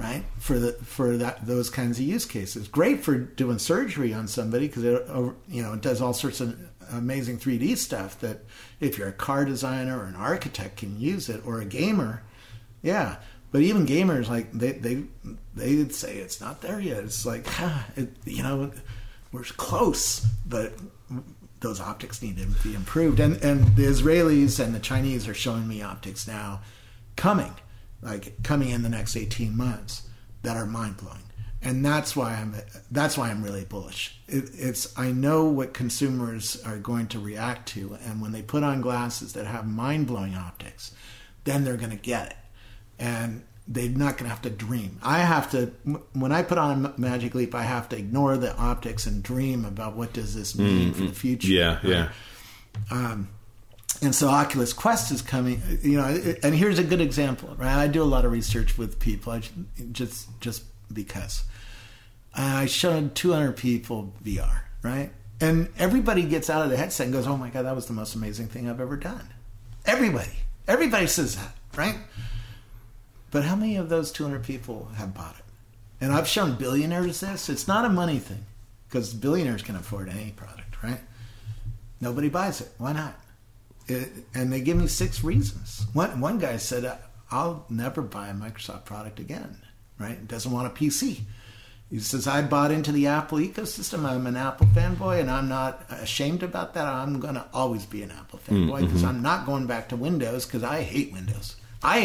right 0.00 0.24
for 0.38 0.58
the 0.58 0.72
for 0.72 1.16
that 1.16 1.46
those 1.46 1.68
kinds 1.70 1.98
of 1.98 2.04
use 2.04 2.24
cases 2.26 2.66
great 2.68 3.00
for 3.04 3.18
doing 3.18 3.58
surgery 3.58 4.12
on 4.14 4.26
somebody 4.26 4.66
because 4.66 4.84
it 4.84 5.04
uh, 5.08 5.30
you 5.48 5.62
know 5.62 5.74
it 5.74 5.82
does 5.82 6.00
all 6.00 6.14
sorts 6.14 6.40
of 6.40 6.58
amazing 6.92 7.38
3d 7.38 7.76
stuff 7.76 8.18
that 8.20 8.38
if 8.80 8.96
you're 8.96 9.08
a 9.08 9.12
car 9.12 9.44
designer 9.44 9.98
or 10.00 10.06
an 10.06 10.16
architect 10.16 10.78
can 10.78 10.98
use 10.98 11.28
it 11.28 11.40
or 11.46 11.60
a 11.60 11.64
gamer 11.64 12.22
yeah 12.82 13.16
But 13.52 13.62
even 13.62 13.84
gamers, 13.86 14.28
like 14.28 14.52
they 14.52 14.72
they 14.72 15.02
they'd 15.56 15.92
say 15.92 16.18
it's 16.18 16.40
not 16.40 16.60
there 16.60 16.78
yet. 16.80 17.02
It's 17.02 17.26
like, 17.26 17.44
ah, 17.58 17.84
it, 17.96 18.08
you 18.24 18.42
know, 18.44 18.70
we're 19.32 19.42
close, 19.42 20.24
but 20.46 20.72
those 21.60 21.80
optics 21.80 22.22
need 22.22 22.38
to 22.38 22.46
be 22.62 22.74
improved. 22.74 23.18
And 23.18 23.42
and 23.42 23.74
the 23.76 23.86
Israelis 23.86 24.60
and 24.62 24.72
the 24.72 24.78
Chinese 24.80 25.26
are 25.28 25.34
showing 25.34 25.66
me 25.66 25.82
optics 25.82 26.28
now 26.28 26.60
coming, 27.16 27.54
like 28.02 28.42
coming 28.42 28.70
in 28.70 28.82
the 28.82 28.88
next 28.88 29.16
eighteen 29.16 29.56
months 29.56 30.08
that 30.42 30.56
are 30.56 30.66
mind 30.66 30.96
blowing. 30.96 31.18
And 31.62 31.84
that's 31.84 32.16
why 32.16 32.34
I'm 32.34 32.54
that's 32.90 33.18
why 33.18 33.30
I'm 33.30 33.42
really 33.44 33.64
bullish. 33.64 34.18
It, 34.26 34.50
it's 34.54 34.98
I 34.98 35.12
know 35.12 35.44
what 35.44 35.74
consumers 35.74 36.62
are 36.64 36.78
going 36.78 37.08
to 37.08 37.18
react 37.18 37.68
to, 37.70 37.98
and 38.04 38.22
when 38.22 38.32
they 38.32 38.42
put 38.42 38.62
on 38.62 38.80
glasses 38.80 39.34
that 39.34 39.46
have 39.46 39.66
mind 39.66 40.06
blowing 40.06 40.34
optics, 40.34 40.94
then 41.44 41.64
they're 41.64 41.76
going 41.76 41.90
to 41.90 41.96
get 41.96 42.28
it 42.28 42.36
and 42.98 43.42
they're 43.68 43.88
not 43.88 44.16
going 44.16 44.24
to 44.24 44.30
have 44.30 44.42
to 44.42 44.50
dream. 44.50 44.98
I 45.02 45.18
have 45.18 45.50
to 45.52 45.66
when 46.14 46.32
I 46.32 46.42
put 46.42 46.58
on 46.58 46.94
Magic 46.96 47.34
Leap, 47.34 47.54
I 47.54 47.62
have 47.62 47.88
to 47.90 47.96
ignore 47.96 48.36
the 48.36 48.56
optics 48.56 49.06
and 49.06 49.22
dream 49.22 49.64
about 49.64 49.96
what 49.96 50.12
does 50.12 50.34
this 50.34 50.56
mean 50.56 50.90
mm-hmm. 50.90 51.00
for 51.00 51.08
the 51.08 51.14
future. 51.14 51.48
Yeah, 51.48 51.78
yeah. 51.82 52.08
Um, 52.90 53.28
and 54.02 54.14
so 54.14 54.28
Oculus 54.28 54.72
Quest 54.72 55.10
is 55.10 55.22
coming. 55.22 55.62
You 55.82 55.98
know, 55.98 56.34
and 56.42 56.54
here's 56.54 56.78
a 56.78 56.84
good 56.84 57.00
example. 57.00 57.54
Right, 57.56 57.74
I 57.74 57.88
do 57.88 58.02
a 58.02 58.04
lot 58.04 58.24
of 58.24 58.32
research 58.32 58.78
with 58.78 58.98
people, 58.98 59.32
I 59.32 59.42
just 59.92 60.28
just 60.40 60.64
because. 60.92 61.44
I 62.34 62.66
showed 62.66 63.14
200 63.14 63.56
people 63.56 64.12
VR, 64.24 64.60
right? 64.82 65.10
And 65.40 65.68
everybody 65.78 66.22
gets 66.22 66.48
out 66.48 66.62
of 66.62 66.70
the 66.70 66.76
headset 66.76 67.06
and 67.06 67.12
goes, 67.12 67.26
"Oh 67.26 67.36
my 67.36 67.50
god, 67.50 67.64
that 67.64 67.74
was 67.74 67.86
the 67.86 67.92
most 67.92 68.14
amazing 68.14 68.48
thing 68.48 68.68
I've 68.68 68.80
ever 68.80 68.96
done." 68.96 69.28
Everybody, 69.86 70.40
everybody 70.68 71.06
says 71.06 71.36
that, 71.36 71.54
right? 71.76 71.96
But 73.30 73.44
how 73.44 73.56
many 73.56 73.76
of 73.76 73.88
those 73.88 74.12
200 74.12 74.42
people 74.42 74.90
have 74.96 75.14
bought 75.14 75.36
it? 75.38 75.44
And 76.00 76.12
I've 76.12 76.28
shown 76.28 76.56
billionaires 76.56 77.20
this. 77.20 77.48
It's 77.48 77.68
not 77.68 77.84
a 77.84 77.88
money 77.88 78.18
thing 78.18 78.44
because 78.88 79.14
billionaires 79.14 79.62
can 79.62 79.76
afford 79.76 80.08
any 80.08 80.32
product, 80.32 80.82
right? 80.82 81.00
Nobody 82.00 82.28
buys 82.28 82.60
it. 82.60 82.72
Why 82.78 82.92
not? 82.92 83.14
It, 83.90 84.08
and 84.34 84.52
they 84.52 84.60
give 84.60 84.76
me 84.76 84.86
six 84.86 85.24
reasons. 85.24 85.86
One, 85.92 86.20
one 86.20 86.38
guy 86.38 86.56
said, 86.58 86.84
uh, 86.84 86.96
I'll 87.30 87.66
never 87.68 88.02
buy 88.02 88.28
a 88.28 88.34
Microsoft 88.34 88.84
product 88.84 89.18
again, 89.18 89.56
right? 89.98 90.26
Doesn't 90.26 90.52
want 90.52 90.66
a 90.66 90.70
PC. 90.70 91.20
He 91.90 91.98
says, 91.98 92.28
I 92.28 92.42
bought 92.42 92.70
into 92.70 92.92
the 92.92 93.08
Apple 93.08 93.38
ecosystem. 93.38 94.04
I'm 94.04 94.28
an 94.28 94.36
Apple 94.36 94.68
fanboy, 94.68 95.20
and 95.20 95.28
I'm 95.28 95.48
not 95.48 95.84
ashamed 95.90 96.44
about 96.44 96.74
that. 96.74 96.86
I'm 96.86 97.18
going 97.18 97.34
to 97.34 97.44
always 97.52 97.84
be 97.84 98.02
an 98.02 98.12
Apple 98.12 98.38
mm, 98.46 98.68
fanboy 98.68 98.80
because 98.82 99.00
mm-hmm. 99.00 99.08
I'm 99.08 99.22
not 99.22 99.44
going 99.44 99.66
back 99.66 99.88
to 99.88 99.96
Windows 99.96 100.46
because 100.46 100.62
I 100.62 100.82
hate 100.82 101.12
Windows. 101.12 101.56
I 101.82 101.98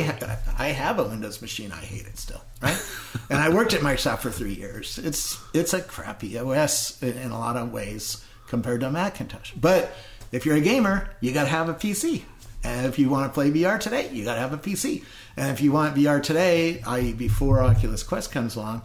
I 0.58 0.70
have 0.70 1.00
a 1.00 1.04
Windows 1.04 1.42
machine. 1.42 1.72
I 1.72 1.84
hate 1.84 2.08
it 2.08 2.18
still, 2.18 2.42
right? 2.62 2.82
and 3.30 3.40
I 3.40 3.50
worked 3.50 3.74
at 3.74 3.82
Microsoft 3.82 4.20
for 4.20 4.32
three 4.32 4.54
years. 4.54 4.98
It's 4.98 5.38
it's 5.54 5.74
a 5.74 5.82
crappy 5.82 6.38
OS 6.40 7.02
in, 7.04 7.18
in 7.18 7.32
a 7.32 7.38
lot 7.38 7.58
of 7.58 7.72
ways 7.72 8.24
compared 8.48 8.82
to 8.82 8.90
Macintosh. 8.90 9.52
But 9.52 9.94
if 10.36 10.46
you're 10.46 10.58
a 10.58 10.62
gamer, 10.62 11.10
you 11.22 11.32
got 11.32 11.44
to 11.44 11.50
have 11.50 11.70
a 11.70 11.74
PC. 11.74 12.24
And 12.64 12.86
if 12.88 13.00
you 13.00 13.10
want 13.10 13.32
to 13.32 13.34
play 13.34 13.52
VR 13.52 13.80
today, 13.80 14.10
you 14.12 14.26
got 14.26 14.36
to 14.36 14.42
have 14.42 14.54
a 14.54 14.58
PC. 14.58 15.04
And 15.38 15.52
if 15.52 15.62
you 15.62 15.72
want 15.72 15.96
VR 15.96 16.22
today, 16.22 16.82
i.e., 16.86 17.14
before 17.14 17.62
Oculus 17.62 18.04
Quest 18.04 18.32
comes 18.32 18.56
along, 18.56 18.82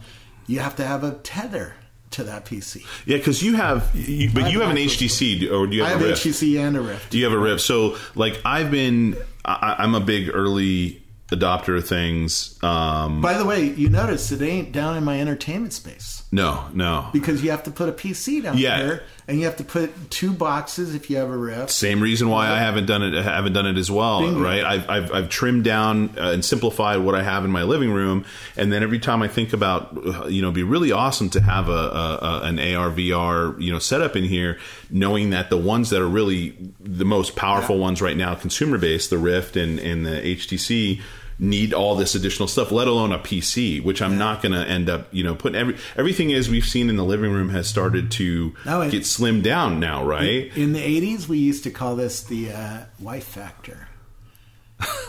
you 0.47 0.59
have 0.59 0.75
to 0.77 0.85
have 0.85 1.03
a 1.03 1.15
tether 1.15 1.73
to 2.11 2.23
that 2.23 2.45
PC. 2.45 2.85
Yeah, 3.05 3.17
because 3.17 3.41
you 3.43 3.55
have, 3.55 3.89
you, 3.93 4.29
but 4.33 4.51
you 4.51 4.61
have 4.61 4.69
an 4.69 4.77
HTC, 4.77 5.51
or 5.51 5.67
do 5.67 5.75
you 5.75 5.83
have, 5.83 5.89
I 5.89 5.93
have 5.93 6.01
a 6.01 6.09
Rift? 6.09 6.23
HTC 6.23 6.59
and 6.59 6.77
a 6.77 6.81
Rift. 6.81 7.11
Do 7.11 7.17
you 7.17 7.25
have 7.25 7.33
a 7.33 7.39
Rift? 7.39 7.61
So, 7.61 7.97
like, 8.15 8.39
I've 8.45 8.71
been, 8.71 9.17
I, 9.43 9.75
I'm 9.79 9.95
a 9.95 10.01
big 10.01 10.29
early 10.33 11.01
adopter 11.27 11.77
of 11.77 11.87
things. 11.87 12.61
Um, 12.63 13.21
By 13.21 13.37
the 13.37 13.45
way, 13.45 13.65
you 13.65 13.89
notice 13.89 14.31
it 14.31 14.41
ain't 14.41 14.71
down 14.71 14.95
in 14.95 15.03
my 15.03 15.19
entertainment 15.19 15.73
space. 15.73 16.20
No, 16.33 16.65
no. 16.73 17.09
Because 17.11 17.43
you 17.43 17.51
have 17.51 17.63
to 17.63 17.71
put 17.71 17.89
a 17.89 17.91
PC 17.91 18.41
down 18.41 18.57
yeah. 18.57 18.81
there, 18.81 19.03
and 19.27 19.37
you 19.37 19.45
have 19.45 19.57
to 19.57 19.65
put 19.65 20.09
two 20.09 20.31
boxes 20.31 20.95
if 20.95 21.09
you 21.09 21.17
have 21.17 21.29
a 21.29 21.35
Rift. 21.35 21.71
Same 21.71 21.99
reason 21.99 22.29
why 22.29 22.49
I 22.49 22.57
haven't 22.57 22.85
done 22.85 23.03
it. 23.03 23.21
Haven't 23.21 23.51
done 23.51 23.65
it 23.65 23.77
as 23.77 23.91
well, 23.91 24.21
Bingo. 24.21 24.41
right? 24.41 24.63
I've, 24.63 24.89
I've, 24.89 25.11
I've 25.11 25.29
trimmed 25.29 25.65
down 25.65 26.17
uh, 26.17 26.31
and 26.31 26.45
simplified 26.45 26.99
what 26.99 27.15
I 27.15 27.23
have 27.23 27.43
in 27.43 27.51
my 27.51 27.63
living 27.63 27.91
room, 27.91 28.23
and 28.55 28.71
then 28.71 28.81
every 28.81 28.99
time 28.99 29.21
I 29.21 29.27
think 29.27 29.51
about, 29.51 29.97
uh, 29.97 30.27
you 30.27 30.41
know, 30.41 30.47
it'd 30.47 30.55
be 30.55 30.63
really 30.63 30.93
awesome 30.93 31.29
to 31.31 31.41
have 31.41 31.67
a, 31.67 31.71
a, 31.71 32.19
a 32.21 32.41
an 32.43 32.59
AR 32.59 32.91
VR 32.91 33.61
you 33.61 33.73
know 33.73 33.79
setup 33.79 34.15
in 34.15 34.23
here, 34.23 34.57
knowing 34.89 35.31
that 35.31 35.49
the 35.49 35.57
ones 35.57 35.89
that 35.89 36.01
are 36.01 36.07
really 36.07 36.55
the 36.79 37.05
most 37.05 37.35
powerful 37.35 37.75
yeah. 37.75 37.81
ones 37.81 38.01
right 38.01 38.15
now, 38.15 38.35
consumer 38.35 38.77
based, 38.77 39.09
the 39.09 39.17
Rift 39.17 39.57
and 39.57 39.79
and 39.79 40.05
the 40.05 40.21
HTC 40.21 41.01
need 41.41 41.73
all 41.73 41.95
this 41.95 42.13
additional 42.13 42.47
stuff, 42.47 42.71
let 42.71 42.87
alone 42.87 43.11
a 43.11 43.17
PC, 43.17 43.83
which 43.83 44.01
I'm 44.01 44.13
yeah. 44.13 44.17
not 44.19 44.43
going 44.43 44.53
to 44.53 44.65
end 44.65 44.89
up, 44.89 45.07
you 45.11 45.23
know, 45.23 45.35
putting 45.35 45.59
every 45.59 45.75
everything 45.97 46.31
as 46.31 46.49
we've 46.49 46.63
seen 46.63 46.89
in 46.89 46.95
the 46.95 47.03
living 47.03 47.31
room 47.31 47.49
has 47.49 47.67
started 47.67 48.11
to 48.11 48.53
no, 48.63 48.89
get 48.89 49.01
slimmed 49.03 49.41
down 49.43 49.79
now, 49.79 50.05
right? 50.05 50.55
In, 50.55 50.61
in, 50.61 50.73
the 50.73 50.79
80s, 50.79 51.27
we 51.27 51.39
used 51.39 51.63
to 51.63 51.71
call 51.71 51.95
this 51.95 52.23
the 52.23 52.51
uh, 52.51 52.79
wife 52.99 53.25
factor. 53.25 53.87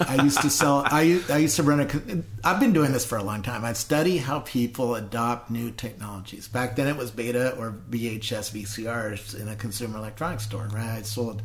I 0.07 0.23
used 0.23 0.41
to 0.43 0.51
sell. 0.51 0.83
I 0.85 1.21
I 1.31 1.39
used 1.39 1.57
to 1.57 1.63
run 1.63 1.81
a. 1.81 2.23
I've 2.45 2.61
been 2.61 2.73
doing 2.73 2.93
this 2.93 3.07
for 3.07 3.17
a 3.17 3.23
long 3.23 3.43
time. 3.43 3.65
I 3.65 3.73
study 3.73 4.19
how 4.19 4.41
people 4.41 4.97
adopt 4.97 5.51
new 5.51 5.71
technologies. 5.71 6.47
Back 6.49 6.77
then, 6.77 6.89
it 6.89 6.97
was 6.97 7.11
beta 7.11 7.57
or 7.57 7.75
VHS 7.91 8.53
VCRs 8.53 9.41
in 9.41 9.49
a 9.49 9.57
consumer 9.57 9.97
electronics 9.99 10.45
store. 10.45 10.69
Right, 10.71 10.99
I 10.99 11.03
sold 11.03 11.43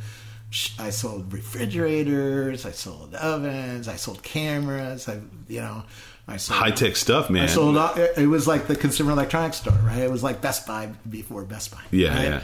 I 0.80 0.92
sold 0.92 1.34
refrigerators, 1.34 2.66
I 2.66 2.72
sold 2.72 3.14
ovens, 3.16 3.88
I 3.88 3.98
sold 3.98 4.24
cameras. 4.24 5.10
I, 5.10 5.20
you 5.48 5.60
know, 5.60 5.84
I 6.28 6.38
sold 6.38 6.60
high 6.60 6.72
tech 6.72 6.96
stuff, 6.96 7.30
man. 7.30 7.44
I 7.44 7.48
sold. 7.48 7.78
It 8.18 8.28
was 8.28 8.48
like 8.48 8.68
the 8.68 8.76
consumer 8.76 9.12
electronics 9.12 9.58
store, 9.58 9.74
right? 9.84 10.00
It 10.00 10.12
was 10.12 10.24
like 10.24 10.42
Best 10.42 10.66
Buy 10.66 10.88
before 11.10 11.44
Best 11.44 11.72
Buy. 11.72 11.82
Yeah, 11.92 12.16
right? 12.16 12.24
yeah. 12.24 12.44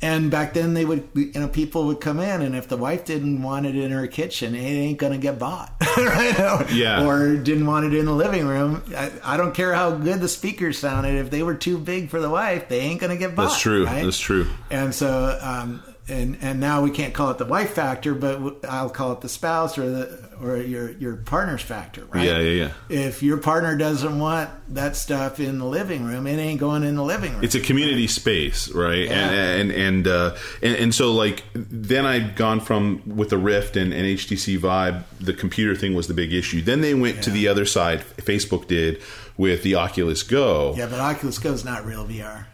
And 0.00 0.30
back 0.30 0.52
then, 0.52 0.74
they 0.74 0.84
would, 0.84 1.08
you 1.14 1.32
know, 1.34 1.48
people 1.48 1.86
would 1.86 2.00
come 2.00 2.20
in, 2.20 2.42
and 2.42 2.54
if 2.54 2.68
the 2.68 2.76
wife 2.76 3.06
didn't 3.06 3.42
want 3.42 3.64
it 3.64 3.74
in 3.74 3.90
her 3.90 4.06
kitchen, 4.06 4.54
it 4.54 4.58
ain't 4.58 4.98
gonna 4.98 5.16
get 5.16 5.38
bought, 5.38 5.72
right? 5.96 6.70
Yeah. 6.72 7.06
Or 7.06 7.36
didn't 7.36 7.66
want 7.66 7.86
it 7.86 7.94
in 7.94 8.04
the 8.04 8.12
living 8.12 8.46
room. 8.46 8.82
I, 8.94 9.12
I, 9.22 9.36
don't 9.38 9.54
care 9.54 9.72
how 9.72 9.92
good 9.92 10.20
the 10.20 10.28
speakers 10.28 10.78
sounded. 10.78 11.14
If 11.14 11.30
they 11.30 11.42
were 11.42 11.54
too 11.54 11.78
big 11.78 12.10
for 12.10 12.20
the 12.20 12.28
wife, 12.28 12.68
they 12.68 12.80
ain't 12.80 13.00
gonna 13.00 13.16
get 13.16 13.34
bought. 13.34 13.48
That's 13.48 13.60
true. 13.60 13.86
Right? 13.86 14.04
That's 14.04 14.18
true. 14.18 14.46
And 14.70 14.94
so, 14.94 15.38
um, 15.40 15.82
and 16.06 16.36
and 16.42 16.60
now 16.60 16.82
we 16.82 16.90
can't 16.90 17.14
call 17.14 17.30
it 17.30 17.38
the 17.38 17.46
wife 17.46 17.72
factor, 17.72 18.14
but 18.14 18.64
I'll 18.68 18.90
call 18.90 19.12
it 19.12 19.22
the 19.22 19.28
spouse 19.28 19.78
or 19.78 19.88
the 19.88 20.30
or 20.40 20.58
your 20.58 20.90
your 20.90 21.16
partner's 21.16 21.62
factor, 21.62 22.04
right? 22.06 22.26
Yeah, 22.26 22.38
yeah, 22.40 22.70
yeah. 22.90 22.98
If 23.06 23.22
your 23.22 23.38
partner 23.38 23.74
doesn't 23.76 24.18
want 24.18 24.50
that 24.74 24.96
stuff 24.96 25.40
in 25.40 25.58
the 25.58 25.64
living 25.64 26.04
room, 26.04 26.26
it 26.26 26.36
ain't 26.36 26.60
going 26.60 26.82
in 26.82 26.96
the 26.96 27.02
living 27.02 27.32
room. 27.32 27.42
It's 27.42 27.54
a 27.54 27.60
community 27.60 28.02
right? 28.02 28.10
space, 28.10 28.70
right? 28.72 29.06
Yeah. 29.06 29.30
And 29.30 29.70
and 29.70 29.72
and, 29.72 30.08
uh, 30.08 30.36
and, 30.62 30.76
and 30.76 30.94
so 30.94 31.12
like 31.12 31.42
then 31.54 32.04
I'd 32.04 32.36
gone 32.36 32.60
from 32.60 33.02
with 33.06 33.30
the 33.30 33.38
Rift 33.38 33.76
and, 33.76 33.94
and 33.94 34.04
HTC 34.04 34.58
Vive, 34.58 35.04
the 35.24 35.32
computer 35.32 35.74
thing 35.74 35.94
was 35.94 36.06
the 36.06 36.14
big 36.14 36.34
issue. 36.34 36.60
Then 36.60 36.82
they 36.82 36.92
went 36.92 37.16
yeah. 37.16 37.22
to 37.22 37.30
the 37.30 37.48
other 37.48 37.64
side. 37.64 38.00
Facebook 38.00 38.66
did 38.68 39.00
with 39.38 39.62
the 39.62 39.74
Oculus 39.74 40.22
Go. 40.22 40.74
Yeah, 40.76 40.86
but 40.86 41.00
Oculus 41.00 41.38
Go 41.38 41.52
is 41.52 41.64
not 41.64 41.86
real 41.86 42.06
VR. 42.06 42.44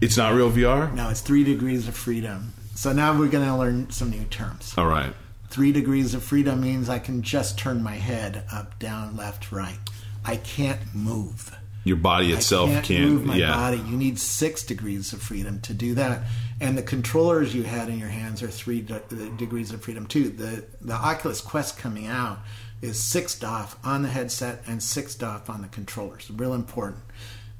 It's 0.00 0.16
not 0.16 0.34
real 0.34 0.50
VR. 0.50 0.92
No, 0.94 1.10
it's 1.10 1.20
three 1.20 1.44
degrees 1.44 1.86
of 1.86 1.94
freedom. 1.94 2.54
So 2.74 2.92
now 2.92 3.16
we're 3.18 3.28
going 3.28 3.46
to 3.46 3.56
learn 3.56 3.90
some 3.90 4.10
new 4.10 4.24
terms. 4.24 4.74
All 4.76 4.86
right. 4.86 5.12
Three 5.48 5.72
degrees 5.72 6.14
of 6.14 6.24
freedom 6.24 6.60
means 6.62 6.88
I 6.88 6.98
can 6.98 7.22
just 7.22 7.58
turn 7.58 7.82
my 7.82 7.96
head 7.96 8.44
up, 8.50 8.78
down, 8.78 9.16
left, 9.16 9.52
right. 9.52 9.78
I 10.24 10.36
can't 10.36 10.80
move. 10.94 11.56
Your 11.84 11.96
body 11.96 12.32
itself 12.32 12.70
I 12.70 12.74
can't 12.74 12.86
can 12.86 13.08
move 13.08 13.26
my 13.26 13.36
yeah. 13.36 13.54
body. 13.54 13.78
You 13.78 13.96
need 13.96 14.18
six 14.18 14.62
degrees 14.62 15.12
of 15.12 15.20
freedom 15.20 15.60
to 15.62 15.74
do 15.74 15.94
that. 15.94 16.22
And 16.60 16.78
the 16.78 16.82
controllers 16.82 17.54
you 17.54 17.64
had 17.64 17.88
in 17.88 17.98
your 17.98 18.08
hands 18.08 18.42
are 18.42 18.48
three 18.48 18.80
de- 18.80 19.00
degrees 19.36 19.72
of 19.72 19.82
freedom 19.82 20.06
too. 20.06 20.28
The 20.28 20.64
the 20.80 20.94
Oculus 20.94 21.40
Quest 21.40 21.76
coming 21.76 22.06
out 22.06 22.38
is 22.80 23.02
six 23.02 23.36
DoF 23.36 23.76
on 23.84 24.02
the 24.02 24.08
headset 24.08 24.62
and 24.66 24.80
six 24.80 25.16
DoF 25.16 25.50
on 25.50 25.62
the 25.62 25.68
controllers. 25.68 26.30
Real 26.30 26.54
important 26.54 27.02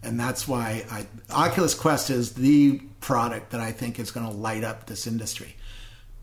and 0.02 0.18
that's 0.18 0.48
why 0.48 0.84
I, 0.90 1.06
Oculus 1.30 1.74
Quest 1.74 2.10
is 2.10 2.34
the 2.34 2.80
product 3.00 3.50
that 3.50 3.60
I 3.60 3.72
think 3.72 3.98
is 3.98 4.10
going 4.10 4.26
to 4.26 4.32
light 4.32 4.64
up 4.64 4.86
this 4.86 5.06
industry 5.06 5.56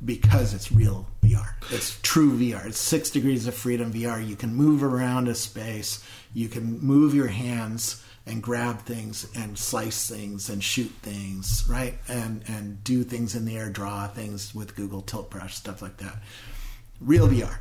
because 0.03 0.53
it's 0.53 0.71
real 0.71 1.07
VR. 1.21 1.53
It's 1.71 1.99
true 2.01 2.37
VR. 2.37 2.65
It's 2.65 2.79
six 2.79 3.09
degrees 3.09 3.47
of 3.47 3.55
freedom 3.55 3.91
VR. 3.91 4.25
You 4.25 4.35
can 4.35 4.55
move 4.55 4.83
around 4.83 5.27
a 5.27 5.35
space. 5.35 6.03
You 6.33 6.47
can 6.47 6.79
move 6.79 7.13
your 7.13 7.27
hands 7.27 8.03
and 8.25 8.43
grab 8.43 8.81
things 8.81 9.27
and 9.35 9.57
slice 9.57 10.09
things 10.09 10.49
and 10.49 10.63
shoot 10.63 10.91
things, 11.01 11.65
right? 11.67 11.97
And 12.07 12.43
and 12.47 12.83
do 12.83 13.03
things 13.03 13.35
in 13.35 13.45
the 13.45 13.57
air, 13.57 13.69
draw 13.69 14.07
things 14.07 14.53
with 14.53 14.75
Google 14.75 15.01
Tilt 15.01 15.29
Brush, 15.29 15.55
stuff 15.55 15.81
like 15.81 15.97
that. 15.97 16.17
Real 17.01 17.27
VR, 17.27 17.59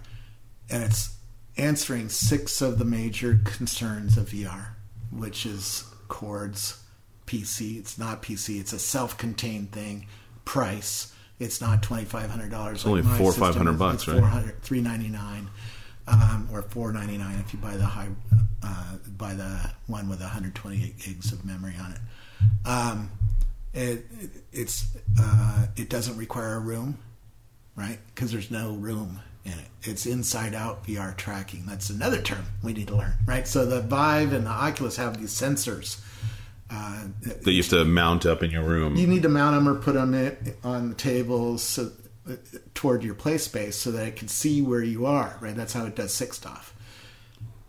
and 0.68 0.82
it's 0.82 1.16
answering 1.56 2.08
six 2.08 2.60
of 2.60 2.78
the 2.78 2.84
major 2.84 3.40
concerns 3.44 4.16
of 4.16 4.28
VR, 4.28 4.68
which 5.10 5.46
is 5.46 5.84
cords, 6.09 6.82
PC. 7.26 7.78
It's 7.78 7.98
not 7.98 8.22
PC. 8.22 8.61
It's 8.61 8.72
a 8.72 8.78
self-contained 8.78 9.72
thing. 9.72 10.06
Price. 10.44 11.12
It's 11.38 11.61
not 11.61 11.82
twenty 11.82 12.04
five 12.04 12.30
hundred 12.30 12.50
dollars. 12.50 12.78
It's 12.78 12.86
only 12.86 13.02
four 13.02 13.30
or 13.30 13.34
five 13.34 13.54
hundred 13.54 13.78
bucks, 13.78 14.09
right? 14.09 14.52
399 14.62 15.48
um, 16.09 16.48
or 16.52 16.62
four 16.62 16.92
ninety 16.92 17.16
nine 17.16 17.38
if 17.38 17.52
you 17.52 17.59
buy 17.59 17.76
the 17.76 17.84
high 17.84 18.09
uh, 18.62 18.96
buy 19.16 19.34
the 19.34 19.70
one 19.86 20.09
with 20.09 20.20
128 20.20 20.98
gigs 20.98 21.32
of 21.32 21.44
memory 21.44 21.74
on 21.80 21.92
it. 21.92 21.98
Um, 22.68 23.11
it 23.74 24.06
it's 24.52 24.96
uh, 25.20 25.66
it 25.76 25.88
doesn't 25.88 26.16
require 26.16 26.54
a 26.54 26.61
room, 26.61 26.98
right? 27.76 27.98
Because 28.14 28.32
there's 28.32 28.50
no 28.50 28.72
room 28.72 29.20
in 29.49 29.59
it. 29.59 29.66
It's 29.82 30.07
inside 30.07 30.55
out 30.55 30.84
VR 30.84 31.16
tracking. 31.16 31.64
That's 31.66 31.90
another 31.90 32.20
term 32.20 32.44
we 32.62 32.72
need 32.72 32.88
to 32.88 32.96
learn, 32.96 33.14
right? 33.26 33.46
So 33.46 33.66
the 33.66 33.80
Vive 33.80 34.32
and 34.32 34.46
the 34.46 34.51
Oculus 34.51 34.96
have 34.96 35.18
these 35.18 35.32
sensors. 35.32 36.01
Uh, 36.70 37.07
that 37.22 37.51
you 37.51 37.62
have 37.62 37.70
to 37.70 37.84
mount 37.84 38.26
up 38.26 38.42
in 38.42 38.51
your 38.51 38.62
room. 38.62 38.96
You 38.96 39.07
need 39.07 39.22
to 39.22 39.28
mount 39.28 39.57
them 39.57 39.68
or 39.68 39.80
put 39.80 39.94
them 39.94 40.14
on 40.62 40.90
the 40.90 40.94
tables 40.94 41.62
so, 41.62 41.90
uh, 42.28 42.34
toward 42.74 43.03
your 43.03 43.14
play 43.14 43.38
space 43.38 43.76
so 43.76 43.90
that 43.92 44.07
it 44.07 44.16
can 44.16 44.28
see 44.28 44.61
where 44.61 44.82
you 44.82 45.07
are, 45.07 45.38
right? 45.40 45.57
That's 45.57 45.72
how 45.72 45.86
it 45.86 45.96
does 45.96 46.12
6DoF 46.12 46.72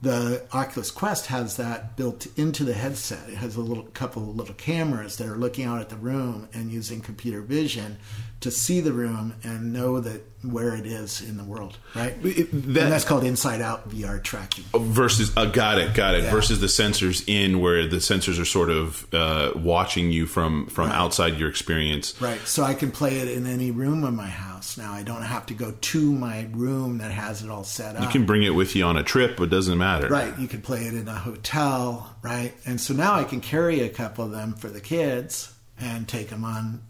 the 0.01 0.45
Oculus 0.53 0.91
Quest 0.91 1.25
has 1.27 1.57
that 1.57 1.97
built 1.97 2.27
into 2.37 2.63
the 2.63 2.73
headset. 2.73 3.29
It 3.29 3.35
has 3.35 3.55
a 3.55 3.61
little 3.61 3.83
couple 3.83 4.29
of 4.29 4.35
little 4.35 4.55
cameras 4.55 5.17
that 5.17 5.27
are 5.27 5.35
looking 5.35 5.65
out 5.65 5.81
at 5.81 5.89
the 5.89 5.97
room 5.97 6.47
and 6.53 6.71
using 6.71 7.01
computer 7.01 7.41
vision 7.41 7.97
to 8.41 8.51
see 8.51 8.79
the 8.79 8.93
room 8.93 9.35
and 9.43 9.73
know 9.73 9.99
that 9.99 10.21
where 10.41 10.73
it 10.73 10.85
is 10.85 11.21
in 11.21 11.35
the 11.35 11.43
world, 11.43 11.77
right? 11.93 12.15
It, 12.23 12.49
that, 12.51 12.83
and 12.83 12.91
that's 12.91 13.03
called 13.03 13.25
inside 13.25 13.59
out 13.59 13.89
VR 13.89 14.23
tracking. 14.23 14.63
Versus, 14.73 15.35
uh, 15.35 15.45
got 15.45 15.79
it, 15.79 15.93
got 15.93 16.15
it. 16.15 16.23
Yeah. 16.23 16.31
Versus 16.31 16.61
the 16.61 16.67
sensors 16.67 17.27
in 17.27 17.59
where 17.59 17.85
the 17.85 17.97
sensors 17.97 18.39
are 18.39 18.45
sort 18.45 18.69
of 18.69 19.13
uh, 19.13 19.51
watching 19.57 20.11
you 20.11 20.25
from 20.25 20.67
from 20.67 20.87
right. 20.87 20.95
outside 20.95 21.37
your 21.37 21.49
experience. 21.49 22.19
Right. 22.21 22.39
So 22.47 22.63
I 22.63 22.73
can 22.73 22.91
play 22.91 23.17
it 23.17 23.27
in 23.27 23.45
any 23.45 23.71
room 23.71 24.05
of 24.05 24.13
my 24.13 24.27
house 24.27 24.77
now. 24.77 24.93
I 24.93 25.03
don't 25.03 25.23
have 25.23 25.45
to 25.47 25.53
go 25.53 25.71
to 25.71 26.11
my 26.13 26.47
room 26.51 26.99
that 26.99 27.11
has 27.11 27.43
it 27.43 27.49
all 27.49 27.65
set 27.65 27.97
up. 27.97 28.03
You 28.03 28.07
can 28.07 28.25
bring 28.25 28.43
it 28.43 28.51
with 28.51 28.77
you 28.77 28.85
on 28.85 28.95
a 28.95 29.03
trip. 29.03 29.41
It 29.41 29.49
doesn't 29.49 29.77
matter. 29.77 30.07
Right. 30.07 30.37
You 30.39 30.47
can 30.47 30.61
play 30.61 30.85
it 30.85 30.93
in 30.93 31.09
a 31.09 31.15
hotel. 31.15 32.15
Right. 32.21 32.53
And 32.65 32.79
so 32.79 32.93
now 32.93 33.15
I 33.15 33.25
can 33.25 33.41
carry 33.41 33.81
a 33.81 33.89
couple 33.89 34.23
of 34.23 34.31
them 34.31 34.53
for 34.53 34.69
the 34.69 34.79
kids 34.79 35.53
and 35.81 36.07
take 36.07 36.29
them 36.29 36.43
on 36.43 36.81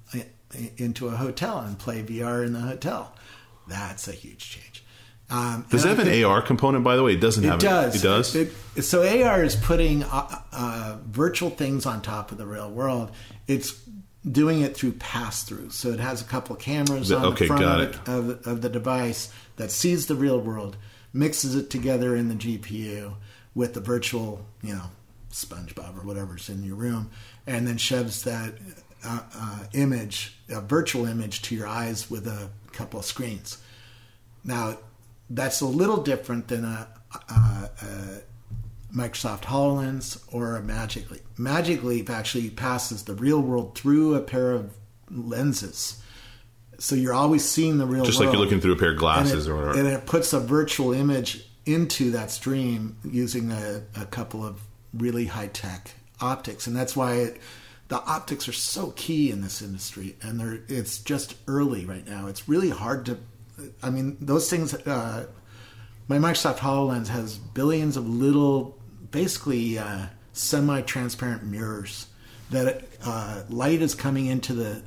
into 0.77 1.07
a 1.07 1.11
hotel 1.11 1.59
and 1.59 1.77
play 1.77 2.03
VR 2.03 2.45
in 2.45 2.53
the 2.53 2.59
hotel. 2.59 3.15
That's 3.67 4.07
a 4.07 4.11
huge 4.11 4.49
change. 4.49 4.83
Um, 5.31 5.65
does 5.69 5.85
it 5.85 5.89
have 5.89 5.99
an 5.99 6.23
AR 6.23 6.41
component, 6.41 6.83
by 6.83 6.95
the 6.95 7.03
way? 7.03 7.13
It 7.13 7.21
doesn't 7.21 7.43
it 7.43 7.47
have 7.47 7.59
does. 7.59 7.95
It, 7.95 7.99
it 7.99 8.01
does. 8.01 8.35
It, 8.35 8.81
so 8.81 9.01
AR 9.03 9.43
is 9.43 9.55
putting 9.55 10.03
uh, 10.03 10.41
uh, 10.51 10.97
virtual 11.05 11.51
things 11.51 11.85
on 11.85 12.01
top 12.01 12.31
of 12.31 12.39
the 12.39 12.47
real 12.47 12.71
world. 12.71 13.11
It's 13.47 13.79
doing 14.29 14.61
it 14.61 14.75
through 14.75 14.93
pass 14.93 15.43
through. 15.43 15.69
So 15.69 15.89
it 15.89 15.99
has 15.99 16.21
a 16.21 16.25
couple 16.25 16.55
of 16.55 16.61
cameras 16.61 17.09
the, 17.09 17.17
on 17.17 17.25
okay, 17.27 17.47
the 17.47 17.57
front 17.57 17.63
of, 17.63 18.09
of, 18.09 18.47
of, 18.47 18.61
the 18.61 18.69
device 18.69 19.31
that 19.55 19.71
sees 19.71 20.07
the 20.07 20.15
real 20.15 20.39
world, 20.39 20.77
mixes 21.13 21.55
it 21.55 21.69
together 21.69 22.15
in 22.15 22.27
the 22.27 22.35
GPU 22.35 23.13
with 23.53 23.75
the 23.75 23.79
virtual, 23.79 24.45
you 24.61 24.73
know, 24.73 24.85
SpongeBob 25.31 25.97
or 25.97 26.05
whatever's 26.05 26.49
in 26.49 26.63
your 26.63 26.75
room, 26.75 27.11
and 27.45 27.67
then 27.67 27.77
shoves 27.77 28.23
that 28.23 28.55
uh, 29.03 29.19
uh, 29.35 29.59
image, 29.73 30.37
a 30.49 30.61
virtual 30.61 31.05
image, 31.05 31.41
to 31.43 31.55
your 31.55 31.67
eyes 31.67 32.09
with 32.09 32.27
a 32.27 32.49
couple 32.71 32.99
of 32.99 33.05
screens. 33.05 33.57
Now, 34.43 34.77
that's 35.29 35.61
a 35.61 35.65
little 35.65 35.97
different 35.97 36.47
than 36.47 36.65
a, 36.65 36.87
a, 37.29 37.33
a 37.33 38.21
Microsoft 38.93 39.43
HoloLens 39.43 40.21
or 40.31 40.55
a 40.55 40.61
Magic 40.61 41.11
Leap. 41.11 41.21
Magic 41.37 41.83
Leap 41.83 42.09
actually 42.09 42.49
passes 42.49 43.03
the 43.03 43.13
real 43.13 43.41
world 43.41 43.77
through 43.77 44.15
a 44.15 44.21
pair 44.21 44.51
of 44.51 44.73
lenses. 45.11 46.01
So 46.79 46.95
you're 46.95 47.13
always 47.13 47.43
seeing 47.43 47.77
the 47.77 47.85
real 47.85 48.05
Just 48.05 48.19
world. 48.19 48.27
like 48.27 48.33
you're 48.33 48.43
looking 48.43 48.61
through 48.61 48.73
a 48.73 48.77
pair 48.77 48.91
of 48.91 48.97
glasses 48.97 49.47
it, 49.47 49.51
or 49.51 49.57
whatever. 49.57 49.79
And 49.79 49.87
it 49.87 50.05
puts 50.05 50.33
a 50.33 50.39
virtual 50.39 50.93
image 50.93 51.45
into 51.65 52.11
that 52.11 52.31
stream 52.31 52.97
using 53.03 53.51
a, 53.51 53.83
a 53.95 54.05
couple 54.05 54.45
of 54.45 54.61
really 54.93 55.25
high 55.25 55.47
tech 55.47 55.91
optics. 56.19 56.67
And 56.67 56.75
that's 56.75 56.95
why 56.95 57.15
it 57.15 57.41
the 57.89 58.01
optics 58.03 58.47
are 58.47 58.53
so 58.53 58.91
key 58.91 59.31
in 59.31 59.41
this 59.41 59.61
industry, 59.61 60.15
and 60.21 60.39
they're 60.39 60.59
it's 60.67 60.99
just 60.99 61.35
early 61.47 61.85
right 61.85 62.07
now. 62.07 62.27
It's 62.27 62.47
really 62.47 62.69
hard 62.69 63.07
to, 63.07 63.17
I 63.83 63.89
mean, 63.89 64.17
those 64.21 64.49
things. 64.49 64.73
Uh, 64.73 65.25
my 66.07 66.17
Microsoft 66.17 66.57
Hololens 66.57 67.07
has 67.07 67.37
billions 67.37 67.97
of 67.97 68.07
little, 68.07 68.79
basically 69.11 69.77
uh, 69.77 70.07
semi-transparent 70.33 71.43
mirrors 71.43 72.07
that 72.51 72.83
uh, 73.03 73.43
light 73.49 73.81
is 73.81 73.93
coming 73.93 74.25
into 74.27 74.53
the 74.53 74.81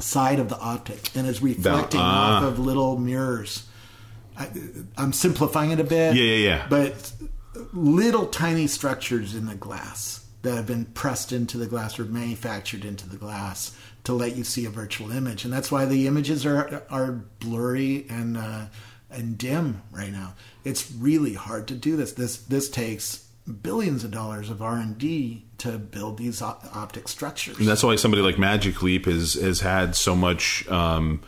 side 0.00 0.38
of 0.38 0.50
the 0.50 0.58
optic 0.58 1.14
and 1.16 1.26
is 1.26 1.40
reflecting 1.40 2.00
off 2.00 2.42
of 2.42 2.58
little 2.58 2.98
mirrors. 2.98 3.66
I, 4.38 4.48
am 4.98 5.14
simplifying 5.14 5.70
it 5.70 5.80
a 5.80 5.84
bit. 5.84 6.16
Yeah, 6.16 6.22
yeah, 6.22 6.48
yeah. 6.48 6.66
But 6.68 7.12
little 7.72 8.26
tiny 8.26 8.66
structures 8.66 9.34
in 9.34 9.46
the 9.46 9.54
glass 9.54 10.25
that 10.46 10.54
have 10.54 10.66
been 10.66 10.84
pressed 10.86 11.32
into 11.32 11.58
the 11.58 11.66
glass 11.66 11.98
or 11.98 12.04
manufactured 12.04 12.84
into 12.84 13.08
the 13.08 13.16
glass 13.16 13.76
to 14.04 14.12
let 14.12 14.36
you 14.36 14.44
see 14.44 14.64
a 14.64 14.70
virtual 14.70 15.10
image, 15.10 15.44
and 15.44 15.52
that's 15.52 15.70
why 15.72 15.84
the 15.84 16.06
images 16.06 16.46
are 16.46 16.84
are 16.88 17.12
blurry 17.40 18.06
and 18.08 18.36
uh, 18.36 18.66
and 19.10 19.36
dim 19.36 19.82
right 19.90 20.12
now. 20.12 20.34
It's 20.64 20.90
really 20.92 21.34
hard 21.34 21.66
to 21.68 21.74
do 21.74 21.96
this. 21.96 22.12
This 22.12 22.36
this 22.36 22.70
takes 22.70 23.26
billions 23.62 24.04
of 24.04 24.12
dollars 24.12 24.48
of 24.48 24.62
R 24.62 24.76
and 24.76 24.96
D 24.96 25.44
to 25.58 25.78
build 25.78 26.18
these 26.18 26.40
op- 26.40 26.64
optic 26.74 27.08
structures. 27.08 27.58
And 27.58 27.66
that's 27.66 27.82
why 27.82 27.96
somebody 27.96 28.22
like 28.22 28.38
Magic 28.38 28.80
Leap 28.82 29.06
has 29.06 29.34
has 29.34 29.60
had 29.60 29.96
so 29.96 30.14
much. 30.14 30.66
Um, 30.68 31.22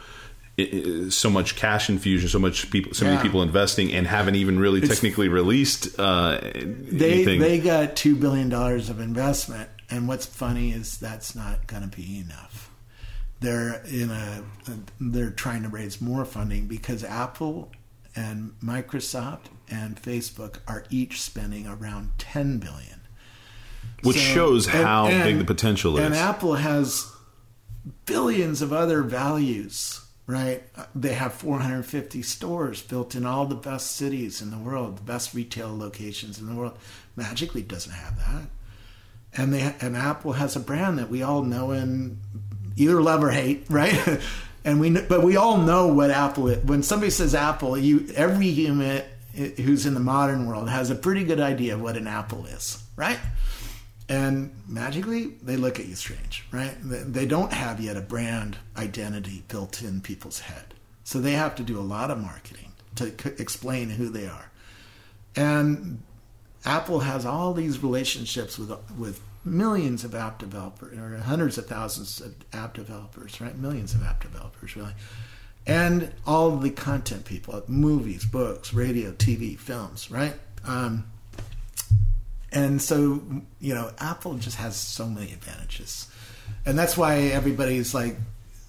so 1.11 1.31
much 1.31 1.55
cash 1.55 1.89
infusion, 1.89 2.29
so 2.29 2.39
much 2.39 2.71
people, 2.71 2.93
so 2.93 3.05
yeah. 3.05 3.13
many 3.13 3.23
people 3.23 3.43
investing, 3.43 3.93
and 3.93 4.07
haven't 4.07 4.35
even 4.35 4.59
really 4.59 4.81
it's, 4.81 4.89
technically 4.89 5.29
released. 5.29 5.99
Uh, 5.99 6.41
they 6.43 7.13
anything. 7.13 7.41
they 7.41 7.61
got 7.61 7.95
two 7.95 8.17
billion 8.17 8.49
dollars 8.49 8.91
of 8.91 8.99
investment, 8.99 9.69
and 9.89 10.09
what's 10.09 10.27
funny 10.27 10.73
is 10.73 10.99
that's 10.99 11.37
not 11.37 11.67
going 11.69 11.89
to 11.89 11.97
be 11.97 12.19
enough. 12.19 12.73
They're 13.41 13.83
in 13.85 14.11
a 14.11 14.43
they're 15.01 15.31
trying 15.31 15.63
to 15.63 15.69
raise 15.69 16.01
more 16.01 16.25
funding 16.25 16.67
because 16.67 17.05
Apple 17.05 17.71
and 18.17 18.55
Microsoft 18.61 19.47
and 19.71 20.01
Facebook 20.03 20.59
are 20.67 20.85
each 20.91 21.23
spending 21.23 21.69
around 21.69 22.11
ten 22.19 22.59
billion, 22.59 23.03
which 24.03 24.17
so, 24.17 24.35
shows 24.35 24.67
how 24.67 25.07
and, 25.07 25.23
big 25.23 25.39
the 25.39 25.45
potential 25.45 25.97
is. 25.99 26.05
And 26.05 26.17
Apple 26.17 26.55
has 26.55 27.13
billions 28.07 28.61
of 28.61 28.73
other 28.73 29.03
values 29.03 30.01
right? 30.29 30.63
Uh, 30.77 30.85
they 30.95 31.15
have 31.15 31.33
450 31.33 32.23
stores 32.23 32.83
built 32.83 33.17
in 33.17 33.25
all 33.27 33.47
the 33.47 33.57
best 33.57 33.97
cities 33.97 34.41
in 34.41 34.51
the 34.51 34.59
world, 34.59 34.99
the 34.99 35.03
best 35.03 35.35
retail 35.35 35.77
locations 35.77 36.39
in 36.39 36.47
the 36.47 36.55
world. 36.55 36.79
Magic 37.17 37.55
Leap 37.55 37.67
doesn't 37.67 37.93
have 37.93 38.17
that, 38.19 38.45
and 39.37 39.53
they 39.53 39.75
and 39.81 39.97
Apple 39.97 40.35
has 40.35 40.55
a 40.55 40.61
brand 40.61 40.99
that 40.99 41.09
we 41.11 41.23
all 41.23 41.43
know 41.43 41.73
and 41.73 42.21
either 42.77 43.03
love 43.03 43.25
or 43.25 43.31
hate, 43.31 43.65
right? 43.71 44.21
and 44.65 44.79
we 44.79 44.91
but 44.91 45.25
we 45.25 45.37
all 45.37 45.57
know 45.57 45.89
what 45.89 46.11
Apple 46.11 46.49
is. 46.49 46.63
When 46.63 46.85
somebody 46.85 47.11
says 47.11 47.35
Apple, 47.35 47.77
you 47.77 48.07
every 48.15 48.51
human 48.51 49.03
who's 49.35 49.87
in 49.87 49.95
the 49.95 50.01
modern 50.01 50.47
world 50.47 50.69
has 50.69 50.91
a 50.91 50.95
pretty 50.95 51.25
good 51.25 51.41
idea 51.41 51.75
of 51.75 51.81
what 51.81 51.97
an 51.97 52.07
apple 52.07 52.45
is, 52.47 52.83
right? 52.97 53.19
And 54.09 54.53
Magic 54.67 55.07
Leap 55.07 55.43
they 55.43 55.57
look 55.57 55.79
at 55.79 55.87
you 55.87 55.95
strange, 55.95 56.47
right? 56.51 56.75
They 56.83 57.27
don't 57.27 57.53
have 57.53 57.81
yet 57.81 57.97
a 57.97 58.01
brand 58.01 58.57
identity 58.77 59.45
built 59.49 59.83
in 59.83 60.01
people's 60.01 60.41
head. 60.41 60.75
So 61.05 61.21
they 61.21 61.33
have 61.33 61.55
to 61.57 61.63
do 61.63 61.79
a 61.79 61.81
lot 61.81 62.11
of 62.11 62.19
marketing 62.19 62.73
to 62.97 63.13
explain 63.41 63.91
who 63.91 64.09
they 64.09 64.27
are. 64.27 64.51
And 65.37 66.03
Apple 66.65 67.01
has 67.01 67.25
all 67.25 67.55
these 67.55 67.83
relationships 67.83 68.59
with 68.59 68.73
with 68.97 69.21
millions 69.45 70.05
of 70.05 70.15
app 70.15 70.39
developers 70.39 70.97
or 70.99 71.17
hundreds 71.19 71.59
of 71.59 71.67
thousands 71.67 72.21
of 72.21 72.35
app 72.53 72.75
developers, 72.75 73.41
right? 73.41 73.57
Millions 73.57 73.95
of 73.95 74.03
app 74.03 74.23
developers, 74.23 74.77
really. 74.77 74.93
And 75.67 76.13
all 76.27 76.57
the 76.57 76.71
content 76.71 77.25
people, 77.25 77.63
movies, 77.69 78.25
books, 78.25 78.73
radio, 78.73 79.13
TV, 79.13 79.59
films, 79.59 80.11
right? 80.11 80.35
Um, 80.65 81.05
and 82.53 82.81
so, 82.81 83.21
you 83.61 83.75
know, 83.75 83.91
Apple 83.99 84.35
just 84.35 84.57
has 84.57 84.77
so 84.77 85.07
many 85.07 85.33
advantages. 85.33 86.11
And 86.65 86.79
that's 86.79 86.97
why 86.97 87.19
everybody's 87.19 87.95
like 87.95 88.17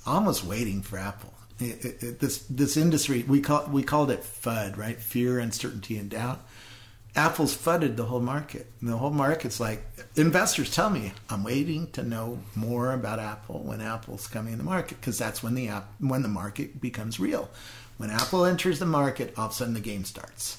almost 0.06 0.44
waiting 0.44 0.82
for 0.82 0.98
Apple. 0.98 1.34
It, 1.60 1.86
it, 1.86 2.04
it, 2.04 2.20
this 2.20 2.40
this 2.50 2.78
industry 2.78 3.24
we 3.24 3.42
call 3.42 3.68
we 3.68 3.84
called 3.84 4.12
it 4.12 4.24
FUD, 4.24 4.78
right? 4.78 4.98
Fear, 4.98 5.40
uncertainty, 5.40 5.98
and 5.98 6.10
doubt. 6.10 6.46
Apple's 7.16 7.56
fudded 7.56 7.98
the 7.98 8.06
whole 8.06 8.20
market. 8.20 8.68
And 8.80 8.90
the 8.90 8.98
whole 8.98 9.10
market's 9.10 9.60
like 9.60 9.84
investors 10.16 10.74
tell 10.74 10.90
me 10.90 11.14
I'm 11.30 11.44
waiting 11.44 11.92
to 11.92 12.04
know 12.04 12.40
more 12.56 12.94
about 12.94 13.20
Apple 13.20 13.64
when 13.64 13.82
Apple's 13.82 14.28
coming 14.28 14.54
in 14.54 14.60
the 14.60 14.66
market 14.66 15.00
because 15.00 15.18
that's 15.18 15.42
when 15.42 15.56
the 15.56 15.70
app 15.70 15.90
when 16.00 16.22
the 16.22 16.30
market 16.30 16.80
becomes 16.82 17.20
real. 17.20 17.50
When 18.00 18.10
Apple 18.10 18.46
enters 18.46 18.80
the 18.80 18.88
market, 18.88 19.36
all 19.38 19.46
of 19.46 19.52
a 19.52 19.54
sudden 19.54 19.76
the 19.76 19.80
game 19.80 20.04
starts 20.04 20.58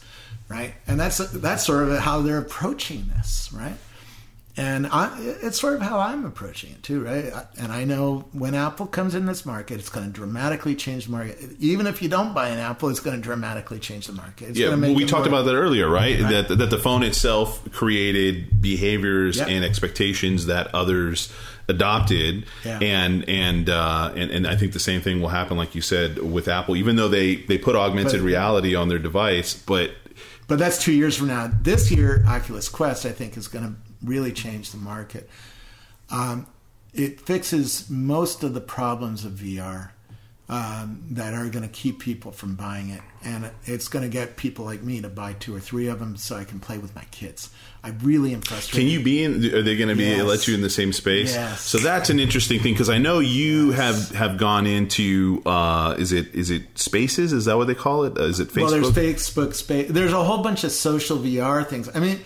right? 0.51 0.75
And 0.87 1.01
that's 1.01 1.19
that's 1.19 1.65
sort 1.65 1.89
of 1.89 1.99
how 2.01 2.21
they're 2.21 2.39
approaching 2.39 3.11
this, 3.17 3.51
right? 3.53 3.77
And 4.61 4.87
I, 4.87 5.17
it's 5.43 5.59
sort 5.61 5.75
of 5.75 5.81
how 5.83 5.99
I'm 6.01 6.25
approaching 6.27 6.71
it 6.73 6.83
too, 6.83 7.03
right? 7.03 7.33
And 7.59 7.73
I 7.73 7.85
know 7.85 8.29
when 8.33 8.55
Apple 8.55 8.87
comes 8.87 9.15
in 9.15 9.25
this 9.27 9.47
market, 9.47 9.79
it's 9.81 9.89
going 9.89 10.07
to 10.07 10.13
dramatically 10.13 10.75
change 10.75 11.07
the 11.07 11.13
market. 11.13 11.39
Even 11.61 11.87
if 11.87 12.03
you 12.03 12.09
don't 12.09 12.35
buy 12.35 12.49
an 12.49 12.59
Apple, 12.59 12.89
it's 12.91 13.01
going 13.01 13.17
to 13.17 13.23
dramatically 13.23 13.79
change 13.79 14.07
the 14.07 14.13
market. 14.13 14.51
It's 14.51 14.59
yeah, 14.59 14.67
going 14.67 14.81
to 14.81 14.89
make 14.89 14.97
we 14.97 15.07
talked 15.07 15.31
more- 15.31 15.41
about 15.41 15.51
that 15.51 15.57
earlier, 15.57 15.89
right? 15.89 16.21
Right. 16.21 16.31
That 16.49 16.59
that 16.59 16.71
the 16.71 16.79
phone 16.79 17.03
itself 17.03 17.71
created 17.73 18.61
behaviors 18.61 19.37
Yep. 19.39 19.49
and 19.49 19.65
expectations 19.65 20.47
that 20.47 20.75
others 20.75 21.33
adopted, 21.69 22.45
Yeah. 22.65 22.79
and 22.81 23.27
and, 23.29 23.71
uh, 23.71 24.13
and 24.17 24.31
and 24.31 24.47
I 24.47 24.57
think 24.57 24.73
the 24.73 24.81
same 24.81 25.01
thing 25.01 25.21
will 25.21 25.29
happen, 25.29 25.57
like 25.57 25.75
you 25.75 25.81
said, 25.83 26.19
with 26.19 26.49
Apple. 26.49 26.77
Even 26.77 26.97
though 26.97 27.09
they 27.09 27.37
they 27.37 27.59
put 27.59 27.77
augmented 27.77 28.21
But- 28.21 28.27
reality 28.27 28.75
on 28.75 28.89
their 28.89 28.99
device, 28.99 29.55
but 29.55 29.93
But 30.49 30.59
that's 30.59 30.83
two 30.83 30.93
years 30.93 31.17
from 31.17 31.29
now. 31.29 31.51
This 31.63 31.91
year, 31.93 32.25
Oculus 32.27 32.69
Quest, 32.69 33.07
I 33.07 33.13
think, 33.13 33.37
is 33.37 33.47
going 33.49 33.65
to 33.65 33.75
really 34.03 34.33
change 34.33 34.71
the 34.71 34.79
market. 34.79 35.29
Um, 36.11 36.47
it 36.93 37.21
fixes 37.21 37.89
most 37.89 38.43
of 38.43 38.55
the 38.55 38.61
problems 38.61 39.25
of 39.25 39.33
VR 39.33 39.91
um, 40.49 41.05
that 41.13 41.33
are 41.33 41.49
going 41.49 41.63
to 41.63 41.69
keep 41.69 42.01
people 42.01 42.33
from 42.33 42.57
buying 42.57 42.91
it, 42.91 43.01
and 43.23 43.49
it's 43.67 43.87
going 43.87 44.03
to 44.03 44.09
get 44.09 44.37
people 44.37 44.65
like 44.65 44.83
me 44.83 45.01
to 45.01 45.09
buy 45.09 45.35
two 45.35 45.55
or 45.55 45.61
three 45.61 45.87
of 45.87 46.01
them 46.01 46.17
so 46.17 46.35
I 46.35 46.43
can 46.43 46.59
play 46.59 46.77
with 46.77 46.93
my 46.97 47.05
kids. 47.13 47.51
I'm 47.85 47.97
really 48.01 48.35
am 48.35 48.41
frustrated. 48.41 48.81
Can 48.81 48.89
you 48.89 49.05
be 49.05 49.23
in? 49.23 49.55
Are 49.55 49.63
they 49.63 49.77
going 49.77 49.91
to 49.91 49.95
be 49.95 50.07
Yes. 50.07 50.25
let 50.25 50.49
you 50.49 50.55
in 50.57 50.63
the 50.63 50.69
same 50.69 50.93
space? 50.93 51.35
Yes. 51.35 51.61
So 51.61 51.79
that's 51.79 52.11
an 52.11 52.19
interesting 52.19 52.59
thing 52.59 52.75
because 52.75 52.91
I 52.91 52.99
know 52.99 53.21
you 53.21 53.71
have 53.71 54.11
have 54.11 54.39
gone 54.39 54.67
into 54.67 55.41
uh, 55.47 55.95
is 55.97 56.11
it 56.11 56.35
is 56.35 56.51
it 56.51 56.77
Spaces? 56.77 57.33
Is 57.33 57.45
that 57.45 57.57
what 57.57 57.69
they 57.69 57.77
call 57.77 58.03
it? 58.03 58.19
Uh, 58.19 58.23
is 58.25 58.41
it 58.41 58.49
Facebook? 58.49 58.63
Well, 58.63 58.71
there's 58.71 58.91
Facebook 58.91 59.55
space. 59.55 59.89
There's 59.89 60.13
a 60.13 60.25
whole 60.25 60.43
bunch 60.43 60.65
of 60.65 60.73
social 60.73 61.19
VR 61.19 61.65
things. 61.65 61.89
I 61.95 62.01
mean, 62.01 62.19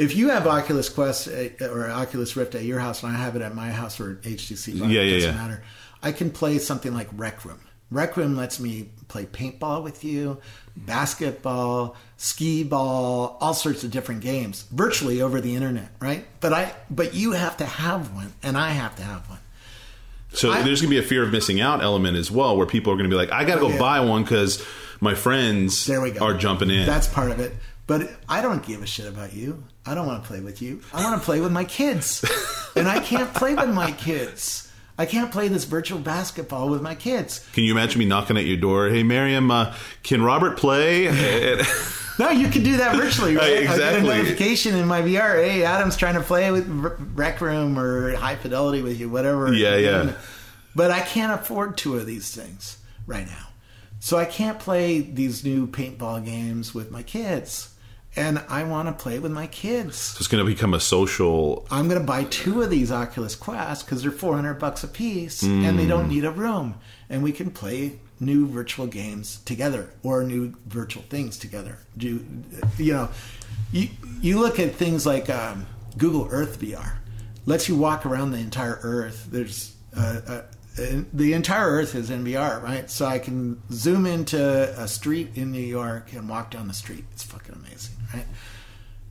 if 0.00 0.16
you 0.16 0.30
have 0.30 0.46
Oculus 0.46 0.88
Quest 0.88 1.28
uh, 1.28 1.66
or 1.66 1.88
Oculus 1.90 2.34
Rift 2.36 2.54
at 2.54 2.64
your 2.64 2.80
house, 2.80 3.02
and 3.02 3.12
I 3.14 3.16
have 3.18 3.36
it 3.36 3.42
at 3.42 3.54
my 3.54 3.70
house 3.70 4.00
or 4.00 4.16
HTC, 4.22 4.72
Vive, 4.74 4.90
Yeah, 4.90 5.02
yeah, 5.02 5.14
doesn't 5.16 5.34
yeah. 5.34 5.40
matter. 5.40 5.62
I 6.02 6.12
can 6.12 6.30
play 6.30 6.58
something 6.58 6.94
like 6.94 7.08
Rec 7.12 7.44
Room. 7.44 7.60
Rec 7.90 8.16
Room 8.16 8.36
lets 8.36 8.58
me 8.60 8.88
play 9.08 9.26
paintball 9.26 9.82
with 9.82 10.04
you, 10.04 10.38
basketball, 10.76 11.96
skee 12.16 12.62
ball, 12.64 13.36
all 13.40 13.54
sorts 13.54 13.84
of 13.84 13.90
different 13.90 14.20
games 14.20 14.64
virtually 14.70 15.20
over 15.22 15.40
the 15.40 15.54
internet, 15.56 15.90
right? 16.00 16.24
But 16.40 16.52
I, 16.52 16.72
but 16.90 17.14
you 17.14 17.32
have 17.32 17.56
to 17.58 17.64
have 17.66 18.14
one, 18.14 18.32
and 18.42 18.56
I 18.56 18.70
have 18.70 18.96
to 18.96 19.02
have 19.02 19.28
one. 19.28 19.38
So 20.32 20.52
I- 20.52 20.62
there's 20.62 20.80
going 20.80 20.90
to 20.94 21.00
be 21.00 21.04
a 21.04 21.08
fear 21.08 21.22
of 21.24 21.32
missing 21.32 21.60
out 21.60 21.82
element 21.82 22.16
as 22.16 22.30
well, 22.30 22.56
where 22.56 22.66
people 22.66 22.92
are 22.92 22.96
going 22.96 23.10
to 23.10 23.14
be 23.14 23.18
like, 23.18 23.32
I 23.32 23.44
got 23.44 23.56
to 23.56 23.60
go 23.60 23.70
Yeah. 23.70 23.78
buy 23.78 24.00
one 24.00 24.22
because 24.22 24.64
my 25.00 25.14
friends 25.14 25.86
There 25.86 26.00
we 26.00 26.12
go. 26.12 26.24
are 26.24 26.34
jumping 26.34 26.70
in. 26.70 26.86
That's 26.86 27.08
part 27.08 27.30
of 27.32 27.40
it. 27.40 27.54
But 27.90 28.08
I 28.28 28.40
don't 28.40 28.64
give 28.64 28.84
a 28.84 28.86
shit 28.86 29.08
about 29.08 29.32
you. 29.32 29.64
I 29.84 29.96
don't 29.96 30.06
want 30.06 30.22
to 30.22 30.28
play 30.28 30.38
with 30.38 30.62
you. 30.62 30.80
I 30.94 31.02
want 31.02 31.20
to 31.20 31.24
play 31.24 31.40
with 31.40 31.50
my 31.50 31.64
kids. 31.64 32.24
and 32.76 32.86
I 32.86 33.00
can't 33.00 33.34
play 33.34 33.52
with 33.56 33.70
my 33.70 33.90
kids. 33.90 34.70
I 34.96 35.06
can't 35.06 35.32
play 35.32 35.48
this 35.48 35.64
virtual 35.64 35.98
basketball 35.98 36.68
with 36.68 36.82
my 36.82 36.94
kids. 36.94 37.44
Can 37.52 37.64
you 37.64 37.72
imagine 37.72 37.98
me 37.98 38.04
knocking 38.04 38.36
at 38.36 38.44
your 38.44 38.58
door? 38.58 38.90
Hey, 38.90 39.02
Maryam, 39.02 39.50
uh, 39.50 39.74
can 40.04 40.22
Robert 40.22 40.56
play? 40.56 41.08
No, 42.18 42.28
you 42.28 42.48
can 42.48 42.62
do 42.62 42.76
that 42.76 42.96
virtually, 42.96 43.34
right? 43.34 43.66
I 43.66 43.76
get 43.78 43.94
a 43.94 44.02
notification 44.02 44.76
in 44.76 44.86
my 44.86 45.00
VR. 45.00 45.42
Hey, 45.42 45.64
Adam's 45.64 45.96
trying 45.96 46.16
to 46.16 46.20
play 46.20 46.50
with 46.50 46.66
Rec 47.14 47.40
Room 47.40 47.78
or 47.78 48.14
High 48.14 48.36
Fidelity 48.36 48.82
with 48.82 49.00
you, 49.00 49.08
whatever. 49.08 49.50
Yeah, 49.54 49.76
yeah. 49.76 50.12
But 50.76 50.90
I 50.90 51.00
can't 51.00 51.32
afford 51.32 51.78
two 51.78 51.96
of 51.96 52.04
these 52.04 52.34
things 52.34 52.76
right 53.06 53.26
now. 53.26 53.48
So 54.00 54.18
I 54.18 54.26
can't 54.26 54.58
play 54.58 55.00
these 55.00 55.44
new 55.44 55.66
paintball 55.66 56.26
games 56.26 56.74
with 56.74 56.90
my 56.90 57.02
kids. 57.02 57.70
And 58.16 58.42
I 58.48 58.64
want 58.64 58.88
to 58.88 58.92
play 59.02 59.20
with 59.20 59.30
my 59.30 59.46
kids. 59.46 60.16
it's 60.18 60.26
going 60.26 60.44
to 60.44 60.50
become 60.50 60.74
a 60.74 60.80
social. 60.80 61.66
I'm 61.70 61.88
going 61.88 62.00
to 62.00 62.06
buy 62.06 62.24
two 62.24 62.60
of 62.60 62.68
these 62.68 62.90
Oculus 62.90 63.36
Quest 63.36 63.86
because 63.86 64.02
they're 64.02 64.10
400 64.10 64.54
bucks 64.54 64.82
a 64.82 64.88
piece 64.88 65.42
and 65.42 65.78
they 65.78 65.86
don't 65.86 66.08
need 66.08 66.24
a 66.24 66.30
room. 66.32 66.74
And 67.08 67.22
we 67.22 67.30
can 67.32 67.50
play 67.52 68.00
new 68.18 68.46
virtual 68.48 68.86
games 68.88 69.40
together 69.44 69.90
or 70.02 70.24
new 70.24 70.54
virtual 70.66 71.02
things 71.04 71.38
together. 71.38 71.78
Do 71.96 72.24
you 72.78 72.92
know? 72.92 73.08
You 73.72 73.88
you 74.20 74.40
look 74.40 74.58
at 74.58 74.74
things 74.74 75.06
like 75.06 75.30
um, 75.30 75.66
Google 75.96 76.26
Earth 76.32 76.60
VR, 76.60 76.96
lets 77.46 77.68
you 77.68 77.76
walk 77.76 78.04
around 78.04 78.32
the 78.32 78.38
entire 78.38 78.80
Earth. 78.82 79.28
There's 79.30 79.74
uh, 79.96 80.20
uh, 80.26 80.42
the 81.12 81.32
entire 81.32 81.68
Earth 81.68 81.94
is 81.94 82.10
in 82.10 82.24
VR, 82.24 82.60
right? 82.62 82.90
So 82.90 83.06
I 83.06 83.18
can 83.18 83.60
zoom 83.72 84.06
into 84.06 84.38
a 84.80 84.88
street 84.88 85.30
in 85.36 85.52
New 85.52 85.60
York 85.60 86.12
and 86.12 86.28
walk 86.28 86.50
down 86.50 86.68
the 86.68 86.74
street. 86.74 87.04
It's 87.12 87.22
fucking 87.22 87.54
amazing, 87.54 87.94
right? 88.14 88.26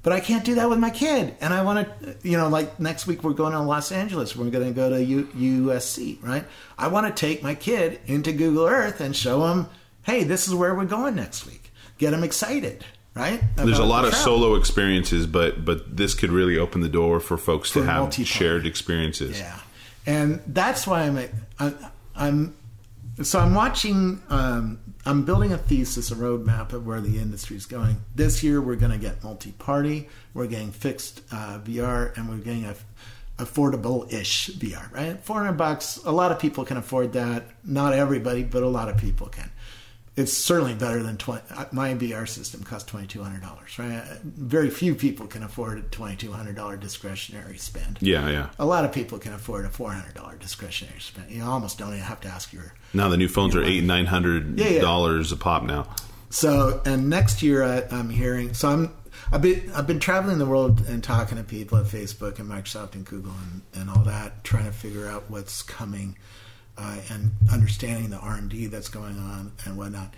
But 0.01 0.13
I 0.13 0.21
can't 0.21 0.45
do 0.45 0.55
that 0.55 0.69
with 0.69 0.79
my 0.79 0.89
kid. 0.89 1.35
And 1.41 1.53
I 1.53 1.61
want 1.61 1.87
to, 2.01 2.15
you 2.23 2.37
know, 2.37 2.47
like 2.47 2.79
next 2.79 3.05
week 3.05 3.23
we're 3.23 3.33
going 3.33 3.51
to 3.51 3.61
Los 3.61 3.91
Angeles. 3.91 4.35
We're 4.35 4.49
going 4.49 4.65
to 4.67 4.71
go 4.71 4.89
to 4.89 5.03
U- 5.03 5.27
USC, 5.35 6.23
right? 6.23 6.45
I 6.77 6.87
want 6.87 7.13
to 7.13 7.19
take 7.27 7.43
my 7.43 7.53
kid 7.53 7.99
into 8.05 8.31
Google 8.31 8.65
Earth 8.65 9.01
and 9.01 9.13
show 9.15 9.47
him, 9.47 9.67
hey, 10.03 10.23
this 10.23 10.47
is 10.47 10.55
where 10.55 10.73
we're 10.73 10.85
going 10.85 11.15
next 11.15 11.45
week. 11.45 11.71
Get 11.97 12.13
him 12.13 12.23
excited, 12.23 12.85
right? 13.13 13.41
There's 13.57 13.77
a 13.77 13.83
lot 13.83 14.03
the 14.03 14.07
of 14.09 14.15
solo 14.15 14.55
experiences, 14.55 15.27
but 15.27 15.65
but 15.65 15.97
this 15.97 16.13
could 16.13 16.31
really 16.31 16.57
open 16.57 16.79
the 16.79 16.87
door 16.87 17.19
for 17.19 17.37
folks 17.37 17.71
to 17.73 17.81
have 17.81 18.03
multi-part. 18.03 18.27
shared 18.27 18.65
experiences. 18.65 19.37
Yeah, 19.37 19.59
and 20.05 20.41
that's 20.47 20.87
why 20.87 21.01
I'm 21.01 21.19
I'm, 21.59 21.77
I'm 22.15 22.55
so 23.21 23.39
I'm 23.39 23.53
watching. 23.53 24.21
Um, 24.29 24.79
I'm 25.05 25.23
building 25.23 25.53
a 25.53 25.57
thesis, 25.57 26.11
a 26.11 26.15
roadmap 26.15 26.73
of 26.73 26.85
where 26.85 27.01
the 27.01 27.19
industry 27.19 27.55
is 27.55 27.65
going. 27.65 27.97
This 28.15 28.43
year, 28.43 28.61
we're 28.61 28.75
going 28.75 28.91
to 28.91 28.97
get 28.97 29.23
multi-party. 29.23 30.09
We're 30.33 30.47
getting 30.47 30.71
fixed 30.71 31.21
uh, 31.31 31.59
VR, 31.63 32.15
and 32.17 32.29
we're 32.29 32.37
getting 32.37 32.65
a 32.65 32.75
affordable-ish 33.37 34.49
VR. 34.51 34.93
Right, 34.93 35.19
four 35.23 35.37
hundred 35.37 35.53
bucks. 35.53 35.99
A 36.05 36.11
lot 36.11 36.31
of 36.31 36.39
people 36.39 36.65
can 36.65 36.77
afford 36.77 37.13
that. 37.13 37.45
Not 37.63 37.93
everybody, 37.93 38.43
but 38.43 38.63
a 38.63 38.67
lot 38.67 38.89
of 38.89 38.97
people 38.97 39.27
can. 39.27 39.49
It's 40.15 40.33
certainly 40.33 40.73
better 40.73 41.01
than 41.01 41.15
20. 41.17 41.41
uh, 41.55 41.65
My 41.71 41.93
VR 41.93 42.27
system 42.27 42.63
costs 42.63 42.89
twenty 42.89 43.07
two 43.07 43.23
hundred 43.23 43.41
dollars. 43.41 43.77
Right, 43.79 44.03
very 44.23 44.69
few 44.69 44.93
people 44.95 45.27
can 45.27 45.43
afford 45.43 45.77
a 45.77 45.81
twenty 45.83 46.15
two 46.17 46.31
hundred 46.33 46.55
dollar 46.55 46.75
discretionary 46.75 47.57
spend 47.57 47.99
Yeah, 48.01 48.27
yeah. 48.29 48.49
a 48.59 48.65
lot 48.65 48.83
of 48.83 48.91
people 48.91 49.17
can 49.17 49.33
afford 49.33 49.65
a 49.65 49.69
four 49.69 49.91
hundred 49.93 50.15
dollar 50.15 50.35
discretionary 50.35 50.99
spend. 50.99 51.31
You 51.31 51.43
almost 51.43 51.77
don't 51.77 51.89
even 51.93 51.99
have 52.01 52.19
to 52.21 52.27
ask 52.27 52.51
your. 52.51 52.73
Now 52.93 53.07
the 53.07 53.17
new 53.17 53.29
phones 53.29 53.55
are 53.55 53.63
eight 53.63 53.83
nine 53.83 54.07
hundred 54.07 54.59
Yeah, 54.59 54.67
yeah. 54.67 54.81
dollars 54.81 55.31
a 55.31 55.37
pop 55.37 55.63
now. 55.63 55.87
So 56.29 56.81
and 56.85 57.09
next 57.09 57.41
year 57.41 57.63
I, 57.63 57.83
I'm 57.91 58.09
hearing. 58.09 58.53
So 58.53 58.69
I'm. 58.69 58.93
I've 59.31 59.41
been 59.43 59.71
I've 59.75 59.85
been 59.87 59.99
traveling 59.99 60.39
the 60.39 60.45
world 60.45 60.85
and 60.87 61.03
talking 61.03 61.37
to 61.37 61.43
people 61.43 61.77
at 61.77 61.85
Facebook 61.85 62.39
and 62.39 62.49
Microsoft 62.49 62.93
and 62.95 63.05
Google 63.05 63.33
and, 63.43 63.61
and 63.81 63.89
all 63.89 64.03
that, 64.05 64.43
trying 64.43 64.65
to 64.65 64.71
figure 64.71 65.07
out 65.07 65.25
what's 65.29 65.61
coming, 65.61 66.17
uh, 66.79 66.97
and 67.11 67.31
understanding 67.51 68.09
the 68.09 68.17
R 68.17 68.35
and 68.35 68.49
D 68.49 68.67
that's 68.67 68.89
going 68.89 69.17
on 69.19 69.51
and 69.65 69.77
whatnot. 69.77 70.13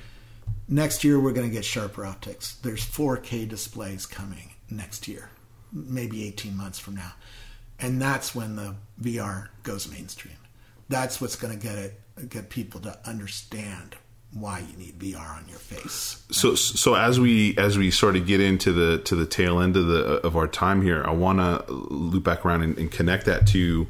Next 0.67 1.03
year 1.03 1.19
we're 1.19 1.33
going 1.33 1.47
to 1.47 1.53
get 1.53 1.65
sharper 1.65 2.05
optics. 2.05 2.55
There's 2.55 2.85
4K 2.85 3.49
displays 3.49 4.05
coming 4.05 4.51
next 4.69 5.07
year, 5.07 5.29
maybe 5.73 6.25
18 6.27 6.55
months 6.55 6.79
from 6.79 6.95
now, 6.95 7.13
and 7.79 8.01
that's 8.01 8.35
when 8.35 8.55
the 8.55 8.75
VR 9.01 9.49
goes 9.63 9.89
mainstream. 9.89 10.37
That's 10.87 11.19
what's 11.19 11.35
going 11.35 11.57
to 11.57 11.59
get 11.61 11.77
it 11.77 12.01
get 12.29 12.49
people 12.49 12.79
to 12.81 12.97
understand 13.05 13.95
why 14.33 14.59
you 14.59 14.77
need 14.77 14.97
VR 14.99 15.37
on 15.37 15.45
your 15.49 15.57
face. 15.57 16.23
So 16.31 16.55
so 16.55 16.95
as 16.95 17.19
we 17.19 17.57
as 17.57 17.77
we 17.77 17.91
sort 17.91 18.15
of 18.15 18.25
get 18.25 18.39
into 18.39 18.71
the 18.71 18.99
to 18.99 19.15
the 19.15 19.25
tail 19.25 19.59
end 19.59 19.75
of 19.75 19.87
the 19.87 20.25
of 20.25 20.37
our 20.37 20.47
time 20.47 20.81
here, 20.81 21.03
I 21.05 21.11
want 21.11 21.39
to 21.39 21.71
loop 21.73 22.23
back 22.23 22.45
around 22.45 22.61
and, 22.61 22.77
and 22.77 22.91
connect 22.91 23.25
that 23.25 23.47
to 23.47 23.87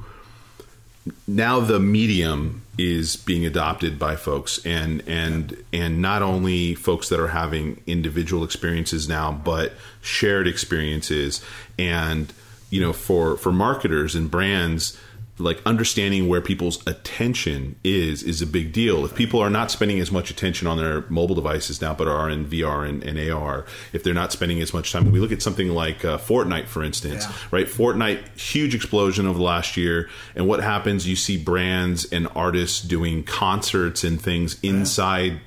now 1.27 1.59
the 1.59 1.79
medium 1.79 2.61
is 2.77 3.15
being 3.15 3.45
adopted 3.45 3.97
by 3.97 4.15
folks 4.15 4.63
and 4.65 5.03
and 5.07 5.63
and 5.73 6.01
not 6.01 6.21
only 6.21 6.75
folks 6.75 7.09
that 7.09 7.19
are 7.19 7.29
having 7.29 7.81
individual 7.87 8.43
experiences 8.43 9.09
now 9.09 9.31
but 9.31 9.73
shared 10.01 10.47
experiences. 10.47 11.43
And 11.79 12.31
you 12.69 12.81
know 12.81 12.93
for 12.93 13.37
for 13.37 13.51
marketers 13.51 14.15
and 14.15 14.29
brands 14.29 14.97
like 15.41 15.61
understanding 15.65 16.27
where 16.27 16.41
people's 16.41 16.85
attention 16.87 17.75
is 17.83 18.23
is 18.23 18.41
a 18.41 18.47
big 18.47 18.71
deal. 18.71 19.03
If 19.05 19.15
people 19.15 19.39
are 19.39 19.49
not 19.49 19.71
spending 19.71 19.99
as 19.99 20.11
much 20.11 20.31
attention 20.31 20.67
on 20.67 20.77
their 20.77 21.01
mobile 21.09 21.35
devices 21.35 21.81
now, 21.81 21.93
but 21.93 22.07
are 22.07 22.29
in 22.29 22.45
VR 22.45 22.87
and, 22.87 23.03
and 23.03 23.17
AR, 23.31 23.65
if 23.93 24.03
they're 24.03 24.13
not 24.13 24.31
spending 24.31 24.61
as 24.61 24.73
much 24.73 24.91
time, 24.91 25.11
we 25.11 25.19
look 25.19 25.31
at 25.31 25.41
something 25.41 25.69
like 25.69 26.05
uh, 26.05 26.17
Fortnite, 26.17 26.67
for 26.67 26.83
instance, 26.83 27.25
Yeah. 27.27 27.35
right? 27.51 27.67
Fortnite, 27.67 28.37
huge 28.39 28.73
explosion 28.75 29.25
over 29.27 29.37
the 29.37 29.43
last 29.43 29.75
year, 29.77 30.09
and 30.35 30.47
what 30.47 30.61
happens? 30.61 31.07
You 31.07 31.15
see 31.15 31.37
brands 31.37 32.05
and 32.11 32.27
artists 32.35 32.81
doing 32.81 33.23
concerts 33.23 34.03
and 34.03 34.21
things 34.21 34.57
inside 34.63 35.39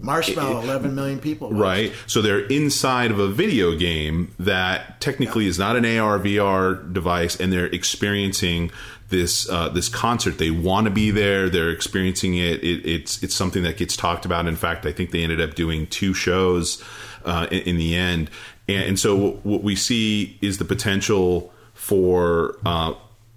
Marshmello, 0.00 0.62
11 0.64 0.94
million 0.94 1.18
people. 1.20 1.48
watched. 1.50 1.60
Right. 1.60 1.92
So 2.06 2.22
they're 2.22 2.46
inside 2.46 3.10
of 3.10 3.18
a 3.18 3.28
video 3.28 3.76
game 3.76 4.34
that 4.38 5.00
technically 5.00 5.46
is 5.46 5.58
not 5.58 5.76
an 5.76 5.84
AR 5.84 6.18
VR 6.18 6.92
device, 6.92 7.38
and 7.38 7.52
they're 7.52 7.66
experiencing 7.66 8.70
this 9.12 9.48
uh, 9.48 9.68
this 9.68 9.88
concert. 9.88 10.38
They 10.38 10.50
want 10.50 10.86
to 10.86 10.90
be 10.90 11.12
there. 11.12 11.48
They're 11.48 11.70
experiencing 11.70 12.34
it. 12.34 12.64
it. 12.64 12.84
It's 12.84 13.22
it's 13.22 13.34
something 13.36 13.62
that 13.62 13.76
gets 13.76 13.96
talked 13.96 14.24
about. 14.24 14.48
In 14.48 14.56
fact, 14.56 14.84
I 14.84 14.90
think 14.90 15.12
they 15.12 15.22
ended 15.22 15.40
up 15.40 15.54
doing 15.54 15.86
two 15.86 16.12
shows 16.14 16.82
uh, 17.24 17.46
in, 17.52 17.60
in 17.60 17.76
the 17.76 17.94
end. 17.94 18.28
And, 18.68 18.84
and 18.84 18.98
so 18.98 19.32
what 19.44 19.62
we 19.62 19.76
see 19.76 20.36
is 20.42 20.58
the 20.58 20.64
potential 20.64 21.52
for 21.74 22.58
uh, 22.66 22.94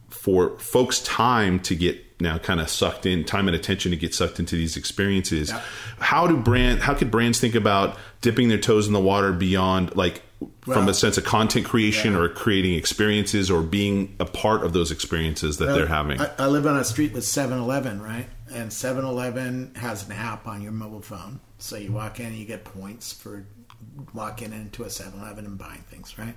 for 0.09 0.57
folks 0.57 0.99
time 1.01 1.59
to 1.59 1.75
get 1.75 2.01
now 2.21 2.37
kind 2.37 2.59
of 2.61 2.69
sucked 2.69 3.05
in 3.05 3.25
time 3.25 3.47
and 3.47 3.55
attention 3.55 3.91
to 3.91 3.97
get 3.97 4.13
sucked 4.15 4.39
into 4.39 4.55
these 4.55 4.77
experiences 4.77 5.49
Yeah. 5.49 5.61
how 5.99 6.27
do 6.27 6.37
brand 6.37 6.79
how 6.79 6.93
could 6.93 7.11
brands 7.11 7.41
think 7.41 7.55
about 7.55 7.97
dipping 8.21 8.47
their 8.47 8.57
toes 8.57 8.87
in 8.87 8.93
the 8.93 9.01
water 9.01 9.33
beyond 9.33 9.93
like 9.97 10.21
from 10.61 10.89
a 10.89 10.93
sense 10.93 11.17
of 11.17 11.23
content 11.23 11.65
creation 11.65 12.13
yeah. 12.13 12.19
or 12.19 12.29
creating 12.29 12.73
experiences 12.73 13.49
or 13.49 13.61
being 13.61 14.15
a 14.19 14.25
part 14.25 14.63
of 14.63 14.73
those 14.73 14.91
experiences 14.91 15.57
that 15.57 15.67
they're 15.67 15.87
having 15.87 16.19
I, 16.19 16.31
I 16.37 16.47
live 16.47 16.67
on 16.67 16.77
a 16.77 16.83
street 16.83 17.13
with 17.13 17.23
7-Eleven, 17.23 18.01
right? 18.01 18.27
And 18.51 18.69
7-Eleven 18.69 19.75
has 19.75 20.05
an 20.05 20.11
app 20.11 20.47
on 20.47 20.61
your 20.61 20.71
mobile 20.71 21.01
phone. 21.01 21.39
So 21.57 21.77
you 21.77 21.91
walk 21.91 22.19
in 22.19 22.27
and 22.27 22.35
you 22.35 22.45
get 22.45 22.63
points 22.65 23.13
for 23.13 23.45
walking 24.13 24.51
into 24.51 24.83
a 24.83 24.87
7-Eleven 24.87 25.45
and 25.45 25.57
buying 25.57 25.81
things, 25.89 26.17
right? 26.17 26.35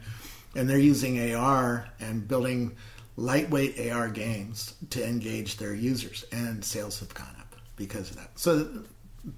And 0.55 0.69
they're 0.69 0.79
using 0.79 1.35
AR 1.35 1.89
and 2.01 2.27
building 2.27 2.77
lightweight 3.17 3.91
AR 3.91 4.09
games 4.09 4.75
to 4.91 5.07
engage 5.07 5.57
their 5.57 5.75
users, 5.75 6.25
and 6.33 6.65
sales 6.65 7.01
have 7.01 7.13
gone 7.15 7.35
up 7.41 7.57
because 7.77 8.11
of 8.11 8.17
that. 8.17 8.31
So 8.37 8.69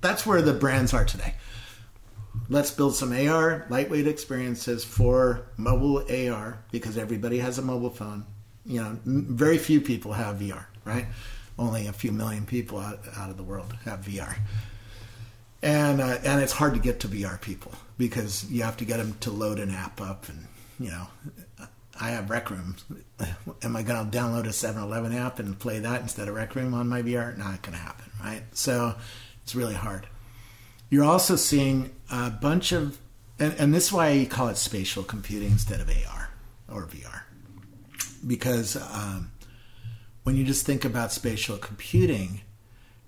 that's 0.01 0.27
where 0.27 0.43
the 0.43 0.53
brands 0.53 0.93
are 0.93 1.05
today. 1.05 1.35
Let's 2.49 2.71
build 2.71 2.95
some 2.95 3.13
AR 3.13 3.67
lightweight 3.69 4.07
experiences 4.07 4.85
for 4.85 5.47
mobile 5.57 6.05
AR 6.11 6.63
because 6.71 6.97
everybody 6.97 7.39
has 7.39 7.59
a 7.59 7.63
mobile 7.63 7.91
phone. 7.91 8.27
You 8.65 8.83
know, 8.83 8.99
very 9.05 9.59
few 9.59 9.81
people 9.81 10.13
have 10.13 10.37
VR, 10.37 10.67
right? 10.85 11.07
Only 11.59 11.87
a 11.87 11.93
few 11.93 12.13
million 12.13 12.47
people 12.47 12.79
out, 12.79 13.01
out 13.17 13.31
of 13.31 13.37
the 13.37 13.43
world 13.43 13.75
have 13.85 14.01
VR. 14.01 14.37
And 15.63 16.01
uh, 16.01 16.19
and 16.25 16.41
it's 16.41 16.53
hard 16.53 16.75
to 16.75 16.81
get 16.81 17.01
to 17.01 17.09
VR 17.09 17.41
people 17.41 17.73
because 17.99 18.51
you 18.51 18.63
have 18.63 18.77
to 18.79 18.85
get 18.85 18.97
them 18.97 19.17
to 19.21 19.31
load 19.31 19.59
an 19.59 19.71
app 19.71 20.01
up 20.01 20.29
and 20.29 20.47
you 20.79 20.91
know 20.91 21.07
I 22.01 22.11
have 22.11 22.31
Rec 22.31 22.51
Room. 22.51 22.77
Am 23.63 23.77
I 23.77 23.83
going 23.83 24.11
to 24.11 24.19
download 24.19 24.45
a 24.45 24.49
7-Eleven 24.49 25.13
app 25.13 25.39
and 25.39 25.59
play 25.59 25.81
that 25.81 26.01
instead 26.01 26.29
of 26.29 26.35
Rec 26.35 26.55
Room 26.55 26.73
on 26.73 26.89
my 26.89 27.03
VR? 27.03 27.37
Not 27.37 27.61
going 27.61 27.77
to 27.77 27.83
happen, 27.83 28.11
right? 28.23 28.43
So 28.53 28.95
it's 29.43 29.55
really 29.55 29.75
hard. 29.75 30.07
You're 30.91 31.05
also 31.05 31.37
seeing 31.37 31.91
a 32.11 32.31
bunch 32.31 32.73
of, 32.73 32.99
and, 33.39 33.55
and 33.59 33.73
this 33.73 33.87
is 33.87 33.93
why 33.93 34.11
you 34.11 34.27
call 34.27 34.49
it 34.49 34.57
spatial 34.57 35.05
computing 35.05 35.53
instead 35.53 35.81
of 35.81 35.89
AR 35.89 36.31
or 36.69 36.87
VR, 36.87 37.23
because 38.27 38.77
um, 38.77 39.31
when 40.25 40.37
you 40.37 40.45
just 40.45 40.67
think 40.67 40.85
about 40.85 41.13
spatial 41.13 41.57
computing, 41.57 42.41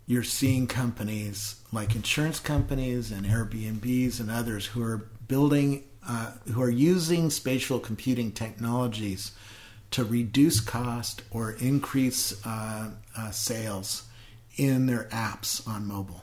you're 0.06 0.22
seeing 0.22 0.68
companies 0.68 1.56
like 1.72 1.96
insurance 1.96 2.38
companies 2.38 3.10
and 3.10 3.26
Airbnbs 3.26 4.20
and 4.20 4.30
others 4.30 4.66
who 4.66 4.82
are 4.82 5.08
building, 5.26 5.84
uh, 6.08 6.32
who 6.52 6.62
are 6.62 6.70
using 6.70 7.30
spatial 7.30 7.80
computing 7.80 8.30
technologies 8.30 9.32
to 9.90 10.04
reduce 10.04 10.60
cost 10.60 11.22
or 11.30 11.52
increase 11.52 12.44
uh, 12.46 12.90
uh, 13.16 13.30
sales 13.30 14.04
in 14.56 14.86
their 14.86 15.04
apps 15.04 15.66
on 15.68 15.86
mobile. 15.86 16.22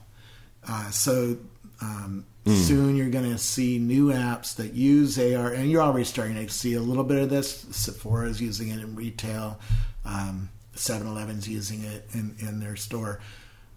Uh, 0.68 0.90
so 0.92 1.38
um, 1.82 2.26
soon 2.46 2.96
you're 2.96 3.10
going 3.10 3.30
to 3.30 3.38
see 3.38 3.78
new 3.78 4.08
apps 4.08 4.56
that 4.56 4.74
use 4.74 5.18
AR, 5.18 5.52
and 5.52 5.70
you're 5.70 5.82
already 5.82 6.06
starting 6.06 6.36
to 6.36 6.52
see 6.52 6.74
a 6.74 6.82
little 6.82 7.04
bit 7.04 7.22
of 7.22 7.30
this. 7.30 7.66
Sephora 7.72 8.28
is 8.28 8.42
using 8.42 8.70
it 8.70 8.80
in 8.80 8.96
retail. 8.96 9.60
Um, 10.06 10.50
7-Eleven's 10.76 11.48
using 11.48 11.84
it 11.84 12.08
in, 12.14 12.36
in 12.40 12.60
their 12.60 12.76
store. 12.76 13.20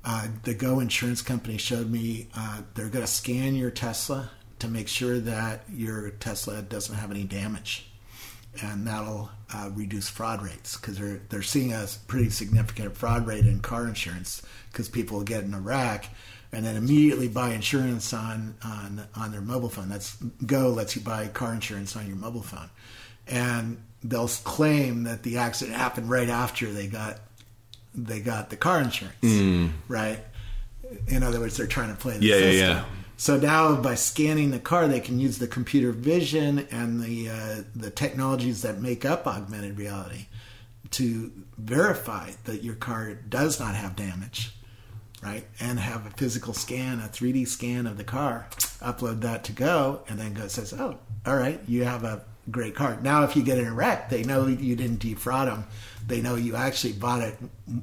Uh, 0.05 0.29
the 0.45 0.55
Go 0.55 0.81
Insurance 0.81 1.23
Company 1.23 1.59
showed 1.59 1.91
me 1.91 2.29
uh, 2.35 2.63
they're 2.75 2.89
going 2.89 3.05
to 3.05 3.11
scan 3.11 3.55
your 3.55 3.71
Tesla 3.71 4.31
to 4.59 4.69
make 4.69 4.89
sure 4.89 5.19
that 5.19 5.65
your 5.73 6.11
Tesla 6.11 6.63
doesn't 6.63 6.95
have 6.95 7.11
any 7.11 7.25
damage, 7.25 7.91
and 8.63 8.87
that'll 8.87 9.31
uh, 9.55 9.71
reduce 9.75 10.09
fraud 10.09 10.43
rates 10.43 10.77
because 10.77 10.99
they're 10.99 11.21
they're 11.29 11.43
seeing 11.43 11.73
a 11.73 11.87
pretty 12.07 12.31
significant 12.31 12.97
fraud 12.97 13.27
rate 13.27 13.47
in 13.47 13.61
car 13.61 13.87
insurance 13.87 14.43
because 14.71 14.89
people 14.89 15.23
get 15.23 15.45
in 15.45 15.55
a 15.55 15.61
wreck 15.61 16.09
and 16.53 16.65
then 16.65 16.77
immediately 16.77 17.29
buy 17.29 17.51
insurance 17.51 18.13
on 18.13 18.55
on 18.65 19.05
on 19.17 19.33
their 19.33 19.41
mobile 19.41 19.69
phone. 19.69 19.89
That's 19.89 20.17
Go 20.45 20.69
lets 20.69 20.95
you 20.97 21.03
buy 21.03 21.29
car 21.29 21.53
insurance 21.55 21.97
on 21.97 22.07
your 22.07 22.17
mobile 22.17 22.43
phone, 22.43 22.71
and 23.27 23.83
they'll 24.03 24.29
claim 24.29 25.05
that 25.05 25.23
the 25.23 25.39
accident 25.39 25.77
happened 25.77 26.11
right 26.11 26.29
after 26.29 26.73
they 26.73 26.87
got 26.87 27.21
they 27.95 28.21
got 28.21 28.51
the 28.51 28.57
car 28.57 28.81
insurance, 28.81 29.17
right? 29.89 30.19
In 31.09 31.23
other 31.23 31.41
words, 31.41 31.57
they're 31.57 31.67
trying 31.67 31.95
to 31.95 32.01
play 32.01 32.19
the 32.19 32.27
Yeah, 32.27 32.37
yeah, 32.37 32.51
yeah. 32.51 32.85
So 33.17 33.37
now, 33.37 33.77
by 33.77 33.95
scanning 33.95 34.51
the 34.51 34.59
car, 34.59 34.89
they 34.89 34.99
can 34.99 35.21
use 35.21 35.39
the 35.39 35.47
computer 35.47 35.93
vision 35.93 36.67
and 36.71 37.01
the 37.01 37.29
uh, 37.31 37.63
the 37.77 37.91
technologies 37.91 38.63
that 38.63 38.81
make 38.81 39.05
up 39.05 39.27
augmented 39.27 39.79
reality 39.79 40.27
to 40.93 41.31
verify 41.57 42.33
that 42.45 42.63
your 42.63 42.75
car 42.75 43.15
does 43.15 43.61
not 43.61 43.75
have 43.75 43.97
damage, 43.97 44.53
right? 45.23 45.47
And 45.61 45.79
have 45.79 46.07
a 46.07 46.11
physical 46.11 46.53
scan, 46.53 47.01
a 47.01 47.09
3D 47.09 47.47
scan 47.47 47.87
of 47.87 47.97
the 47.97 48.05
car, 48.05 48.47
upload 48.81 49.21
that 49.21 49.45
to 49.45 49.53
Go, 49.53 50.03
and 50.09 50.19
then 50.19 50.35
Go 50.35 50.49
says, 50.49 50.73
"Oh, 50.73 50.99
all 51.25 51.37
right, 51.37 51.61
you 51.67 51.85
have 51.85 52.05
a 52.05 52.23
great 52.51 52.75
car." 52.75 52.99
Now, 53.03 53.23
if 53.25 53.37
you 53.37 53.43
get 53.43 53.59
in 53.59 53.67
a 53.67 53.73
wreck, 53.73 54.11
they 54.11 54.25
know 54.25 54.47
you 54.47 54.77
didn't 54.77 54.99
defraud 55.01 55.49
them. 55.49 55.65
They 56.07 56.21
know 56.21 56.35
you 56.35 56.57
actually 56.57 56.95
bought 56.95 57.23
it 57.23 57.37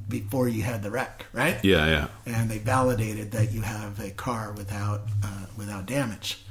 before 0.09 0.49
you 0.49 0.61
had 0.63 0.83
the 0.83 0.91
wreck, 0.91 1.25
right? 1.33 1.57
yeah 1.63 1.87
yeah 1.87 2.07
and 2.25 2.49
they 2.49 2.57
validated 2.59 3.31
that 3.31 3.51
you 3.51 3.61
have 3.61 3.99
a 3.99 4.11
car 4.11 4.51
without 4.53 5.01
uh, 5.23 5.45
without 5.57 5.85
damage. 5.85 6.43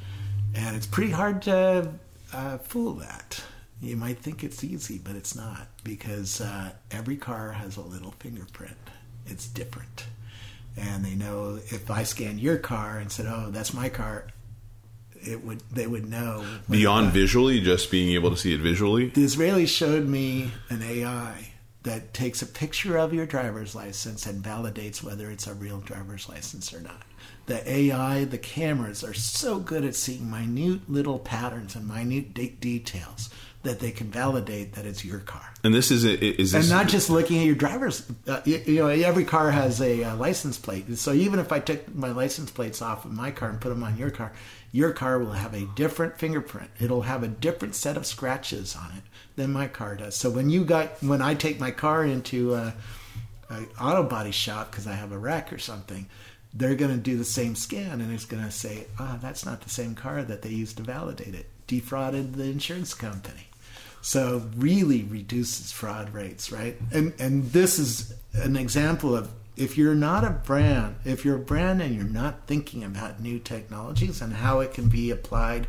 And 0.55 0.74
it's 0.74 0.86
pretty 0.86 1.12
hard 1.12 1.43
to 1.43 1.93
uh, 2.32 2.59
fool 2.59 2.95
that. 2.95 3.43
You 3.80 3.97
might 3.97 4.18
think 4.18 4.43
it's 4.43 4.64
easy, 4.64 4.99
but 4.99 5.14
it's 5.14 5.36
not 5.36 5.68
because 5.84 6.41
uh, 6.41 6.72
every 6.91 7.16
car 7.16 7.53
has 7.53 7.76
a 7.76 7.80
little 7.80 8.12
fingerprint. 8.18 8.76
It's 9.26 9.47
different, 9.47 10.07
and 10.79 11.05
they 11.05 11.14
know 11.14 11.59
if 11.66 11.91
I 11.91 12.03
scanned 12.05 12.41
your 12.41 12.57
car 12.57 12.99
and 12.99 13.11
said, 13.11 13.26
"Oh, 13.26 13.51
that's 13.51 13.74
my 13.74 13.89
car," 13.89 14.29
it 15.14 15.45
would 15.45 15.61
they 15.70 15.87
would 15.87 16.09
know 16.09 16.45
beyond 16.70 17.12
visually 17.12 17.61
just 17.61 17.91
being 17.91 18.14
able 18.14 18.31
to 18.31 18.37
see 18.37 18.55
it 18.55 18.61
visually? 18.61 19.09
The 19.09 19.24
Israelis 19.24 19.68
showed 19.68 20.07
me 20.07 20.53
an 20.70 20.83
AI 20.83 21.53
that 21.83 22.12
takes 22.12 22.43
a 22.43 22.47
picture 22.47 22.99
of 22.99 23.14
your 23.14 23.26
driver's 23.26 23.74
license 23.74 24.26
and 24.26 24.43
validates 24.43 25.03
whether 25.03 25.31
it's 25.31 25.47
a 25.47 25.55
real 25.55 25.79
driver's 25.81 26.29
license 26.29 26.74
or 26.74 26.81
not. 26.81 27.03
The 27.47 27.66
AI, 27.70 28.24
the 28.24 28.39
cameras 28.39 29.03
are 29.03 29.14
so 29.14 29.59
good 29.59 29.85
at 29.85 29.95
seeing 29.95 30.31
minute 30.31 30.91
little 30.91 31.18
patterns 31.18 31.74
and 31.74 31.89
minute 31.89 32.35
de- 32.35 32.51
details 32.51 33.31
that 33.65 33.81
they 33.81 33.91
can 33.91 34.11
validate 34.11 34.75
that 34.75 34.87
it's 34.87 35.05
your 35.05 35.19
car. 35.19 35.53
and 35.65 35.75
this 35.75 35.91
is 35.91 36.05
is 36.05 36.53
this 36.53 36.55
And 36.55 36.71
not 36.71 36.89
just 36.89 37.11
looking 37.11 37.39
at 37.39 37.47
your 37.47 37.57
driver's, 37.57 38.09
uh, 38.27 38.41
you, 38.45 38.63
you 38.65 38.77
know, 38.77 38.89
every 38.89 39.25
car 39.25 39.51
has 39.51 39.81
a 39.81 40.05
uh, 40.05 40.17
license 40.17 40.59
plate. 40.59 40.97
So 40.97 41.13
even 41.13 41.39
if 41.41 41.51
I 41.51 41.59
took 41.59 41.93
my 41.95 42.11
license 42.11 42.51
plates 42.51 42.81
off 42.81 43.05
of 43.05 43.13
my 43.13 43.31
car 43.31 43.49
and 43.51 43.61
put 43.61 43.71
them 43.71 43.83
on 43.83 43.97
your 43.97 44.11
car, 44.11 44.33
your 44.71 44.93
car 44.93 45.19
will 45.19 45.33
have 45.33 45.55
a 45.55 45.67
different 45.75 46.19
fingerprint. 46.19 46.71
It'll 46.79 47.03
have 47.03 47.23
a 47.23 47.29
different 47.29 47.75
set 47.75 47.97
of 47.97 48.07
scratches 48.07 48.77
on 48.77 48.93
it 48.97 49.03
than 49.37 49.53
my 49.53 49.67
car 49.67 49.97
does. 49.97 50.15
So 50.15 50.31
when 50.31 50.51
you 50.51 50.65
got, 50.65 51.03
when 51.03 51.23
I 51.23 51.35
take 51.35 51.59
my 51.59 51.71
car 51.71 52.05
into 52.05 52.55
a, 52.55 52.75
a 53.51 53.63
auto 53.81 54.05
body 54.05 54.31
shop 54.31 54.71
because 54.71 54.87
I 54.87 54.93
have 54.93 55.11
a 55.11 55.19
wreck 55.19 55.53
or 55.53 55.59
something, 55.59 56.07
they're 56.55 56.75
going 56.75 56.91
to 56.91 56.99
do 56.99 57.17
the 57.17 57.25
same 57.25 57.55
scan 57.55 58.01
and 58.01 58.13
it's 58.13 58.25
going 58.25 58.45
to 58.45 58.51
say, 58.51 58.87
ah, 58.99 59.19
that's 59.21 59.45
not 59.45 59.63
the 59.63 59.71
same 59.71 59.95
car 59.95 60.23
that 60.23 60.43
they 60.43 60.51
used 60.51 60.77
to 60.77 60.83
validate 60.83 61.35
it. 61.35 61.47
Defrauded 61.67 62.35
the 62.35 62.45
insurance 62.45 62.95
company. 62.95 63.47
So 64.01 64.49
really 64.57 65.03
reduces 65.03 65.72
fraud 65.72 66.14
rates, 66.14 66.53
right? 66.53 66.76
And 66.92 67.12
and 67.18 67.51
this 67.53 67.78
is 67.78 68.14
an 68.34 68.57
example 68.57 69.16
of 69.16 69.30
if 69.57 69.76
you're 69.76 69.94
not 69.94 70.24
a 70.24 70.30
brand, 70.30 70.96
if 71.05 71.24
you're 71.24 71.36
a 71.36 71.40
brand 71.40 71.82
and 71.82 71.94
you're 71.94 72.05
not 72.05 72.46
thinking 72.46 72.84
about 72.84 73.20
new 73.20 73.40
technologies 73.40 74.22
and 74.22 74.32
how 74.32 74.61
it 74.61 74.72
can 74.72 74.88
be 74.88 75.11
applied 75.11 75.66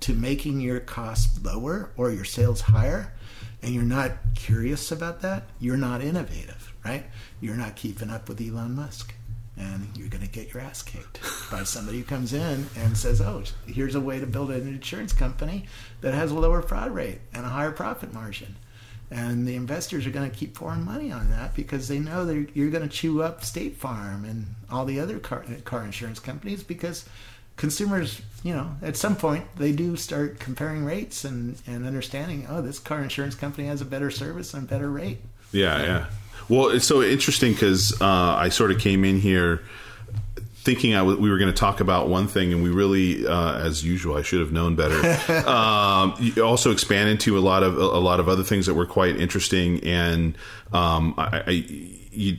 to 0.00 0.14
making 0.14 0.60
your 0.60 0.80
costs 0.80 1.42
lower 1.44 1.90
or 1.96 2.10
your 2.10 2.24
sales 2.24 2.62
higher, 2.62 3.12
and 3.62 3.74
you're 3.74 3.82
not 3.82 4.12
curious 4.34 4.90
about 4.90 5.20
that, 5.20 5.44
you're 5.60 5.76
not 5.76 6.02
innovative, 6.02 6.74
right? 6.84 7.04
You're 7.40 7.56
not 7.56 7.76
keeping 7.76 8.10
up 8.10 8.28
with 8.28 8.40
Elon 8.40 8.74
Musk. 8.74 9.14
And 9.58 9.88
you're 9.96 10.08
going 10.08 10.24
to 10.24 10.30
get 10.30 10.52
your 10.52 10.62
ass 10.62 10.82
kicked 10.82 11.20
by 11.50 11.64
somebody 11.64 11.98
who 11.98 12.04
comes 12.04 12.34
in 12.34 12.66
and 12.76 12.96
says, 12.96 13.20
"Oh, 13.22 13.42
here's 13.66 13.94
a 13.94 14.00
way 14.00 14.20
to 14.20 14.26
build 14.26 14.50
an 14.50 14.68
insurance 14.68 15.14
company 15.14 15.64
that 16.02 16.12
has 16.12 16.30
a 16.30 16.38
lower 16.38 16.60
fraud 16.60 16.90
rate 16.92 17.20
and 17.32 17.46
a 17.46 17.48
higher 17.48 17.72
profit 17.72 18.12
margin." 18.12 18.56
And 19.10 19.46
the 19.46 19.54
investors 19.54 20.06
are 20.06 20.10
going 20.10 20.28
to 20.30 20.36
keep 20.36 20.54
pouring 20.54 20.84
money 20.84 21.12
on 21.12 21.30
that 21.30 21.54
because 21.54 21.86
they 21.88 21.98
know 21.98 22.24
that 22.26 22.48
you're 22.54 22.70
going 22.70 22.82
to 22.82 22.94
chew 22.94 23.22
up 23.22 23.44
State 23.44 23.76
Farm 23.76 24.24
and 24.24 24.46
all 24.70 24.84
the 24.84 24.98
other 24.98 25.18
car, 25.18 25.44
car 25.64 25.84
insurance 25.84 26.18
companies 26.18 26.64
because 26.64 27.08
consumers, 27.56 28.20
you 28.42 28.52
know, 28.52 28.76
at 28.82 28.96
some 28.96 29.16
point 29.16 29.44
they 29.56 29.72
do 29.72 29.96
start 29.96 30.40
comparing 30.40 30.84
rates 30.84 31.24
and, 31.24 31.60
and 31.66 31.86
understanding, 31.86 32.46
oh, 32.48 32.62
this 32.62 32.78
car 32.78 33.00
insurance 33.00 33.34
company 33.34 33.68
has 33.68 33.80
a 33.80 33.84
better 33.84 34.10
service 34.10 34.52
and 34.54 34.68
better 34.68 34.90
rate. 34.90 35.18
Yeah, 35.52 35.82
yeah. 35.82 36.06
Well, 36.48 36.68
it's 36.68 36.86
so 36.86 37.02
interesting 37.02 37.52
because 37.52 38.00
uh, 38.00 38.04
I 38.04 38.50
sort 38.50 38.70
of 38.70 38.78
came 38.78 39.04
in 39.04 39.20
here 39.20 39.62
thinking 40.66 40.94
I 40.94 40.98
w- 40.98 41.18
we 41.18 41.30
were 41.30 41.38
going 41.38 41.52
to 41.52 41.58
talk 41.58 41.80
about 41.80 42.08
one 42.08 42.26
thing, 42.26 42.52
and 42.52 42.62
we 42.62 42.70
really, 42.70 43.24
uh, 43.24 43.58
as 43.58 43.84
usual, 43.84 44.16
I 44.16 44.22
should 44.22 44.40
have 44.40 44.50
known 44.50 44.74
better. 44.74 44.98
um, 45.48 46.14
you 46.18 46.44
also 46.44 46.72
expand 46.72 47.08
into 47.08 47.38
a 47.38 47.40
lot 47.40 47.62
of 47.62 47.78
a 47.78 47.98
lot 47.98 48.20
of 48.20 48.28
other 48.28 48.42
things 48.42 48.66
that 48.66 48.74
were 48.74 48.86
quite 48.86 49.16
interesting, 49.16 49.82
and 49.84 50.36
um, 50.72 51.14
I, 51.16 51.42
I 51.46 51.50
you 51.50 52.38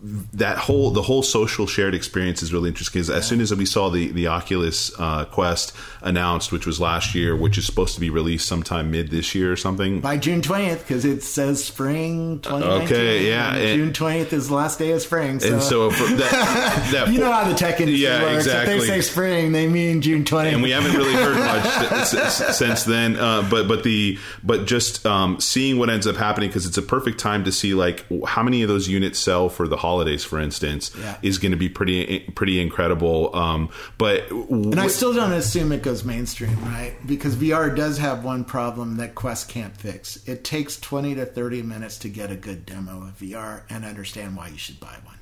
that 0.00 0.58
whole 0.58 0.90
the 0.90 1.02
whole 1.02 1.22
social 1.22 1.66
shared 1.66 1.94
experience 1.94 2.40
is 2.42 2.52
really 2.52 2.68
interesting 2.68 3.00
because 3.00 3.10
as 3.10 3.26
soon 3.26 3.40
as 3.40 3.52
we 3.52 3.66
saw 3.66 3.88
the 3.88 4.08
the 4.12 4.28
Oculus 4.28 4.92
uh, 4.98 5.24
Quest 5.24 5.72
announced, 6.02 6.52
which 6.52 6.66
was 6.66 6.80
last 6.80 7.16
year, 7.16 7.34
which 7.34 7.58
is 7.58 7.66
supposed 7.66 7.94
to 7.94 8.00
be 8.00 8.08
released 8.08 8.46
sometime 8.46 8.92
mid 8.92 9.10
this 9.10 9.34
year 9.34 9.52
or 9.52 9.56
something 9.56 10.00
by 10.00 10.16
June 10.16 10.40
twentieth 10.40 10.86
because 10.86 11.04
it 11.04 11.22
says 11.22 11.64
spring 11.64 12.40
twenty. 12.40 12.64
Okay, 12.64 13.28
yeah, 13.28 13.54
and 13.54 13.76
June 13.76 13.92
twentieth 13.92 14.32
is 14.32 14.48
the 14.48 14.54
last 14.54 14.78
day 14.78 14.92
of 14.92 15.02
spring. 15.02 15.40
So. 15.40 15.54
And 15.54 15.62
so 15.62 15.90
that, 15.90 16.88
that 16.92 17.12
you 17.12 17.18
know 17.18 17.32
how 17.32 17.48
the 17.48 17.56
tech 17.56 17.80
industry 17.80 18.04
yeah, 18.04 18.22
works. 18.22 18.46
Exactly. 18.46 18.74
If 18.74 18.80
they 18.82 18.86
say 18.86 19.00
spring, 19.00 19.50
they 19.50 19.66
mean 19.66 20.00
June 20.00 20.24
twentieth. 20.24 20.54
And 20.54 20.62
we 20.62 20.70
haven't 20.70 20.94
really 20.94 21.14
heard 21.14 21.38
much 21.38 22.06
since 22.54 22.84
then. 22.84 23.16
Uh, 23.16 23.48
but 23.50 23.66
but 23.66 23.82
the 23.82 24.16
but 24.44 24.66
just 24.66 25.04
um, 25.04 25.40
seeing 25.40 25.76
what 25.76 25.90
ends 25.90 26.06
up 26.06 26.14
happening 26.14 26.50
because 26.50 26.66
it's 26.66 26.78
a 26.78 26.82
perfect 26.82 27.18
time 27.18 27.42
to 27.44 27.50
see 27.50 27.74
like 27.74 28.06
how 28.26 28.44
many 28.44 28.62
of 28.62 28.68
those 28.68 28.88
units 28.88 29.18
sell 29.18 29.48
for 29.48 29.66
the 29.66 29.76
holidays, 29.88 30.24
for 30.24 30.38
instance, 30.38 30.90
yeah. 30.98 31.16
is 31.22 31.38
going 31.38 31.52
to 31.52 31.58
be 31.58 31.68
pretty 31.68 32.20
pretty 32.34 32.60
incredible. 32.60 33.34
Um, 33.34 33.70
but 33.96 34.28
w- 34.28 34.70
and 34.70 34.80
I 34.80 34.88
still 34.88 35.14
don't 35.14 35.32
assume 35.32 35.72
it 35.72 35.82
goes 35.82 36.04
mainstream, 36.04 36.58
right? 36.64 36.94
Because 37.06 37.34
VR 37.36 37.74
does 37.74 37.98
have 37.98 38.24
one 38.24 38.44
problem 38.44 38.96
that 38.98 39.14
Quest 39.14 39.48
can't 39.48 39.76
fix. 39.76 40.16
It 40.28 40.44
takes 40.44 40.78
twenty 40.78 41.14
to 41.14 41.24
thirty 41.24 41.62
minutes 41.62 41.98
to 41.98 42.08
get 42.08 42.30
a 42.30 42.36
good 42.36 42.66
demo 42.66 43.02
of 43.02 43.18
VR 43.18 43.62
and 43.70 43.84
understand 43.84 44.36
why 44.36 44.48
you 44.48 44.58
should 44.58 44.78
buy 44.78 44.96
one. 45.04 45.18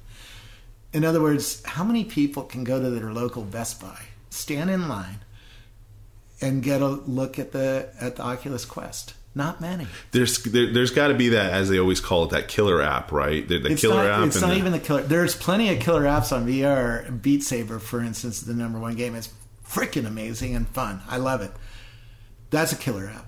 In 0.93 1.05
other 1.05 1.21
words, 1.21 1.63
how 1.65 1.85
many 1.85 2.05
people 2.05 2.43
can 2.43 2.65
go 2.65 2.81
to 2.81 2.91
their 2.91 3.13
local 3.13 3.43
Best 3.43 3.81
Buy, 3.81 4.01
stand 4.31 4.71
in 4.71 4.89
line, 4.89 5.21
and 6.41 6.63
get 6.63 6.81
a 6.81 6.89
look 6.89 7.39
at 7.39 7.53
the 7.53 7.91
at 8.01 8.17
the 8.17 8.23
Oculus 8.23 8.65
Quest? 8.65 9.15
Not 9.37 9.61
many. 9.61 9.87
There's 10.13 10.43
there, 10.45 10.67
has 10.73 10.91
got 10.91 11.09
to 11.09 11.15
be 11.15 11.29
that 11.29 11.53
as 11.53 11.69
they 11.69 11.79
always 11.79 12.01
call 12.01 12.25
it 12.25 12.31
that 12.31 12.49
killer 12.49 12.81
app, 12.81 13.13
right? 13.13 13.47
The, 13.47 13.59
the 13.59 13.73
it's 13.73 13.83
killer 13.83 13.97
not, 13.97 14.23
app. 14.23 14.27
It's 14.29 14.41
not 14.41 14.49
the, 14.49 14.57
even 14.57 14.73
the 14.73 14.79
killer. 14.79 15.03
There's 15.03 15.37
plenty 15.37 15.69
of 15.69 15.79
killer 15.79 16.05
apps 16.05 16.35
on 16.35 16.47
VR. 16.47 17.21
Beat 17.21 17.43
Saber, 17.43 17.79
for 17.79 18.01
instance, 18.01 18.41
the 18.41 18.55
number 18.55 18.79
one 18.79 18.97
game 18.97 19.15
is 19.15 19.29
freaking 19.69 20.07
amazing 20.07 20.57
and 20.57 20.67
fun. 20.67 21.03
I 21.07 21.19
love 21.19 21.43
it. 21.43 21.53
That's 22.49 22.73
a 22.73 22.77
killer 22.77 23.09
app. 23.09 23.27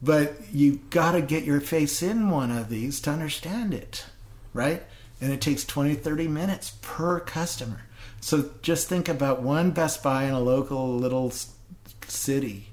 But 0.00 0.32
you 0.50 0.80
got 0.88 1.12
to 1.12 1.20
get 1.20 1.44
your 1.44 1.60
face 1.60 2.02
in 2.02 2.30
one 2.30 2.50
of 2.50 2.70
these 2.70 2.98
to 3.02 3.10
understand 3.10 3.74
it, 3.74 4.06
right? 4.54 4.82
And 5.20 5.30
it 5.30 5.42
takes 5.42 5.66
20, 5.66 5.94
30 5.94 6.26
minutes 6.26 6.72
per 6.80 7.20
customer. 7.20 7.82
So 8.22 8.50
just 8.62 8.88
think 8.88 9.10
about 9.10 9.42
one 9.42 9.72
Best 9.72 10.02
Buy 10.02 10.24
in 10.24 10.32
a 10.32 10.40
local 10.40 10.96
little 10.96 11.30
city 12.08 12.69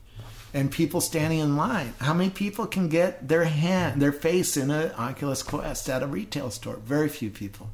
and 0.53 0.71
people 0.71 1.01
standing 1.01 1.39
in 1.39 1.57
line. 1.57 1.93
How 1.99 2.13
many 2.13 2.29
people 2.29 2.65
can 2.65 2.89
get 2.89 3.27
their 3.27 3.45
hand, 3.45 4.01
their 4.01 4.11
face 4.11 4.57
in 4.57 4.71
an 4.71 4.91
Oculus 4.91 5.43
Quest 5.43 5.89
at 5.89 6.03
a 6.03 6.07
retail 6.07 6.49
store? 6.51 6.77
Very 6.77 7.09
few 7.09 7.29
people. 7.29 7.69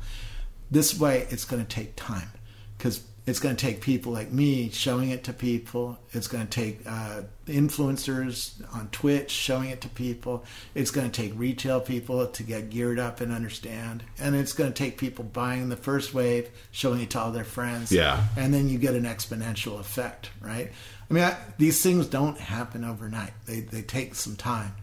This 0.72 1.00
way, 1.00 1.28
it's 1.30 1.46
going 1.46 1.64
to 1.64 1.68
take 1.68 1.96
time 1.96 2.30
because 2.78 3.04
it's 3.26 3.40
going 3.40 3.56
to 3.56 3.66
take 3.66 3.80
people 3.80 4.12
like 4.12 4.34
me 4.34 4.70
showing 4.70 5.10
it 5.10 5.24
to 5.26 5.34
people. 5.34 5.98
It's 6.12 6.28
going 6.28 6.46
to 6.46 6.50
take 6.50 6.86
uh, 6.86 7.22
influencers 7.48 8.62
on 8.76 8.90
Twitch 8.90 9.32
showing 9.32 9.70
it 9.70 9.80
to 9.82 9.90
people. 9.90 10.44
It's 10.76 10.92
going 10.92 11.10
to 11.10 11.22
take 11.22 11.32
retail 11.38 11.80
people 11.80 12.28
to 12.28 12.44
get 12.44 12.70
geared 12.70 13.00
up 13.00 13.22
and 13.22 13.32
understand. 13.32 14.04
And 14.20 14.36
it's 14.36 14.52
going 14.52 14.74
to 14.74 14.78
take 14.78 14.98
people 14.98 15.24
buying 15.24 15.70
the 15.70 15.78
first 15.78 16.14
wave, 16.14 16.50
showing 16.72 17.00
it 17.00 17.12
to 17.12 17.20
all 17.20 17.32
their 17.32 17.46
friends. 17.46 17.94
Yeah. 17.94 18.26
And 18.36 18.54
then 18.54 18.68
you 18.68 18.78
get 18.78 18.94
an 18.94 19.06
exponential 19.06 19.80
effect, 19.80 20.30
right? 20.42 20.74
I 21.14 21.16
mean, 21.16 21.24
I, 21.26 21.38
these 21.60 21.80
things 21.84 22.08
don't 22.08 22.40
happen 22.40 22.84
overnight. 22.84 23.34
They 23.46 23.60
they 23.60 23.84
take 23.84 24.16
some 24.16 24.36
time, 24.36 24.74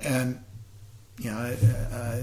and 0.00 0.38
you 1.18 1.32
know, 1.32 1.36
uh, 1.36 1.94
uh, 1.94 2.20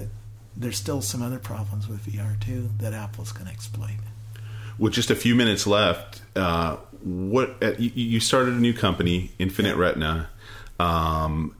there's 0.56 0.78
still 0.78 1.02
some 1.02 1.20
other 1.20 1.38
problems 1.38 1.86
with 1.86 2.00
VR 2.06 2.40
too 2.40 2.70
that 2.78 2.94
Apple's 2.94 3.30
going 3.30 3.44
to 3.44 3.52
exploit. 3.52 3.90
With 4.78 4.94
just 4.94 5.10
a 5.10 5.14
few 5.14 5.34
minutes 5.34 5.66
left, 5.66 6.22
uh, 6.34 6.76
what 7.02 7.62
uh, 7.62 7.72
you, 7.78 7.90
you, 7.94 8.20
started 8.20 8.54
a 8.54 8.58
new 8.58 8.72
company, 8.72 9.32
Infinite 9.38 9.76
yeah. 9.76 9.82
Retina. 9.82 10.30
Um, 10.80 11.54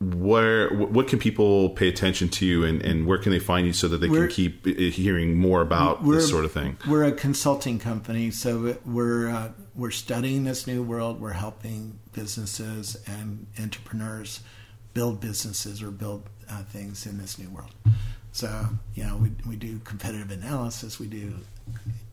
where 0.00 0.70
what 0.70 1.08
can 1.08 1.18
people 1.18 1.70
pay 1.70 1.88
attention 1.88 2.28
to 2.28 2.64
and, 2.64 2.80
and 2.82 3.04
where 3.04 3.18
can 3.18 3.32
they 3.32 3.40
find 3.40 3.66
you 3.66 3.72
so 3.72 3.88
that 3.88 3.98
they 3.98 4.08
we're, 4.08 4.28
can 4.28 4.34
keep 4.34 4.64
hearing 4.64 5.36
more 5.36 5.60
about 5.60 6.06
this 6.06 6.30
sort 6.30 6.44
of 6.44 6.52
thing 6.52 6.76
we're 6.88 7.02
a 7.02 7.10
consulting 7.10 7.80
company 7.80 8.30
so 8.30 8.78
we're 8.86 9.28
uh, 9.28 9.48
we're 9.78 9.90
studying 9.90 10.44
this 10.44 10.66
new 10.66 10.82
world 10.82 11.20
we're 11.20 11.32
helping 11.32 11.98
businesses 12.12 12.96
and 13.06 13.46
entrepreneurs 13.58 14.40
build 14.92 15.20
businesses 15.20 15.82
or 15.82 15.90
build 15.90 16.28
uh, 16.50 16.62
things 16.64 17.06
in 17.06 17.16
this 17.16 17.38
new 17.38 17.48
world 17.48 17.70
so 18.32 18.66
you 18.94 19.04
know 19.04 19.16
we, 19.16 19.30
we 19.48 19.56
do 19.56 19.78
competitive 19.84 20.30
analysis 20.30 20.98
we 20.98 21.06
do 21.06 21.32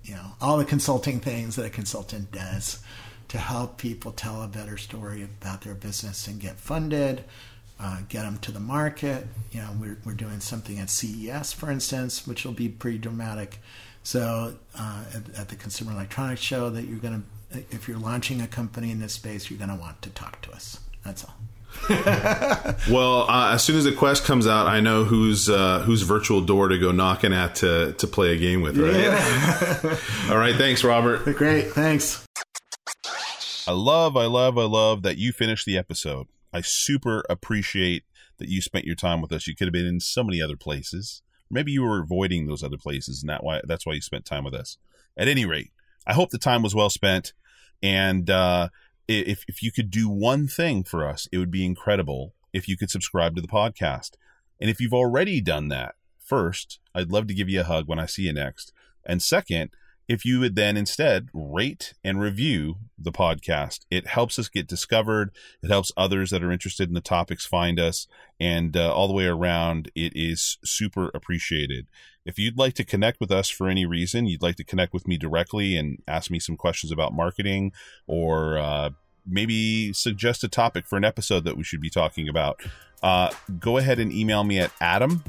you 0.04 0.14
know 0.14 0.32
all 0.40 0.58
the 0.58 0.66
consulting 0.66 1.20
things 1.20 1.56
that 1.56 1.66
a 1.66 1.70
consultant 1.70 2.32
does 2.32 2.80
to 3.28 3.40
help 3.40 3.78
people 3.78 4.12
tell 4.12 4.44
a 4.44 4.48
better 4.48 4.78
story 4.78 5.24
about 5.24 5.62
their 5.62 5.74
business 5.74 6.28
and 6.28 6.40
get 6.40 6.58
funded 6.58 7.24
uh, 7.80 8.00
get 8.08 8.24
them 8.24 8.38
to 8.40 8.52
the 8.52 8.60
market. 8.60 9.28
You 9.52 9.62
know, 9.62 9.70
we're, 9.80 9.98
we're 10.06 10.14
doing 10.14 10.40
something 10.40 10.80
at 10.80 10.90
CES, 10.90 11.54
for 11.54 11.70
instance, 11.70 12.26
which 12.26 12.46
will 12.46 12.54
be 12.54 12.70
pretty 12.70 12.98
dramatic. 12.98 13.60
So 14.04 14.56
uh, 14.78 15.04
at, 15.14 15.40
at, 15.40 15.50
the 15.50 15.56
Consumer 15.56 15.92
Electronics 15.92 16.42
Show, 16.42 16.70
that 16.70 16.84
you're 16.84 17.00
going 17.00 17.22
to, 17.22 17.28
if 17.72 17.88
you're 17.88 17.98
launching 17.98 18.42
a 18.42 18.48
company 18.48 18.92
in 18.92 19.00
this 19.00 19.14
space, 19.14 19.50
you're 19.50 19.60
going 19.60 19.70
to 19.70 19.76
want 19.76 20.02
to 20.04 20.10
talk 20.10 20.42
to 20.44 20.52
us. 20.52 20.80
That's 21.04 21.24
all. 21.24 21.36
well, 22.90 23.30
uh, 23.30 23.52
as 23.54 23.64
soon 23.64 23.76
as 23.76 23.84
the 23.84 23.92
Quest 23.92 24.24
comes 24.24 24.48
out, 24.48 24.66
I 24.66 24.80
know 24.80 25.04
whose 25.04 25.50
uh, 25.50 25.80
whose 25.80 26.04
virtual 26.04 26.42
door 26.42 26.70
to 26.70 26.80
go 26.80 26.92
knocking 26.92 27.34
at 27.34 27.56
to 27.56 27.94
to 27.94 28.08
play 28.08 28.34
a 28.34 28.38
game 28.38 28.62
with. 28.62 28.78
Right? 28.78 28.96
Yeah. 28.96 29.98
all 30.32 30.38
right. 30.38 30.56
Thanks, 30.56 30.84
Robert. 30.84 31.26
Great. 31.36 31.72
Thanks. 31.72 32.26
I 33.68 33.72
love, 33.72 34.16
I 34.16 34.26
love, 34.26 34.58
I 34.58 34.66
love 34.66 35.02
that 35.02 35.18
you 35.18 35.32
finished 35.32 35.66
the 35.66 35.78
episode. 35.78 36.28
I 36.54 36.62
super 36.62 37.24
appreciate 37.30 38.04
that 38.38 38.48
you 38.48 38.62
spent 38.62 38.86
your 38.86 38.96
time 38.96 39.22
with 39.22 39.32
us. 39.32 39.48
You 39.48 39.56
could 39.56 39.68
have 39.68 39.74
been 39.74 39.88
in 39.88 40.00
so 40.00 40.24
many 40.24 40.42
other 40.42 40.56
places. 40.56 41.24
Maybe 41.50 41.72
you 41.72 41.84
were 41.84 42.02
avoiding 42.02 42.46
those 42.46 42.64
other 42.64 42.78
places, 42.78 43.22
and 43.22 43.30
that 43.30 43.44
why 43.44 43.62
that's 43.66 43.86
why 43.86 43.94
you 43.94 44.02
spent 44.02 44.26
time 44.26 44.44
with 44.44 44.54
us. 44.54 44.78
At 45.18 45.28
any 45.28 45.46
rate, 45.46 45.72
I 46.08 46.14
hope 46.14 46.30
the 46.30 46.38
time 46.38 46.62
was 46.62 46.76
well 46.76 46.90
spent. 46.90 47.34
And 47.82 48.30
uh, 48.30 48.70
if 49.08 49.44
if 49.48 49.62
you 49.62 49.72
could 49.72 49.92
do 49.92 50.10
one 50.10 50.48
thing 50.48 50.84
for 50.84 51.08
us, 51.08 51.28
it 51.32 51.38
would 51.38 51.52
be 51.52 51.66
incredible 51.66 52.34
if 52.54 52.68
you 52.68 52.78
could 52.78 52.90
subscribe 52.90 53.36
to 53.36 53.42
the 53.42 53.48
podcast. 53.48 54.12
And 54.60 54.70
if 54.70 54.80
you've 54.80 54.94
already 54.94 55.42
done 55.42 55.68
that, 55.70 55.96
first, 56.20 56.80
I'd 56.94 57.12
love 57.12 57.28
to 57.28 57.34
give 57.34 57.50
you 57.50 57.62
a 57.62 57.66
hug 57.66 57.88
when 57.88 58.00
I 58.00 58.06
see 58.06 58.24
you 58.24 58.34
next. 58.34 58.72
And 59.06 59.22
second, 59.22 59.72
if 60.08 60.26
you 60.26 60.40
would 60.40 60.56
then 60.56 60.78
instead 60.78 61.30
rate 61.34 61.94
and 62.04 62.20
review 62.20 62.76
the 62.98 63.12
podcast. 63.12 63.86
It 63.90 64.08
helps 64.08 64.38
us 64.38 64.50
get 64.50 64.68
discovered. 64.68 65.32
It 65.64 65.70
helps 65.70 65.92
others 65.98 66.30
that 66.30 66.44
are 66.44 66.52
interested 66.52 66.88
in 66.88 66.94
the 66.94 67.02
topics 67.02 67.46
find 67.46 67.80
us. 67.80 68.08
And 68.40 68.78
uh, 68.78 68.94
all 68.94 69.08
the 69.08 69.14
way 69.14 69.26
around, 69.26 69.92
it 69.96 70.14
is 70.16 70.58
super 70.64 71.10
appreciated. 71.14 71.88
If 72.26 72.40
you'd 72.40 72.58
like 72.58 72.74
to 72.76 72.84
connect 72.84 73.20
with 73.20 73.32
us 73.32 73.50
for 73.50 73.70
any 73.70 73.86
reason, 73.86 74.26
you'd 74.26 74.42
like 74.42 74.56
to 74.56 74.64
connect 74.64 74.94
with 74.94 75.08
me 75.08 75.18
directly 75.18 75.76
and 75.76 76.02
ask 76.08 76.32
me 76.32 76.40
some 76.40 76.58
questions 76.58 76.92
about 76.92 77.14
marketing 77.14 77.72
or 78.08 78.58
uh, 78.58 78.90
maybe 79.28 79.94
suggest 79.94 80.44
a 80.44 80.48
topic 80.48 80.88
for 80.88 80.98
an 80.98 81.06
episode 81.06 81.44
that 81.46 81.58
we 81.58 81.64
should 81.64 81.82
be 81.82 81.90
talking 81.90 82.28
about, 82.28 82.62
uh, 83.04 83.30
go 83.60 83.78
ahead 83.78 84.00
and 84.00 84.12
email 84.12 84.44
me 84.44 84.60
at 84.60 84.72
adam, 84.82 85.24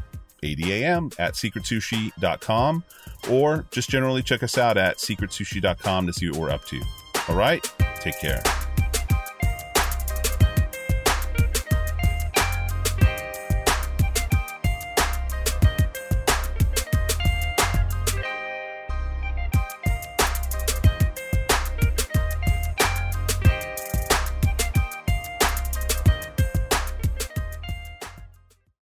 ADAM, 0.54 1.12
at 1.18 1.34
secretsushi.com 1.34 2.84
or 3.30 3.66
just 3.70 3.90
generally 3.90 4.22
check 4.22 4.42
us 4.42 4.58
out 4.58 4.76
at 4.76 4.98
secretsushi.com 4.98 6.06
to 6.06 6.12
see 6.12 6.30
what 6.30 6.38
we're 6.38 6.50
up 6.50 6.64
to. 6.66 6.80
All 7.28 7.36
right, 7.36 7.62
take 8.00 8.18
care. 8.20 8.42